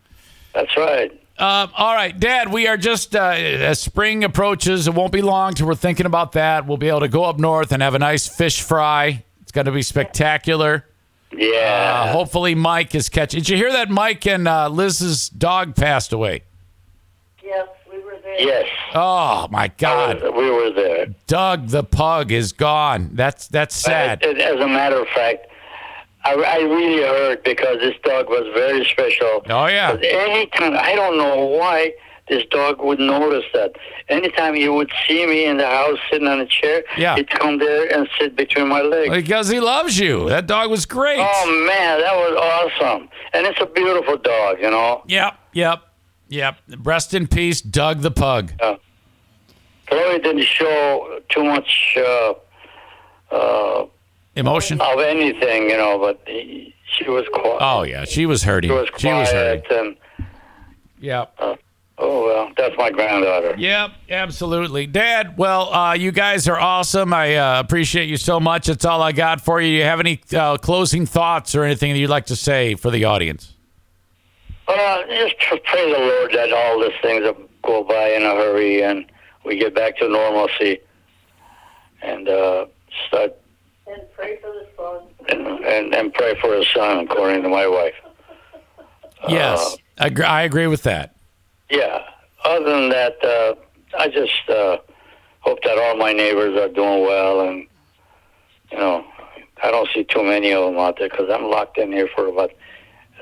That's 0.54 0.76
right. 0.78 1.12
Um, 1.38 1.72
all 1.78 1.96
right, 1.96 2.20
Dad. 2.20 2.52
We 2.52 2.68
are 2.68 2.76
just 2.76 3.16
uh, 3.16 3.30
as 3.30 3.80
spring 3.80 4.26
approaches. 4.26 4.88
It 4.88 4.94
won't 4.94 5.14
be 5.14 5.22
long 5.22 5.54
till 5.54 5.68
we're 5.68 5.76
thinking 5.76 6.06
about 6.06 6.34
that. 6.34 6.68
We'll 6.68 6.78
be 6.78 6.90
able 6.90 7.00
to 7.02 7.08
go 7.08 7.24
up 7.24 7.40
north 7.40 7.72
and 7.72 7.82
have 7.82 7.96
a 7.96 8.00
nice 8.00 8.28
fish 8.28 8.62
fry. 8.62 9.24
It's 9.41 9.52
going 9.52 9.66
to 9.66 9.72
be 9.72 9.82
spectacular. 9.82 10.86
Yeah. 11.32 12.04
Uh, 12.08 12.12
hopefully, 12.12 12.56
Mike 12.56 12.94
is 12.94 13.08
catching. 13.08 13.40
Did 13.40 13.50
you 13.50 13.58
hear 13.58 13.72
that 13.72 13.90
Mike 13.90 14.26
and 14.28 14.48
uh, 14.48 14.68
Liz's 14.68 15.30
dog 15.30 15.76
passed 15.76 16.12
away? 16.12 16.44
Yes, 17.41 17.68
we 17.90 18.00
were 18.00 18.18
there. 18.22 18.41
Yes. 18.41 18.68
Oh 18.94 19.48
my 19.50 19.70
God! 19.70 20.22
We 20.22 20.50
were 20.50 20.72
there. 20.72 21.08
Doug 21.28 21.68
the 21.68 21.84
pug 21.84 22.32
is 22.32 22.52
gone. 22.52 23.12
That's 23.14 23.48
that's 23.48 23.76
sad. 23.76 24.24
As, 24.24 24.38
as 24.41 24.60
a 24.60 24.68
matter 24.68 25.00
of 25.00 25.08
fact, 25.10 25.48
I, 26.26 26.34
I 26.34 26.58
really 26.64 27.02
hurt 27.02 27.44
because 27.44 27.80
this 27.80 27.96
dog 28.04 28.28
was 28.30 28.46
very 28.54 28.84
special. 28.86 29.41
Oh 29.50 29.68
yeah. 29.68 29.98
Anytime, 30.02 30.76
I 30.76 30.94
don't 30.96 31.18
know 31.18 31.46
why 31.46 31.94
this 32.28 32.44
dog 32.52 32.82
would 32.82 33.00
notice 33.00 33.46
that. 33.54 33.72
Anytime 34.10 34.54
he 34.54 34.70
would 34.70 34.91
see 35.08 35.26
me 35.26 35.46
in 35.46 35.58
the 35.58 35.66
house 35.66 35.98
sitting 36.12 36.28
on 36.28 36.40
a 36.40 36.46
chair, 36.46 36.84
Yeah. 36.98 37.16
he'd 37.16 37.30
come 37.30 37.58
there 37.58 37.91
and 37.91 38.08
sit 38.20 38.36
between 38.36 38.68
my 38.68 38.82
legs. 38.82 39.10
Because 39.12 39.48
he 39.50 39.60
loves 39.60 39.98
you. 39.98 40.30
That 40.30 40.46
dog 40.46 40.70
was 40.70 40.86
great. 40.86 41.20
Oh 41.20 41.66
man, 41.68 42.00
that 42.02 42.16
was 42.16 42.72
awesome. 42.82 43.10
And 43.34 43.48
it's 43.48 43.60
a 43.62 43.66
beautiful 43.66 44.18
dog, 44.18 44.58
you 44.62 44.70
know. 44.70 45.02
Yep, 45.08 45.34
yep, 45.54 45.80
yep. 46.28 46.58
Rest 46.84 47.14
in 47.14 47.28
peace, 47.28 47.62
Doug 47.62 48.02
the 48.02 48.12
Pug. 48.12 48.52
Chloe 49.88 50.20
didn't 50.20 50.44
show 50.46 51.20
too 51.30 51.44
much 51.44 51.98
uh, 51.98 52.34
uh, 53.32 53.86
Emotion? 54.40 54.80
of 54.82 54.99
anything, 54.99 55.70
you 55.70 55.78
know, 55.78 55.98
but 55.99 56.22
he, 56.28 56.74
she 56.98 57.10
was 57.10 57.26
quiet. 57.34 57.57
Oh, 57.61 57.84
yeah. 57.84 58.06
She 58.06 58.26
was 58.26 58.44
hurting. 58.44 58.70
She 58.70 58.74
was 58.76 58.90
She 58.98 59.07
was 59.07 59.30
hurting. 59.30 59.64
quiet 59.66 59.86
and 59.86 59.98
Yep. 61.02 61.34
oh 61.40 61.57
well, 62.26 62.52
that's 62.57 62.76
my 62.78 62.90
granddaughter. 62.91 63.56
Yep, 63.57 63.91
absolutely. 64.10 64.86
Dad, 64.86 65.38
well, 65.38 65.74
uh, 65.74 65.94
you 65.94 66.11
guys 66.11 66.48
are 66.49 66.60
awesome. 66.60 67.14
I 67.14 67.36
uh, 67.38 67.60
appreciate 67.61 68.10
you 68.10 68.18
so 68.18 68.40
much. 68.40 68.68
That's 68.68 68.84
all 68.84 69.02
I 69.02 69.11
got 69.14 69.40
for 69.40 69.61
you. 69.61 69.68
Do 69.70 69.74
you 69.76 69.84
have 69.84 69.99
any 70.02 70.20
uh, 70.36 70.57
closing 70.57 71.06
thoughts 71.06 71.56
or 71.56 71.64
anything 71.64 71.94
that 71.94 71.99
you'd 71.99 72.10
like 72.10 72.26
to 72.28 72.36
say 72.36 72.76
for 72.76 72.91
the 72.91 73.06
audience? 73.06 73.53
Uh, 74.68 75.03
just 75.07 75.40
to 75.49 75.57
pray 75.64 75.91
the 75.91 75.99
Lord 75.99 76.32
that 76.34 76.52
all 76.53 76.82
these 76.82 76.91
things 77.02 77.24
will 77.24 77.49
go 77.64 77.84
by 77.84 78.10
in 78.10 78.24
a 78.24 78.32
hurry 78.36 78.84
and 78.84 79.06
we 79.45 79.57
get 79.57 79.74
back 79.74 79.98
to 79.98 80.07
normalcy 80.10 80.80
and 82.02 82.28
uh, 82.30 82.66
start 83.07 83.36
And 83.91 84.02
pray 84.16 84.38
for 84.41 84.52
the 84.52 84.68
son. 84.78 85.02
and, 85.30 85.66
and, 85.66 85.95
and 85.95 86.14
pray 86.14 86.40
for 86.40 86.53
his 86.56 86.68
son, 86.74 86.99
according 86.99 87.41
to 87.44 87.49
my 87.49 87.68
wife. 87.68 87.95
yes, 89.30 89.78
I, 89.98 90.07
agree, 90.07 90.26
I 90.26 90.44
agree 90.44 90.68
with 90.68 90.84
that. 90.84 91.16
Yeah. 91.70 92.03
Other 92.45 92.66
than 92.66 92.90
that, 92.90 93.24
uh, 93.24 93.56
I 93.98 94.07
just 94.07 94.49
uh, 94.49 94.78
hope 95.41 95.61
that 95.64 95.78
all 95.78 95.98
my 95.98 96.14
neighbors 96.14 96.57
are 96.57 96.70
doing 96.70 97.02
well, 97.02 97.41
and 97.41 97.68
you 98.72 98.78
know, 98.78 99.06
I 99.61 99.72
don't 99.72 99.90
see 99.94 100.03
too 100.03 100.24
many 100.24 100.53
of 100.53 100.66
them 100.66 100.80
out 100.80 100.98
there 100.99 101.10
because 101.10 101.30
I'm 101.30 101.49
locked 101.49 101.78
in 101.78 101.91
here 101.91 102.07
for 102.16 102.28
about 102.28 102.52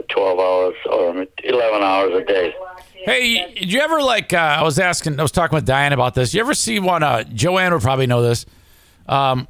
twelve 0.10 0.40
hours 0.40 0.76
or 0.92 1.26
eleven 1.44 1.82
hours 1.82 2.14
a 2.14 2.24
day. 2.26 2.54
Hey, 3.06 3.54
did 3.54 3.72
you 3.72 3.80
ever 3.80 4.02
like? 4.02 4.34
Uh, 4.34 4.38
I 4.38 4.64
was 4.64 4.78
asking, 4.78 5.20
I 5.20 5.24
was 5.24 5.32
talking 5.32 5.56
with 5.56 5.66
Diane 5.66 5.94
about 5.94 6.14
this. 6.14 6.34
You 6.34 6.42
ever 6.42 6.54
see 6.54 6.80
one? 6.80 7.02
Uh, 7.04 7.24
Joanne 7.24 7.74
would 7.74 7.82
probably 7.82 8.08
know 8.08 8.22
this. 8.22 8.46
Um, 9.08 9.48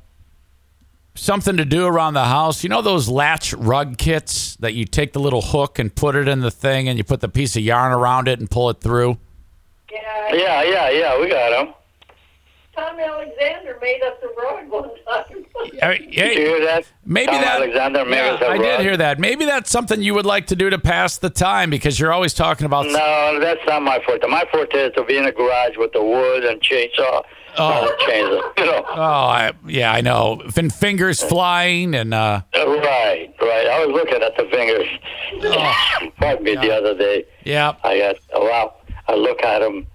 something 1.18 1.58
to 1.58 1.66
do 1.66 1.86
around 1.86 2.14
the 2.14 2.26
house. 2.26 2.64
You 2.64 2.70
know 2.70 2.82
those 2.82 3.10
latch 3.10 3.54
rug 3.54 3.98
kits 3.98 4.56
that 4.58 4.74
you 4.74 4.86
take 4.86 5.14
the 5.14 5.20
little 5.20 5.42
hook 5.42 5.80
and 5.80 5.94
put 5.94 6.16
it 6.16 6.28
in 6.28 6.40
the 6.42 6.52
thing, 6.52 6.88
and 6.88 6.98
you 6.98 7.04
put 7.04 7.22
the 7.22 7.30
piece 7.30 7.56
of 7.56 7.64
yarn 7.64 7.92
around 7.92 8.28
it 8.28 8.40
and 8.40 8.50
pull 8.50 8.70
it 8.70 8.80
through. 8.80 9.18
Yeah, 9.92 10.34
yeah, 10.34 10.62
yeah. 10.64 10.90
yeah. 10.90 11.20
We 11.22 11.30
got 11.30 11.50
them. 11.50 11.74
Tom 12.76 13.00
Alexander 13.00 13.80
made 13.82 14.02
us 14.04 14.14
a 14.24 14.28
rug 14.42 14.70
one 14.70 14.90
time. 15.06 15.24
Hey, 15.80 15.98
Did 15.98 16.14
you 16.14 16.46
hear 16.46 16.66
that? 16.66 16.86
Maybe 17.06 17.28
Tom 17.32 17.42
that. 17.42 17.58
Alexander 17.58 18.06
made 18.06 18.18
Yeah, 18.18 18.34
us 18.34 18.42
a 18.42 18.48
I 18.48 18.58
did 18.58 18.80
hear 18.82 18.98
that. 18.98 19.20
Maybe 19.20 19.46
that's 19.46 19.70
something 19.70 20.02
you 20.02 20.14
would 20.14 20.26
like 20.26 20.48
to 20.48 20.56
do 20.56 20.70
to 20.70 20.80
pass 20.80 21.18
the 21.18 21.30
time 21.30 21.70
because 21.70 22.00
you're 22.00 22.14
always 22.14 22.34
talking 22.34 22.66
about. 22.66 22.86
No, 22.86 23.40
that's 23.40 23.60
not 23.68 23.82
my 23.84 24.00
forte. 24.06 24.26
My 24.28 24.46
forte 24.52 24.76
is 24.76 24.94
to 24.96 25.04
be 25.04 25.18
in 25.18 25.26
the 25.26 25.32
garage 25.32 25.76
with 25.78 25.92
the 25.94 26.02
wood 26.04 26.46
and 26.46 26.62
chainsaw. 26.62 27.24
Oh. 27.58 27.88
and 27.90 28.00
chainsaw. 28.00 28.58
You 28.60 28.66
know. 28.66 28.86
Oh, 28.90 29.02
I, 29.02 29.54
yeah, 29.68 29.92
I 29.92 30.02
know. 30.02 30.42
Fin 30.52 30.70
fingers 30.70 31.22
flying 31.24 31.94
and 31.96 32.14
uh, 32.14 32.42
Right, 32.56 33.34
right. 33.42 33.68
I 33.68 33.86
was 33.86 33.90
looking 33.94 34.22
at 34.22 34.36
the 34.38 34.46
fingers. 34.50 34.88
Pardon 36.18 36.44
me, 36.44 36.56
the 36.56 36.72
other 36.74 36.96
day. 36.98 37.26
yeah. 37.44 37.76
I 37.84 38.00
got 38.00 38.16
oh, 38.34 38.46
wow. 38.46 38.74
I 39.08 39.16
look 39.16 39.42
at 39.44 39.60
them. 39.60 39.88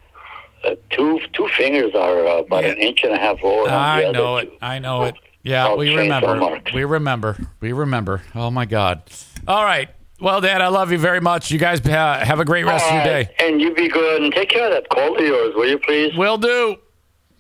Uh, 0.65 0.77
two 0.91 1.21
two 1.33 1.49
fingers 1.57 1.93
are 1.95 2.25
uh, 2.27 2.37
about 2.39 2.65
an 2.65 2.77
inch 2.79 3.03
and 3.03 3.13
a 3.13 3.19
half 3.19 3.43
lower. 3.43 3.69
I 3.69 4.11
know 4.13 4.41
two. 4.41 4.47
it. 4.47 4.59
I 4.63 4.79
know 4.79 5.03
it. 5.05 5.17
Yeah, 5.43 5.69
Oh, 5.71 5.77
we 5.77 5.93
remember. 5.97 6.61
We 6.73 6.85
remember. 6.85 7.37
We 7.61 7.73
remember. 7.73 8.23
Oh 8.35 8.51
my 8.53 8.65
God. 8.65 9.03
All 9.49 9.65
right. 9.65 9.89
Well, 10.21 10.41
Dad, 10.41 10.61
I 10.61 10.69
love 10.69 10.93
you 10.93 10.99
very 10.99 11.21
much. 11.21 11.51
You 11.51 11.59
guys 11.59 11.81
ha- 11.85 12.21
have 12.25 12.39
a 12.39 12.45
great 12.45 12.65
rest 12.65 12.87
of 12.87 12.95
your 12.95 13.03
day. 13.05 13.35
And 13.41 13.61
you 13.61 13.75
be 13.75 13.89
good 13.89 14.23
and 14.23 14.33
take 14.33 14.51
care 14.51 14.67
of 14.67 14.73
that 14.73 14.89
cold 14.89 15.19
of 15.19 15.27
yours, 15.27 15.53
will 15.57 15.69
you 15.69 15.81
please? 15.81 16.17
Will 16.17 16.39
do. 16.39 16.77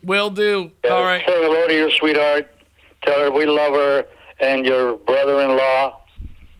Will 0.04 0.30
do. 0.30 0.70
Yeah, 0.84 0.90
All 0.90 1.02
right. 1.04 1.22
Say 1.26 1.32
hello 1.32 1.66
to 1.68 1.74
your 1.74 1.90
sweetheart. 1.90 2.50
Tell 3.04 3.18
her 3.20 3.30
we 3.30 3.46
love 3.46 3.72
her 3.74 4.04
and 4.40 4.64
your 4.66 4.96
brother-in-law. 4.98 6.00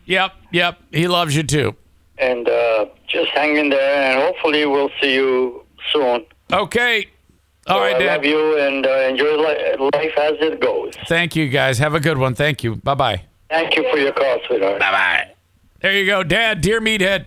Yep. 0.05 0.31
Yep. 0.51 0.79
He 0.91 1.07
loves 1.07 1.35
you 1.35 1.43
too. 1.43 1.75
And 2.17 2.47
uh, 2.47 2.85
just 3.07 3.29
hang 3.31 3.57
in 3.57 3.69
there, 3.69 4.11
and 4.11 4.21
hopefully 4.21 4.65
we'll 4.65 4.91
see 5.01 5.13
you 5.13 5.63
soon. 5.91 6.25
Okay. 6.51 7.07
All 7.67 7.77
So 7.77 7.81
right, 7.81 7.95
I 7.95 7.99
Dad. 7.99 8.15
love 8.17 8.25
you 8.25 8.59
and 8.59 8.85
uh, 8.85 8.89
enjoy 8.89 9.37
li- 9.37 9.89
life 9.93 10.17
as 10.17 10.33
it 10.39 10.59
goes. 10.61 10.93
Thank 11.07 11.35
you, 11.35 11.47
guys. 11.49 11.77
Have 11.79 11.95
a 11.95 11.99
good 11.99 12.17
one. 12.17 12.35
Thank 12.35 12.63
you. 12.63 12.75
Bye 12.75 12.93
bye. 12.95 13.23
Thank 13.49 13.75
you 13.77 13.89
for 13.89 13.97
your 13.97 14.11
call, 14.11 14.39
sweetheart. 14.47 14.79
Bye 14.79 14.91
bye. 14.91 15.31
There 15.81 15.93
you 15.93 16.05
go, 16.05 16.23
Dad. 16.23 16.61
Dear 16.61 16.81
Meathead. 16.81 17.25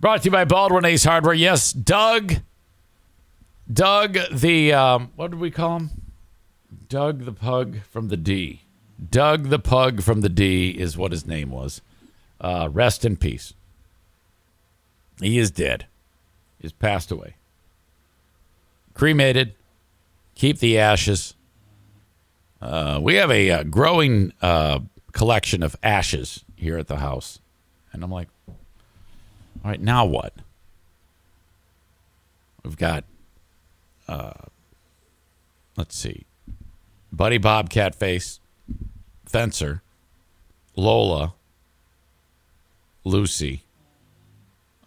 Brought 0.00 0.22
to 0.22 0.26
you 0.26 0.30
by 0.30 0.44
Baldwin 0.44 0.84
Ace 0.84 1.04
Hardware. 1.04 1.34
Yes, 1.34 1.72
Doug. 1.72 2.34
Doug, 3.72 4.18
the 4.30 4.72
um, 4.72 5.10
what 5.16 5.30
did 5.30 5.40
we 5.40 5.50
call 5.50 5.76
him? 5.76 5.90
Doug 6.88 7.24
the 7.24 7.32
Pug 7.32 7.78
from 7.90 8.08
the 8.08 8.16
D. 8.16 8.62
Doug 9.10 9.48
the 9.48 9.58
Pug 9.58 10.02
from 10.02 10.20
the 10.20 10.28
D 10.28 10.70
is 10.70 10.96
what 10.96 11.12
his 11.12 11.26
name 11.26 11.50
was. 11.50 11.80
Uh, 12.40 12.68
rest 12.70 13.04
in 13.04 13.16
peace. 13.16 13.54
He 15.20 15.38
is 15.38 15.50
dead. 15.50 15.86
He's 16.60 16.72
passed 16.72 17.10
away. 17.10 17.36
Cremated. 18.94 19.54
Keep 20.34 20.58
the 20.58 20.78
ashes. 20.78 21.34
Uh, 22.60 22.98
we 23.02 23.14
have 23.14 23.30
a, 23.30 23.50
uh 23.50 23.62
growing 23.64 24.32
uh, 24.42 24.80
collection 25.12 25.62
of 25.62 25.76
ashes 25.82 26.44
here 26.56 26.78
at 26.78 26.88
the 26.88 26.96
house. 26.96 27.40
And 27.92 28.04
I'm 28.04 28.10
like, 28.10 28.28
all 28.48 28.56
right, 29.64 29.80
now 29.80 30.04
what? 30.04 30.34
We've 32.62 32.76
got, 32.76 33.04
uh, 34.08 34.32
let's 35.76 35.96
see, 35.96 36.26
Buddy 37.12 37.38
Bobcat 37.38 37.94
Face, 37.94 38.40
Fencer, 39.24 39.82
Lola, 40.74 41.34
Lucy. 43.04 43.62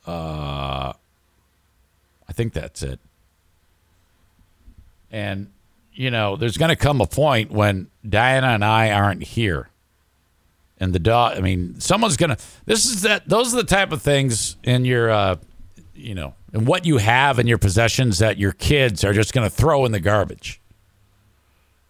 Uh, 0.05 0.93
I 2.27 2.33
think 2.33 2.53
that's 2.53 2.81
it. 2.81 2.99
And, 5.11 5.51
you 5.93 6.11
know, 6.11 6.35
there's 6.35 6.57
going 6.57 6.69
to 6.69 6.75
come 6.75 7.01
a 7.01 7.07
point 7.07 7.51
when 7.51 7.89
Diana 8.07 8.47
and 8.47 8.63
I 8.63 8.91
aren't 8.91 9.23
here. 9.23 9.69
And 10.79 10.93
the 10.93 10.99
dog, 10.99 11.37
I 11.37 11.41
mean, 11.41 11.79
someone's 11.79 12.15
going 12.15 12.29
to, 12.29 12.37
this 12.65 12.85
is 12.85 13.01
that, 13.01 13.27
those 13.27 13.53
are 13.53 13.57
the 13.57 13.63
type 13.63 13.91
of 13.91 14.01
things 14.01 14.55
in 14.63 14.85
your, 14.85 15.09
uh, 15.09 15.35
you 15.93 16.15
know, 16.15 16.33
and 16.53 16.67
what 16.67 16.85
you 16.85 16.97
have 16.97 17.39
in 17.39 17.47
your 17.47 17.57
possessions 17.57 18.19
that 18.19 18.37
your 18.37 18.51
kids 18.51 19.03
are 19.03 19.13
just 19.13 19.33
going 19.33 19.47
to 19.47 19.55
throw 19.55 19.85
in 19.85 19.91
the 19.91 19.99
garbage. 19.99 20.59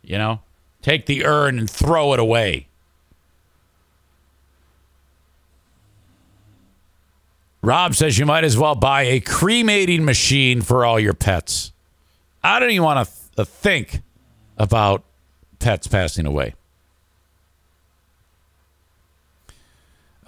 You 0.04 0.18
know, 0.18 0.42
take 0.82 1.06
the 1.06 1.26
urn 1.26 1.60
and 1.60 1.70
throw 1.70 2.14
it 2.14 2.20
away. 2.20 2.68
Rob 7.62 7.94
says 7.94 8.18
you 8.18 8.26
might 8.26 8.44
as 8.44 8.58
well 8.58 8.76
buy 8.76 9.04
a 9.04 9.20
cremating 9.20 10.06
machine 10.06 10.62
for 10.62 10.86
all 10.86 11.00
your 11.00 11.14
pets. 11.14 11.74
I 12.44 12.60
don't 12.60 12.70
even 12.70 12.84
want 12.84 13.08
to 13.08 13.14
th- 13.36 13.48
think 13.48 14.02
about 14.58 15.04
pets 15.60 15.88
passing 15.88 16.26
away. 16.26 16.56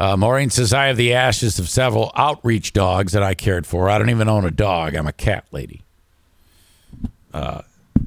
Uh, 0.01 0.17
Maureen 0.17 0.49
says, 0.49 0.73
I 0.73 0.87
have 0.87 0.97
the 0.97 1.13
ashes 1.13 1.59
of 1.59 1.69
several 1.69 2.11
outreach 2.15 2.73
dogs 2.73 3.11
that 3.11 3.21
I 3.21 3.35
cared 3.35 3.67
for. 3.67 3.87
I 3.87 3.99
don't 3.99 4.09
even 4.09 4.27
own 4.27 4.45
a 4.45 4.49
dog. 4.49 4.95
I'm 4.95 5.05
a 5.05 5.13
cat 5.13 5.45
lady. 5.51 5.83
Uh, 7.31 7.61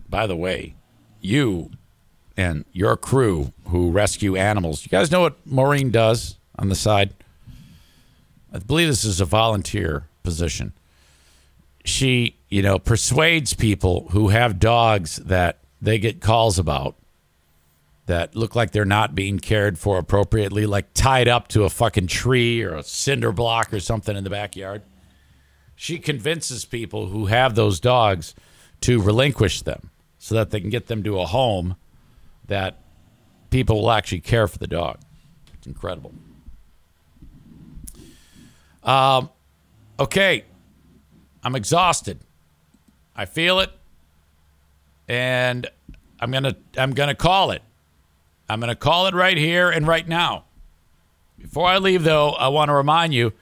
by 0.08 0.26
the 0.26 0.34
way, 0.34 0.74
you 1.20 1.70
and 2.36 2.64
your 2.72 2.96
crew 2.96 3.52
who 3.68 3.92
rescue 3.92 4.34
animals, 4.34 4.84
you 4.84 4.88
guys 4.88 5.12
know 5.12 5.20
what 5.20 5.36
Maureen 5.46 5.92
does 5.92 6.36
on 6.58 6.68
the 6.68 6.74
side? 6.74 7.14
I 8.52 8.58
believe 8.58 8.88
this 8.88 9.04
is 9.04 9.20
a 9.20 9.24
volunteer 9.24 10.08
position. 10.24 10.72
She, 11.84 12.34
you 12.48 12.62
know, 12.62 12.80
persuades 12.80 13.54
people 13.54 14.08
who 14.10 14.30
have 14.30 14.58
dogs 14.58 15.14
that 15.18 15.58
they 15.80 16.00
get 16.00 16.20
calls 16.20 16.58
about 16.58 16.96
that 18.06 18.36
look 18.36 18.54
like 18.54 18.72
they're 18.72 18.84
not 18.84 19.14
being 19.14 19.38
cared 19.38 19.78
for 19.78 19.98
appropriately, 19.98 20.66
like 20.66 20.92
tied 20.92 21.28
up 21.28 21.48
to 21.48 21.64
a 21.64 21.70
fucking 21.70 22.06
tree 22.06 22.62
or 22.62 22.74
a 22.74 22.82
cinder 22.82 23.32
block 23.32 23.72
or 23.72 23.80
something 23.80 24.16
in 24.16 24.24
the 24.24 24.30
backyard. 24.30 24.82
She 25.74 25.98
convinces 25.98 26.64
people 26.64 27.06
who 27.06 27.26
have 27.26 27.54
those 27.54 27.80
dogs 27.80 28.34
to 28.82 29.00
relinquish 29.00 29.62
them 29.62 29.90
so 30.18 30.34
that 30.34 30.50
they 30.50 30.60
can 30.60 30.70
get 30.70 30.86
them 30.86 31.02
to 31.02 31.18
a 31.18 31.26
home 31.26 31.76
that 32.46 32.78
people 33.50 33.80
will 33.80 33.90
actually 33.90 34.20
care 34.20 34.46
for 34.46 34.58
the 34.58 34.66
dog. 34.66 34.98
It's 35.54 35.66
incredible. 35.66 36.12
Um, 38.82 39.30
okay. 39.98 40.44
I'm 41.42 41.54
exhausted. 41.54 42.20
I 43.16 43.24
feel 43.24 43.60
it. 43.60 43.70
And 45.08 45.68
I'm 46.20 46.30
to 46.44 46.56
I'm 46.78 46.92
to 47.08 47.14
call 47.14 47.50
it. 47.50 47.62
I'm 48.48 48.60
going 48.60 48.68
to 48.68 48.76
call 48.76 49.06
it 49.06 49.14
right 49.14 49.36
here 49.36 49.70
and 49.70 49.86
right 49.86 50.06
now. 50.06 50.44
Before 51.38 51.66
I 51.66 51.78
leave 51.78 52.04
though, 52.04 52.30
I 52.30 52.48
want 52.48 52.68
to 52.68 52.74
remind 52.74 53.14
you 53.14 53.32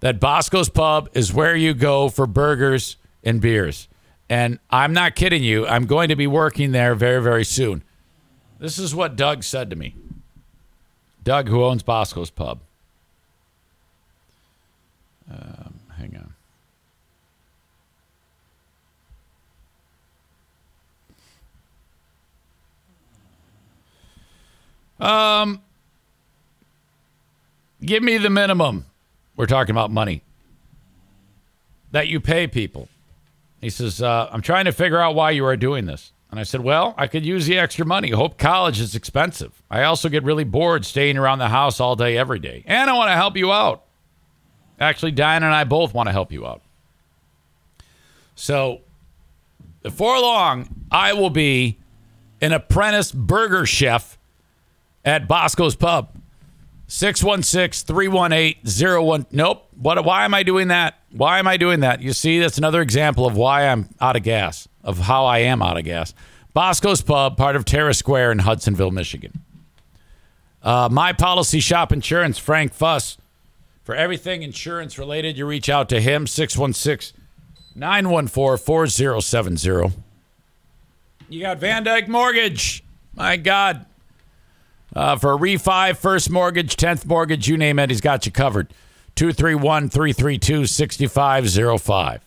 that 0.00 0.20
Bosco's 0.20 0.68
Pub 0.68 1.08
is 1.12 1.32
where 1.32 1.56
you 1.56 1.74
go 1.74 2.08
for 2.08 2.26
burgers 2.26 2.96
and 3.24 3.40
beers. 3.40 3.88
And 4.28 4.58
I'm 4.70 4.92
not 4.92 5.16
kidding 5.16 5.42
you. 5.42 5.66
I'm 5.66 5.86
going 5.86 6.08
to 6.08 6.16
be 6.16 6.26
working 6.26 6.72
there 6.72 6.94
very, 6.94 7.22
very 7.22 7.44
soon. 7.44 7.82
This 8.58 8.78
is 8.78 8.94
what 8.94 9.16
Doug 9.16 9.42
said 9.42 9.70
to 9.70 9.76
me. 9.76 9.94
Doug, 11.24 11.48
who 11.48 11.64
owns 11.64 11.82
Bosco's 11.82 12.30
Pub. 12.30 12.60
Um, 15.30 15.80
hang 15.96 16.16
on. 16.16 16.34
Um, 25.00 25.62
give 27.82 28.02
me 28.02 28.18
the 28.18 28.30
minimum. 28.30 28.86
We're 29.36 29.46
talking 29.46 29.72
about 29.72 29.90
money 29.90 30.22
that 31.92 32.08
you 32.08 32.20
pay 32.20 32.46
people. 32.46 32.88
He 33.60 33.70
says, 33.70 34.02
uh, 34.02 34.28
I'm 34.30 34.42
trying 34.42 34.66
to 34.66 34.72
figure 34.72 34.98
out 34.98 35.14
why 35.14 35.30
you 35.30 35.44
are 35.44 35.56
doing 35.56 35.86
this. 35.86 36.12
And 36.30 36.38
I 36.38 36.42
said, 36.42 36.60
Well, 36.60 36.94
I 36.98 37.06
could 37.06 37.24
use 37.24 37.46
the 37.46 37.58
extra 37.58 37.86
money. 37.86 38.10
Hope 38.10 38.38
college 38.38 38.80
is 38.80 38.94
expensive. 38.94 39.62
I 39.70 39.84
also 39.84 40.08
get 40.08 40.24
really 40.24 40.44
bored 40.44 40.84
staying 40.84 41.16
around 41.16 41.38
the 41.38 41.48
house 41.48 41.80
all 41.80 41.96
day, 41.96 42.18
every 42.18 42.38
day. 42.38 42.62
And 42.66 42.90
I 42.90 42.92
want 42.94 43.08
to 43.08 43.14
help 43.14 43.36
you 43.36 43.50
out. 43.50 43.84
Actually, 44.78 45.12
Diane 45.12 45.42
and 45.42 45.54
I 45.54 45.64
both 45.64 45.94
want 45.94 46.08
to 46.08 46.12
help 46.12 46.30
you 46.30 46.46
out. 46.46 46.60
So, 48.34 48.82
before 49.82 50.20
long, 50.20 50.68
I 50.90 51.14
will 51.14 51.30
be 51.30 51.78
an 52.40 52.52
apprentice 52.52 53.10
burger 53.10 53.64
chef 53.66 54.17
at 55.04 55.28
Bosco's 55.28 55.76
Pub. 55.76 56.14
616 56.88 57.86
318 57.86 59.04
01. 59.04 59.26
Nope. 59.30 59.68
What, 59.76 60.02
why 60.04 60.24
am 60.24 60.32
I 60.32 60.42
doing 60.42 60.68
that? 60.68 60.94
Why 61.10 61.38
am 61.38 61.46
I 61.46 61.56
doing 61.56 61.80
that? 61.80 62.00
You 62.00 62.12
see, 62.12 62.38
that's 62.38 62.58
another 62.58 62.80
example 62.80 63.26
of 63.26 63.36
why 63.36 63.68
I'm 63.68 63.88
out 64.00 64.16
of 64.16 64.22
gas, 64.22 64.68
of 64.82 64.98
how 64.98 65.26
I 65.26 65.40
am 65.40 65.62
out 65.62 65.76
of 65.76 65.84
gas. 65.84 66.14
Bosco's 66.54 67.02
Pub, 67.02 67.36
part 67.36 67.56
of 67.56 67.64
Terra 67.64 67.92
Square 67.92 68.32
in 68.32 68.38
Hudsonville, 68.40 68.90
Michigan. 68.90 69.42
Uh, 70.62 70.88
My 70.90 71.12
Policy 71.12 71.60
Shop 71.60 71.92
Insurance, 71.92 72.38
Frank 72.38 72.72
Fuss. 72.72 73.18
For 73.84 73.94
everything 73.94 74.42
insurance 74.42 74.98
related, 74.98 75.38
you 75.38 75.46
reach 75.46 75.68
out 75.68 75.88
to 75.90 76.00
him, 76.00 76.26
616 76.26 77.18
914 77.74 78.58
4070. 78.64 79.94
You 81.28 81.40
got 81.42 81.60
VanDyk 81.60 82.08
Mortgage. 82.08 82.82
My 83.14 83.36
God. 83.36 83.86
Uh, 84.94 85.16
for 85.16 85.32
a 85.34 85.36
refi, 85.36 85.96
first 85.96 86.30
mortgage, 86.30 86.76
10th 86.76 87.04
mortgage, 87.06 87.48
you 87.48 87.56
name 87.56 87.78
it, 87.78 87.90
he's 87.90 88.00
got 88.00 88.26
you 88.26 88.32
covered. 88.32 88.72
231 89.16 89.88
332 89.88 90.66
6505. 90.66 92.20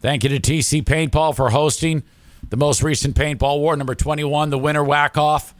Thank 0.00 0.24
you 0.24 0.28
to 0.28 0.38
TC 0.38 0.84
Paintball 0.84 1.34
for 1.34 1.48
hosting 1.50 2.02
the 2.48 2.56
most 2.56 2.82
recent 2.82 3.16
Paintball 3.16 3.58
War, 3.58 3.76
number 3.76 3.94
21, 3.94 4.50
the 4.50 4.58
winter 4.58 4.84
whack 4.84 5.18
off. 5.18 5.54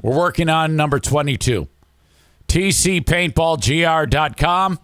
We're 0.00 0.16
working 0.16 0.48
on 0.48 0.76
number 0.76 1.00
22. 1.00 1.68
TCPaintballGR.com. 2.48 4.78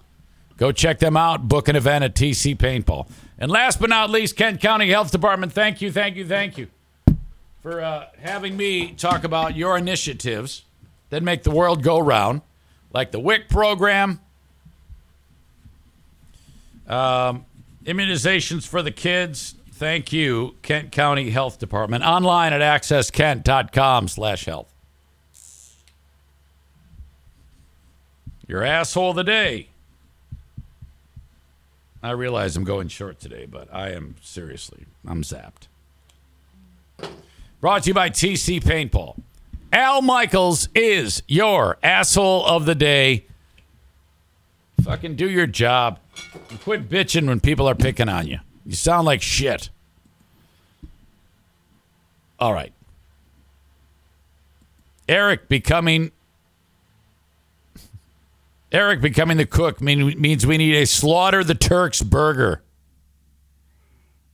Go 0.56 0.72
check 0.72 0.98
them 0.98 1.16
out. 1.16 1.48
Book 1.48 1.68
an 1.68 1.76
event 1.76 2.04
at 2.04 2.14
TC 2.14 2.56
Paintball. 2.56 3.08
And 3.38 3.50
last 3.50 3.78
but 3.78 3.90
not 3.90 4.08
least, 4.10 4.36
Kent 4.36 4.60
County 4.60 4.88
Health 4.88 5.12
Department. 5.12 5.52
Thank 5.52 5.82
you, 5.82 5.92
thank 5.92 6.16
you, 6.16 6.26
thank 6.26 6.58
you 6.58 6.68
for 7.66 7.80
uh, 7.80 8.06
having 8.22 8.56
me 8.56 8.92
talk 8.92 9.24
about 9.24 9.56
your 9.56 9.76
initiatives 9.76 10.62
that 11.10 11.20
make 11.20 11.42
the 11.42 11.50
world 11.50 11.82
go 11.82 11.98
round, 11.98 12.40
like 12.92 13.10
the 13.10 13.18
WIC 13.18 13.48
program, 13.48 14.20
um, 16.86 17.44
immunizations 17.84 18.64
for 18.68 18.82
the 18.82 18.92
kids. 18.92 19.56
Thank 19.72 20.12
you, 20.12 20.54
Kent 20.62 20.92
County 20.92 21.30
Health 21.30 21.58
Department. 21.58 22.04
Online 22.04 22.52
at 22.52 22.60
accesskent.com 22.60 24.06
slash 24.06 24.44
health. 24.44 24.72
Your 28.46 28.62
asshole 28.62 29.10
of 29.10 29.16
the 29.16 29.24
day. 29.24 29.70
I 32.00 32.12
realize 32.12 32.56
I'm 32.56 32.62
going 32.62 32.86
short 32.86 33.18
today, 33.18 33.44
but 33.44 33.66
I 33.74 33.90
am 33.90 34.14
seriously, 34.22 34.86
I'm 35.04 35.24
zapped. 35.24 35.66
Brought 37.60 37.84
to 37.84 37.90
you 37.90 37.94
by 37.94 38.10
TC 38.10 38.62
Paintball. 38.62 39.18
Al 39.72 40.02
Michaels 40.02 40.68
is 40.74 41.22
your 41.26 41.78
asshole 41.82 42.44
of 42.46 42.66
the 42.66 42.74
day. 42.74 43.26
Fucking 44.82 45.16
do 45.16 45.28
your 45.28 45.46
job. 45.46 45.98
And 46.50 46.60
quit 46.60 46.88
bitching 46.88 47.26
when 47.26 47.40
people 47.40 47.68
are 47.68 47.74
picking 47.74 48.08
on 48.08 48.26
you. 48.26 48.38
You 48.64 48.74
sound 48.74 49.06
like 49.06 49.22
shit. 49.22 49.70
All 52.38 52.52
right. 52.52 52.72
Eric 55.08 55.48
becoming 55.48 56.12
Eric 58.72 59.00
becoming 59.00 59.36
the 59.36 59.46
cook 59.46 59.80
mean, 59.80 60.20
means 60.20 60.46
we 60.46 60.58
need 60.58 60.74
a 60.74 60.86
slaughter 60.86 61.44
the 61.44 61.54
Turks 61.54 62.02
burger. 62.02 62.62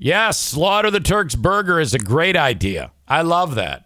Yes, 0.05 0.37
slaughter 0.37 0.91
the 0.91 0.99
Turks 0.99 1.37
burger 1.37 1.79
is 1.79 1.95
a 1.95 1.99
great 2.01 2.35
idea. 2.35 2.91
I 3.07 3.23
love 3.23 3.55
that. 3.55 3.85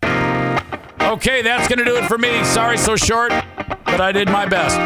Okay, 0.98 1.42
that's 1.42 1.68
going 1.68 1.78
to 1.78 1.84
do 1.84 1.96
it 1.96 2.06
for 2.06 2.16
me. 2.16 2.42
Sorry 2.42 2.78
so 2.78 2.96
short, 2.96 3.32
but 3.84 4.00
I 4.00 4.12
did 4.12 4.30
my 4.30 4.46
best. 4.46 4.78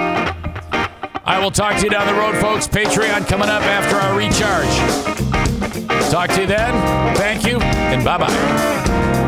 I 1.24 1.38
will 1.38 1.52
talk 1.52 1.76
to 1.76 1.84
you 1.84 1.90
down 1.90 2.08
the 2.08 2.20
road, 2.20 2.36
folks. 2.40 2.66
Patreon 2.66 3.28
coming 3.28 3.48
up 3.48 3.62
after 3.62 3.94
our 3.94 4.18
recharge. 4.18 6.10
Talk 6.10 6.30
to 6.30 6.40
you 6.40 6.46
then. 6.48 7.14
Thank 7.14 7.46
you, 7.46 7.60
and 7.60 8.04
bye 8.04 8.18
bye. 8.18 9.19